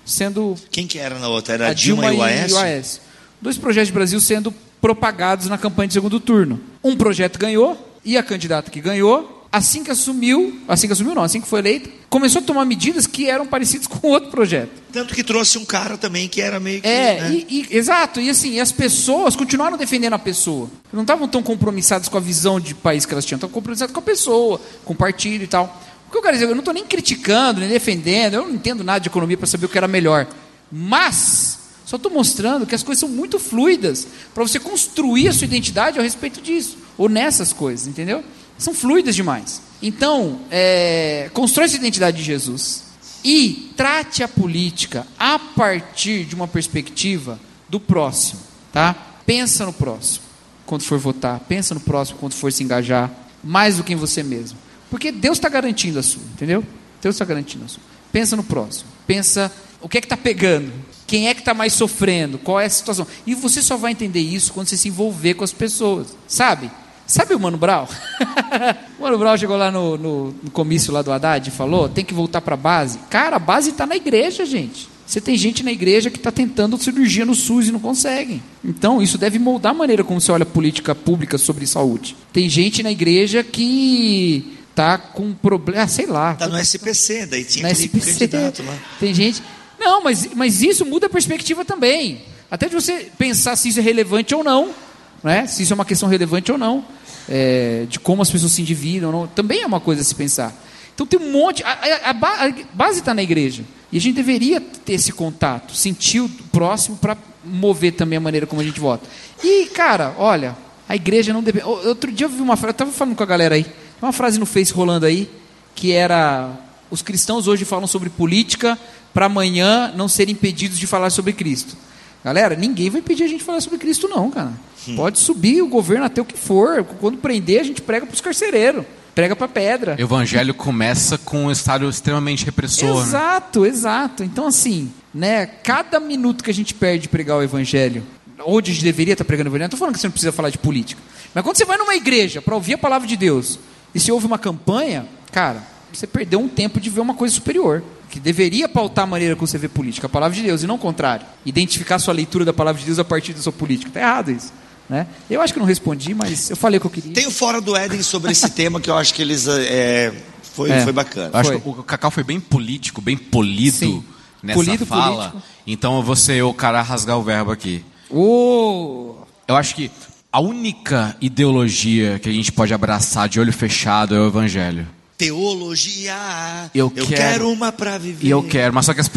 [0.03, 1.53] sendo Quem que era na outra?
[1.53, 2.57] Era a a Dilma, e o Aécio?
[2.57, 3.01] Aécio.
[3.41, 6.59] Dois projetos de Brasil sendo propagados na campanha de segundo turno.
[6.83, 11.23] Um projeto ganhou e a candidata que ganhou, assim que assumiu, assim que assumiu não,
[11.23, 14.69] assim que foi eleita, começou a tomar medidas que eram parecidas com outro projeto.
[14.93, 16.87] Tanto que trouxe um cara também que era meio que.
[16.87, 17.31] É, né?
[17.31, 20.69] e, e- exato, e assim, e as pessoas continuaram defendendo a pessoa.
[20.93, 23.99] Não estavam tão compromissadas com a visão de país que elas tinham, estavam compromissadas com
[23.99, 25.81] a pessoa, com o partido e tal.
[26.07, 28.83] O que eu quero dizer, eu não estou nem criticando, nem defendendo, eu não entendo
[28.83, 30.27] nada de economia para saber o que era melhor.
[30.69, 31.57] Mas
[31.91, 35.97] Só estou mostrando que as coisas são muito fluidas para você construir a sua identidade
[35.97, 38.23] ao respeito disso, ou nessas coisas, entendeu?
[38.61, 39.59] São fluidas demais.
[39.81, 42.83] Então, é, constrói sua identidade de Jesus
[43.23, 48.39] e trate a política a partir de uma perspectiva do próximo,
[48.71, 48.93] tá?
[49.25, 50.25] Pensa no próximo
[50.63, 53.11] quando for votar, pensa no próximo quando for se engajar,
[53.43, 54.59] mais do que em você mesmo.
[54.91, 56.63] Porque Deus está garantindo a sua, entendeu?
[57.01, 57.81] Deus está garantindo a sua.
[58.11, 58.91] Pensa no próximo.
[59.07, 59.51] Pensa
[59.81, 60.71] o que é que está pegando.
[61.07, 62.37] Quem é que está mais sofrendo?
[62.37, 63.07] Qual é a situação?
[63.25, 66.15] E você só vai entender isso quando você se envolver com as pessoas.
[66.27, 66.69] Sabe?
[67.11, 67.85] Sabe o Mano Brown?
[68.97, 72.05] o Mano Brown chegou lá no, no, no comício lá do Haddad e falou: tem
[72.05, 72.99] que voltar para a base.
[73.09, 74.87] Cara, a base está na igreja, gente.
[75.05, 78.41] Você tem gente na igreja que está tentando cirurgia no SUS e não conseguem.
[78.63, 82.15] Então, isso deve moldar a maneira como você olha a política pública sobre saúde.
[82.31, 86.35] Tem gente na igreja que tá com problema, ah, sei lá.
[86.35, 88.13] Tá no SPC, daí tinha na SPC.
[88.13, 88.77] candidato lá.
[89.01, 89.43] Tem gente.
[89.77, 92.21] Não, mas, mas isso muda a perspectiva também.
[92.49, 94.73] Até de você pensar se isso é relevante ou não.
[95.21, 95.45] Né?
[95.45, 96.85] Se isso é uma questão relevante ou não.
[97.29, 99.11] É, de como as pessoas se endividam.
[99.11, 100.53] Não, também é uma coisa a se pensar.
[100.93, 101.63] Então tem um monte.
[101.63, 103.63] A, a, a ba- a base está na igreja.
[103.91, 108.45] E a gente deveria ter esse contato, sentir o próximo para mover também a maneira
[108.47, 109.07] como a gente vota.
[109.43, 110.55] E, cara, olha,
[110.87, 113.25] a igreja não o- Outro dia eu vi uma frase, eu estava falando com a
[113.25, 113.65] galera aí,
[114.01, 115.29] uma frase no Face rolando aí,
[115.75, 116.51] que era:
[116.89, 118.77] os cristãos hoje falam sobre política
[119.13, 121.75] para amanhã não serem impedidos de falar sobre Cristo.
[122.23, 124.53] Galera, ninguém vai impedir a gente de falar sobre Cristo, não, cara.
[124.95, 126.83] Pode subir o governo até o que for.
[126.99, 128.83] Quando prender, a gente prega para os carcereiros,
[129.13, 129.95] prega para pedra.
[129.97, 132.95] O evangelho começa com um estado extremamente repressor.
[132.95, 133.01] né?
[133.01, 134.23] Exato, exato.
[134.23, 138.03] Então, assim, né, cada minuto que a gente perde de pregar o evangelho,
[138.45, 140.31] onde a gente deveria estar pregando o evangelho, não estou falando que você não precisa
[140.31, 141.01] falar de política.
[141.33, 143.59] Mas quando você vai numa igreja para ouvir a palavra de Deus
[143.93, 147.83] e se ouve uma campanha, cara, você perdeu um tempo de ver uma coisa superior.
[148.11, 150.75] Que deveria pautar a maneira como você vê política, a palavra de Deus, e não
[150.75, 151.25] o contrário.
[151.45, 153.87] Identificar sua leitura da palavra de Deus a partir da sua política.
[153.89, 154.51] Está errado isso.
[154.89, 155.07] Né?
[155.29, 157.13] Eu acho que não respondi, mas eu falei o que eu queria.
[157.13, 159.47] Tem o Fora do Éden sobre esse tema que eu acho que eles.
[159.47, 160.11] é,
[160.53, 160.83] foi, É.
[160.83, 161.29] foi bacana.
[161.33, 161.61] Eu acho Foi.
[161.61, 164.03] que o Cacau foi bem político, bem polido Sim.
[164.43, 165.29] nessa Polido, fala.
[165.29, 165.41] político.
[165.65, 167.85] Então eu vou ser o cara a rasgar o verbo aqui.
[168.09, 169.15] Ô!
[169.47, 169.89] Eu acho que
[170.33, 174.85] a única ideologia que a gente pode abraçar de olho fechado é o evangelho.
[175.25, 176.71] Teologia.
[176.73, 178.27] Eu quero, quero uma pra viver.
[178.27, 179.11] E eu quero, mas só que as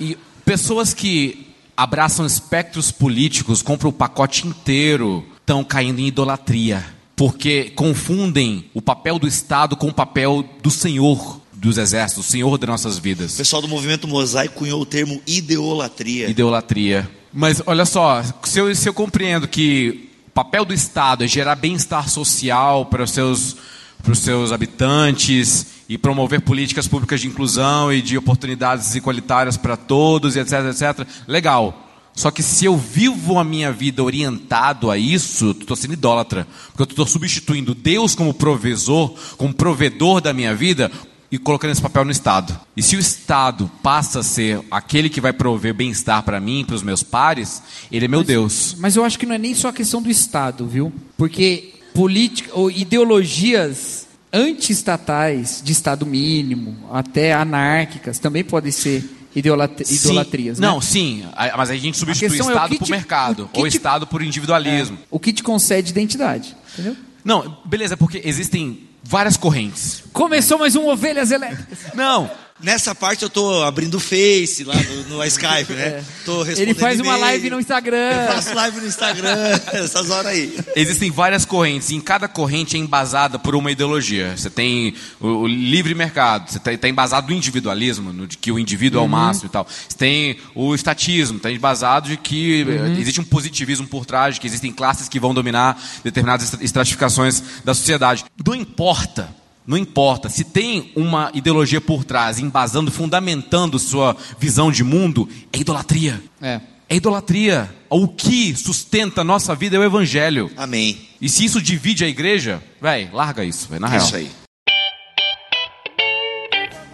[0.00, 1.46] e pessoas que
[1.76, 6.84] abraçam espectros políticos, compram o pacote inteiro, estão caindo em idolatria,
[7.14, 12.58] porque confundem o papel do Estado com o papel do Senhor dos exércitos, o Senhor
[12.58, 13.36] das nossas O vidas.
[13.36, 16.28] pessoal do movimento mosaico cunhou o termo ideolatria.
[16.28, 17.08] Idolatria.
[17.32, 21.56] Mas olha só, se eu, se eu compreendo que o papel do Estado é gerar
[21.56, 23.56] bem-estar social para os seus,
[24.02, 29.76] para os seus habitantes e promover políticas públicas de inclusão e de oportunidades igualitárias para
[29.76, 31.84] todos, etc, etc, legal.
[32.14, 36.48] Só que se eu vivo a minha vida orientado a isso, estou sendo idólatra.
[36.68, 40.90] Porque eu estou substituindo Deus como provisor, como provedor da minha vida,
[41.30, 42.58] e colocando esse papel no Estado.
[42.76, 46.74] E se o Estado passa a ser aquele que vai prover bem-estar para mim, para
[46.74, 47.62] os meus pares,
[47.92, 48.74] ele é meu Deus.
[48.78, 50.92] Mas eu acho que não é nem só a questão do Estado, viu?
[51.16, 59.04] Porque política ou ideologias anti-estatais, de Estado mínimo, até anárquicas, também podem ser
[59.34, 59.94] idolat- Sim.
[60.10, 60.58] idolatrias.
[60.60, 60.66] né?
[60.68, 63.68] Não, sim, a- mas a gente substitui questão é Estado que por te- mercado, ou
[63.68, 64.96] te- Estado por individualismo.
[65.10, 66.96] O que te concede identidade, entendeu?
[67.24, 70.04] Não, beleza, porque existem várias correntes.
[70.12, 71.78] Começou mais um Ovelhas Elétricas.
[71.94, 72.30] Não,
[72.60, 76.02] Nessa parte eu tô abrindo o Face lá no, no Skype, né?
[76.26, 76.62] Tô respondendo É.
[76.62, 77.96] Ele faz uma live no Instagram.
[78.28, 80.58] Eu faço live no Instagram, essas horas aí.
[80.74, 84.36] Existem várias correntes, e em cada corrente é embasada por uma ideologia.
[84.36, 88.58] Você tem o, o livre mercado, você está embasado no individualismo, no de que o
[88.58, 89.66] indivíduo é o máximo e tal.
[89.66, 94.40] Você tem o estatismo, está embasado de que eh, existe um positivismo por trás, de
[94.40, 98.24] que existem classes que vão dominar determinadas estra- estratificações da sociedade.
[98.44, 99.28] Não importa.
[99.68, 105.58] Não importa, se tem uma ideologia por trás, embasando, fundamentando sua visão de mundo, é
[105.58, 106.22] idolatria.
[106.40, 106.58] É.
[106.88, 107.70] É idolatria.
[107.90, 110.50] O que sustenta a nossa vida é o evangelho.
[110.56, 111.06] Amém.
[111.20, 114.04] E se isso divide a igreja, véi, larga isso, véi, na É real.
[114.06, 114.30] isso aí.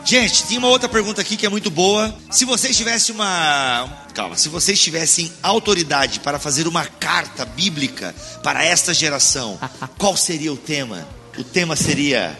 [0.04, 2.12] Gente, tinha uma outra pergunta aqui que é muito boa.
[2.28, 3.88] Se vocês tivessem uma.
[4.14, 9.60] Calma, se vocês tivessem autoridade para fazer uma carta bíblica para esta geração,
[9.96, 11.06] qual seria o tema?
[11.38, 12.36] O tema seria.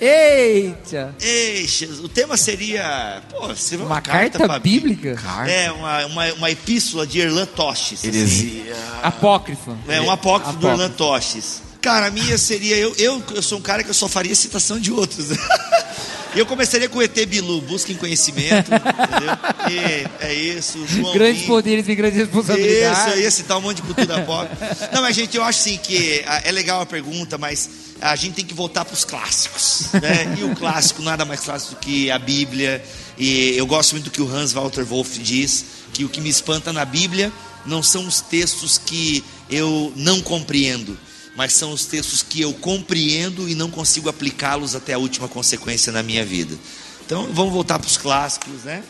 [0.00, 1.14] Eita!
[1.20, 3.22] Ei, Jesus, o tema seria.
[3.30, 5.16] Pô, seria uma, Uma carta pra- bíblica?
[5.48, 7.98] É, uma, uma, uma epístola de Erlan Tostes.
[8.00, 8.08] assim.
[8.08, 8.76] Heresia.
[9.02, 9.76] Apócrifa.
[9.88, 10.82] É um apócrifo do Apócrifo.
[10.82, 11.62] Erlan Tostes.
[11.80, 12.76] Cara, a minha seria.
[12.76, 15.28] Eu, eu, eu sou um cara que eu só faria citação de outros.
[16.32, 19.36] E eu começaria com o ET Bilu, busquem conhecimento, entendeu?
[19.68, 21.48] E é isso, João Grandes Lee.
[21.48, 23.00] poderes e grandes responsabilidades.
[23.00, 24.48] Isso, eu ia citar um monte de cultura pop.
[24.92, 27.68] Não, mas gente, eu acho sim que ah, é legal a pergunta, mas
[28.00, 30.34] a gente tem que voltar para os clássicos, né?
[30.38, 32.82] E o clássico nada mais clássico do que a Bíblia.
[33.18, 36.28] E eu gosto muito do que o Hans Walter Wolff diz, que o que me
[36.28, 37.32] espanta na Bíblia
[37.66, 40.98] não são os textos que eu não compreendo,
[41.36, 45.92] mas são os textos que eu compreendo e não consigo aplicá-los até a última consequência
[45.92, 46.56] na minha vida.
[47.04, 48.82] Então, vamos voltar para os clássicos, né?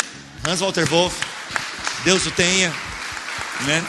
[0.46, 1.16] Hans Walter Wolff,
[2.04, 2.72] Deus o tenha,
[3.66, 3.84] né?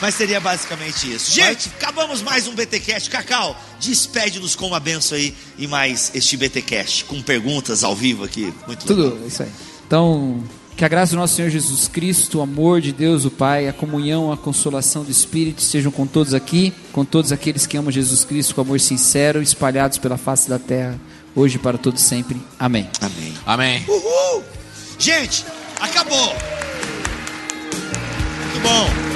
[0.00, 1.32] Mas seria basicamente isso.
[1.32, 3.08] Gente, acabamos mais um BTcast.
[3.08, 8.52] Cacau, despede-nos com uma benção aí e mais este BTcast com perguntas ao vivo aqui.
[8.66, 9.12] Muito legal.
[9.12, 9.50] Tudo, isso aí.
[9.86, 10.44] Então,
[10.76, 13.72] que a graça do nosso Senhor Jesus Cristo, o amor de Deus, o Pai, a
[13.72, 18.24] comunhão, a consolação do Espírito estejam com todos aqui, com todos aqueles que amam Jesus
[18.24, 21.00] Cristo com amor sincero, espalhados pela face da terra,
[21.34, 22.36] hoje para todos sempre.
[22.58, 22.90] Amém.
[23.00, 23.34] Amém.
[23.46, 23.84] Amém.
[23.88, 24.44] Uhul!
[24.98, 25.46] Gente,
[25.80, 26.34] acabou!
[28.44, 29.15] Muito bom.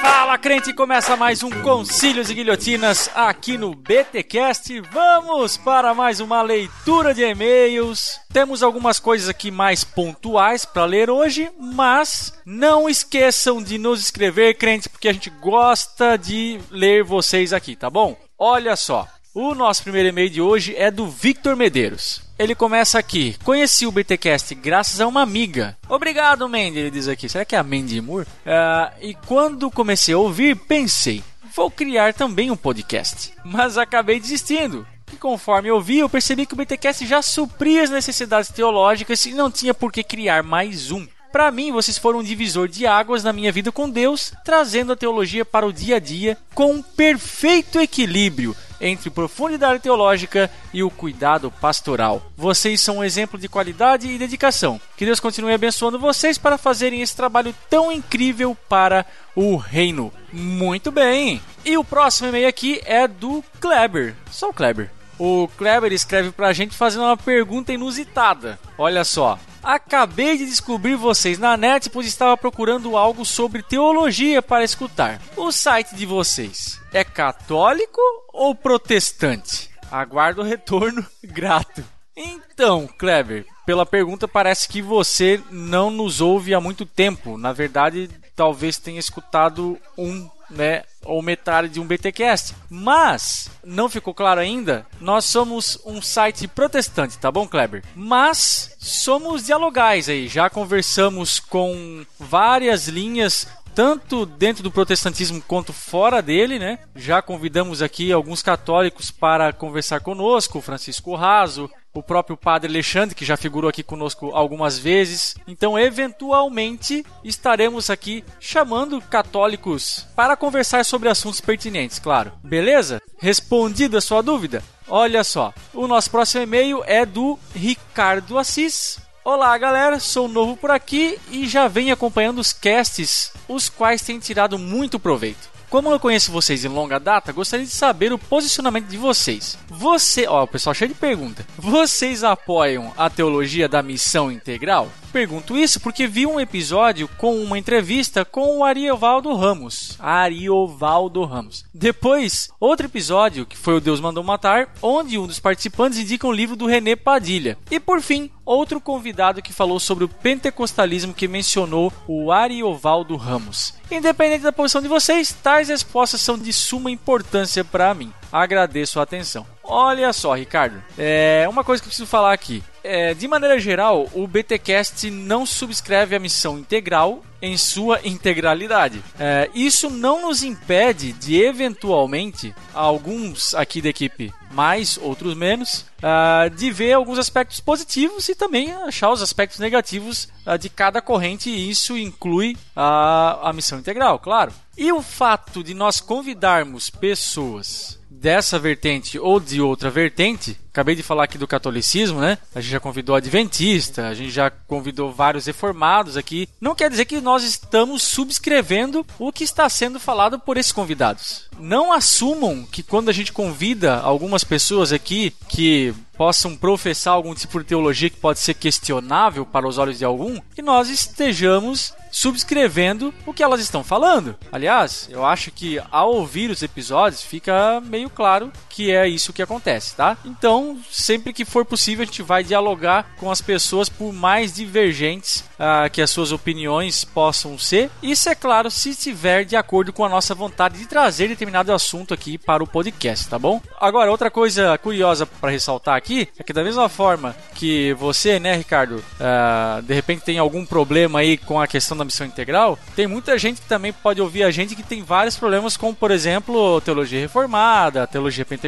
[0.00, 0.72] Fala, crente!
[0.72, 4.80] Começa mais um Concílios e Guilhotinas aqui no BTcast.
[4.92, 8.20] Vamos para mais uma leitura de e-mails.
[8.32, 14.54] Temos algumas coisas aqui mais pontuais para ler hoje, mas não esqueçam de nos escrever,
[14.54, 18.16] crente, porque a gente gosta de ler vocês aqui, tá bom?
[18.38, 19.08] Olha só.
[19.34, 22.25] O nosso primeiro e-mail de hoje é do Victor Medeiros.
[22.38, 23.36] Ele começa aqui.
[23.44, 25.76] Conheci o BTcast graças a uma amiga.
[25.88, 27.28] Obrigado, Mandy, ele diz aqui.
[27.28, 28.26] Será que é a Mandy Moore?
[28.44, 31.22] Ah, e quando comecei a ouvir, pensei,
[31.54, 33.32] vou criar também um podcast.
[33.42, 34.86] Mas acabei desistindo.
[35.12, 39.32] E conforme eu vi, eu percebi que o BTcast já supria as necessidades teológicas e
[39.32, 41.06] não tinha por que criar mais um.
[41.36, 44.96] Para mim, vocês foram um divisor de águas na minha vida com Deus, trazendo a
[44.96, 50.88] teologia para o dia a dia com um perfeito equilíbrio entre profundidade teológica e o
[50.88, 52.22] cuidado pastoral.
[52.38, 54.80] Vocês são um exemplo de qualidade e dedicação.
[54.96, 59.04] Que Deus continue abençoando vocês para fazerem esse trabalho tão incrível para
[59.34, 60.10] o reino.
[60.32, 61.42] Muito bem!
[61.66, 64.14] E o próximo e-mail aqui é do Kleber.
[64.30, 64.90] Só o Kleber.
[65.18, 68.58] O Kleber escreve pra gente fazendo uma pergunta inusitada.
[68.78, 69.38] Olha só.
[69.66, 75.20] Acabei de descobrir vocês na net, pois estava procurando algo sobre teologia para escutar.
[75.36, 78.00] O site de vocês é católico
[78.32, 79.68] ou protestante?
[79.90, 81.82] Aguardo o retorno grato.
[82.16, 87.36] Então, Kleber, pela pergunta parece que você não nos ouve há muito tempo.
[87.36, 92.54] Na verdade, talvez tenha escutado um, né, ou metade de um BTcast.
[92.68, 97.82] Mas não ficou claro ainda, nós somos um site protestante, tá bom, Kleber?
[97.94, 103.46] Mas somos dialogais aí, já conversamos com várias linhas
[103.76, 106.78] tanto dentro do protestantismo quanto fora dele, né?
[106.96, 113.24] Já convidamos aqui alguns católicos para conversar conosco, Francisco Raso, o próprio Padre Alexandre, que
[113.24, 115.34] já figurou aqui conosco algumas vezes.
[115.46, 122.32] Então, eventualmente, estaremos aqui chamando católicos para conversar sobre assuntos pertinentes, claro.
[122.42, 123.02] Beleza?
[123.18, 124.64] Respondida a sua dúvida?
[124.88, 129.05] Olha só, o nosso próximo e-mail é do Ricardo Assis.
[129.28, 134.20] Olá galera, sou novo por aqui e já venho acompanhando os casts, os quais têm
[134.20, 135.50] tirado muito proveito.
[135.68, 139.58] Como eu conheço vocês em longa data, gostaria de saber o posicionamento de vocês.
[139.68, 141.44] Você, ó, pessoal cheio de pergunta.
[141.58, 144.92] Vocês apoiam a teologia da missão integral?
[145.16, 149.96] Pergunto isso porque vi um episódio com uma entrevista com o Ariovaldo Ramos.
[149.98, 151.64] Ariovaldo Ramos.
[151.72, 156.32] Depois, outro episódio, que foi o Deus Mandou Matar, onde um dos participantes indica um
[156.32, 157.56] livro do René Padilha.
[157.70, 163.72] E por fim, outro convidado que falou sobre o pentecostalismo que mencionou o Ariovaldo Ramos.
[163.90, 168.12] Independente da posição de vocês, tais respostas são de suma importância para mim.
[168.30, 169.46] Agradeço a atenção.
[169.68, 172.62] Olha só, Ricardo, é uma coisa que eu preciso falar aqui.
[172.84, 179.02] É, de maneira geral, o BTcast não subscreve a missão integral em sua integralidade.
[179.18, 186.48] É, isso não nos impede de, eventualmente, alguns aqui da equipe mais, outros menos, uh,
[186.48, 191.50] de ver alguns aspectos positivos e também achar os aspectos negativos uh, de cada corrente,
[191.50, 194.52] e isso inclui a, a missão integral, claro.
[194.78, 197.95] E o fato de nós convidarmos pessoas
[198.26, 202.36] dessa vertente ou de outra vertente, acabei de falar aqui do catolicismo, né?
[202.52, 206.48] A gente já convidou adventista, a gente já convidou vários reformados aqui.
[206.60, 211.48] Não quer dizer que nós estamos subscrevendo o que está sendo falado por esses convidados.
[211.56, 217.60] Não assumam que quando a gente convida algumas pessoas aqui que possam professar algum tipo
[217.60, 223.12] de teologia que pode ser questionável para os olhos de algum, que nós estejamos subscrevendo
[223.26, 224.34] o que elas estão falando.
[224.50, 229.40] Aliás, eu acho que ao ouvir os episódios fica meio claro que é isso que
[229.40, 230.18] acontece, tá?
[230.22, 235.42] Então, sempre que for possível, a gente vai dialogar com as pessoas por mais divergentes
[235.54, 237.90] uh, que as suas opiniões possam ser.
[238.02, 242.12] Isso é claro se estiver de acordo com a nossa vontade de trazer determinado assunto
[242.12, 243.62] aqui para o podcast, tá bom?
[243.80, 248.56] Agora, outra coisa curiosa para ressaltar aqui é que da mesma forma que você, né,
[248.56, 253.06] Ricardo, uh, de repente tem algum problema aí com a questão da missão integral, tem
[253.06, 256.78] muita gente que também pode ouvir a gente que tem vários problemas com, por exemplo,
[256.82, 258.65] teologia reformada, teologia pentecostal,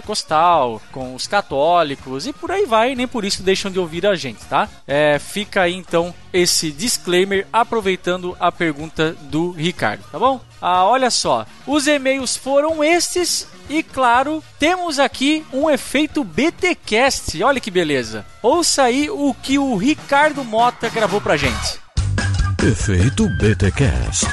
[0.92, 4.44] com os católicos e por aí vai, nem por isso deixam de ouvir a gente,
[4.44, 4.68] tá?
[4.86, 10.40] É, fica aí então esse disclaimer aproveitando a pergunta do Ricardo, tá bom?
[10.60, 17.42] Ah, olha só, os e-mails foram estes e claro, temos aqui um efeito BTcast.
[17.42, 18.24] Olha que beleza.
[18.42, 21.78] Ouça aí o que o Ricardo Mota gravou pra gente.
[22.62, 24.26] Efeito BTcast.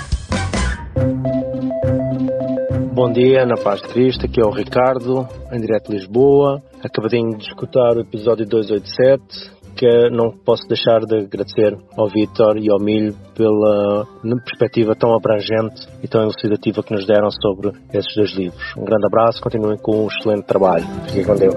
[2.96, 6.64] Bom dia, na paz de Cristo, aqui é o Ricardo, em direto de Lisboa.
[6.82, 12.72] Acabadinho de escutar o episódio 287 que não posso deixar de agradecer ao Vitor e
[12.72, 14.08] ao Milho pela
[14.46, 18.64] perspectiva tão abrangente e tão elucidativa que nos deram sobre esses dois livros.
[18.78, 20.86] Um grande abraço, continuem com um excelente trabalho.
[21.10, 21.56] Fiquem com Deus.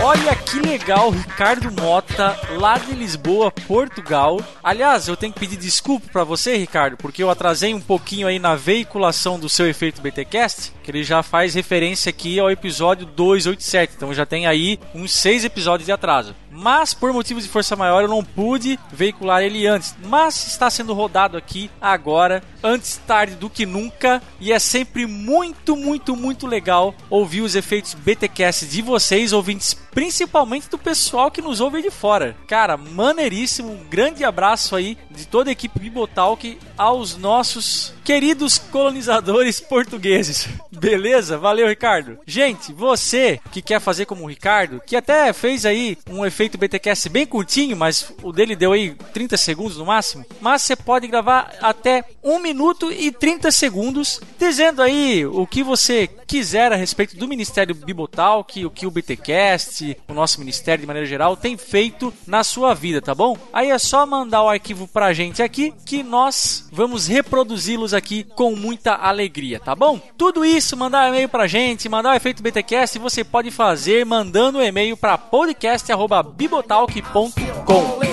[0.00, 4.40] Olha que legal, Ricardo Mota, lá de Lisboa, Portugal.
[4.62, 8.38] Aliás, eu tenho que pedir desculpa para você, Ricardo, porque eu atrasei um pouquinho aí
[8.38, 13.94] na veiculação do seu efeito BTcast, que ele já faz referência aqui ao episódio 287.
[13.96, 18.02] Então já tem aí uns seis episódios de atraso mas por motivos de força maior
[18.02, 19.94] eu não pude veicular ele antes.
[20.04, 25.76] Mas está sendo rodado aqui agora, antes tarde do que nunca, e é sempre muito,
[25.76, 31.60] muito, muito legal ouvir os efeitos BTcast de vocês, ouvintes, principalmente do pessoal que nos
[31.60, 32.36] ouve de fora.
[32.46, 39.60] Cara, maneiríssimo, um grande abraço aí de toda a equipe Bibotalk aos nossos queridos colonizadores
[39.60, 40.48] portugueses.
[40.72, 41.36] Beleza?
[41.36, 42.18] Valeu, Ricardo.
[42.26, 47.08] Gente, você que quer fazer como o Ricardo, que até fez aí um efeito BTcast
[47.10, 51.52] bem curtinho, mas o dele deu aí 30 segundos no máximo, mas você pode gravar
[51.60, 57.28] até 1 minuto e 30 segundos dizendo aí o que você quiser a respeito do
[57.28, 62.42] Ministério Bibotalk, o que o BTcast, o nosso ministério de maneira geral tem feito na
[62.44, 63.36] sua vida, tá bom?
[63.52, 68.56] Aí é só mandar o arquivo pra gente aqui que nós vamos reproduzi-los aqui com
[68.56, 70.00] muita alegria, tá bom?
[70.16, 74.62] Tudo isso, mandar e-mail pra gente, mandar o efeito BTcast, você pode fazer mandando um
[74.62, 78.07] e-mail para podcast@bibotalk.com.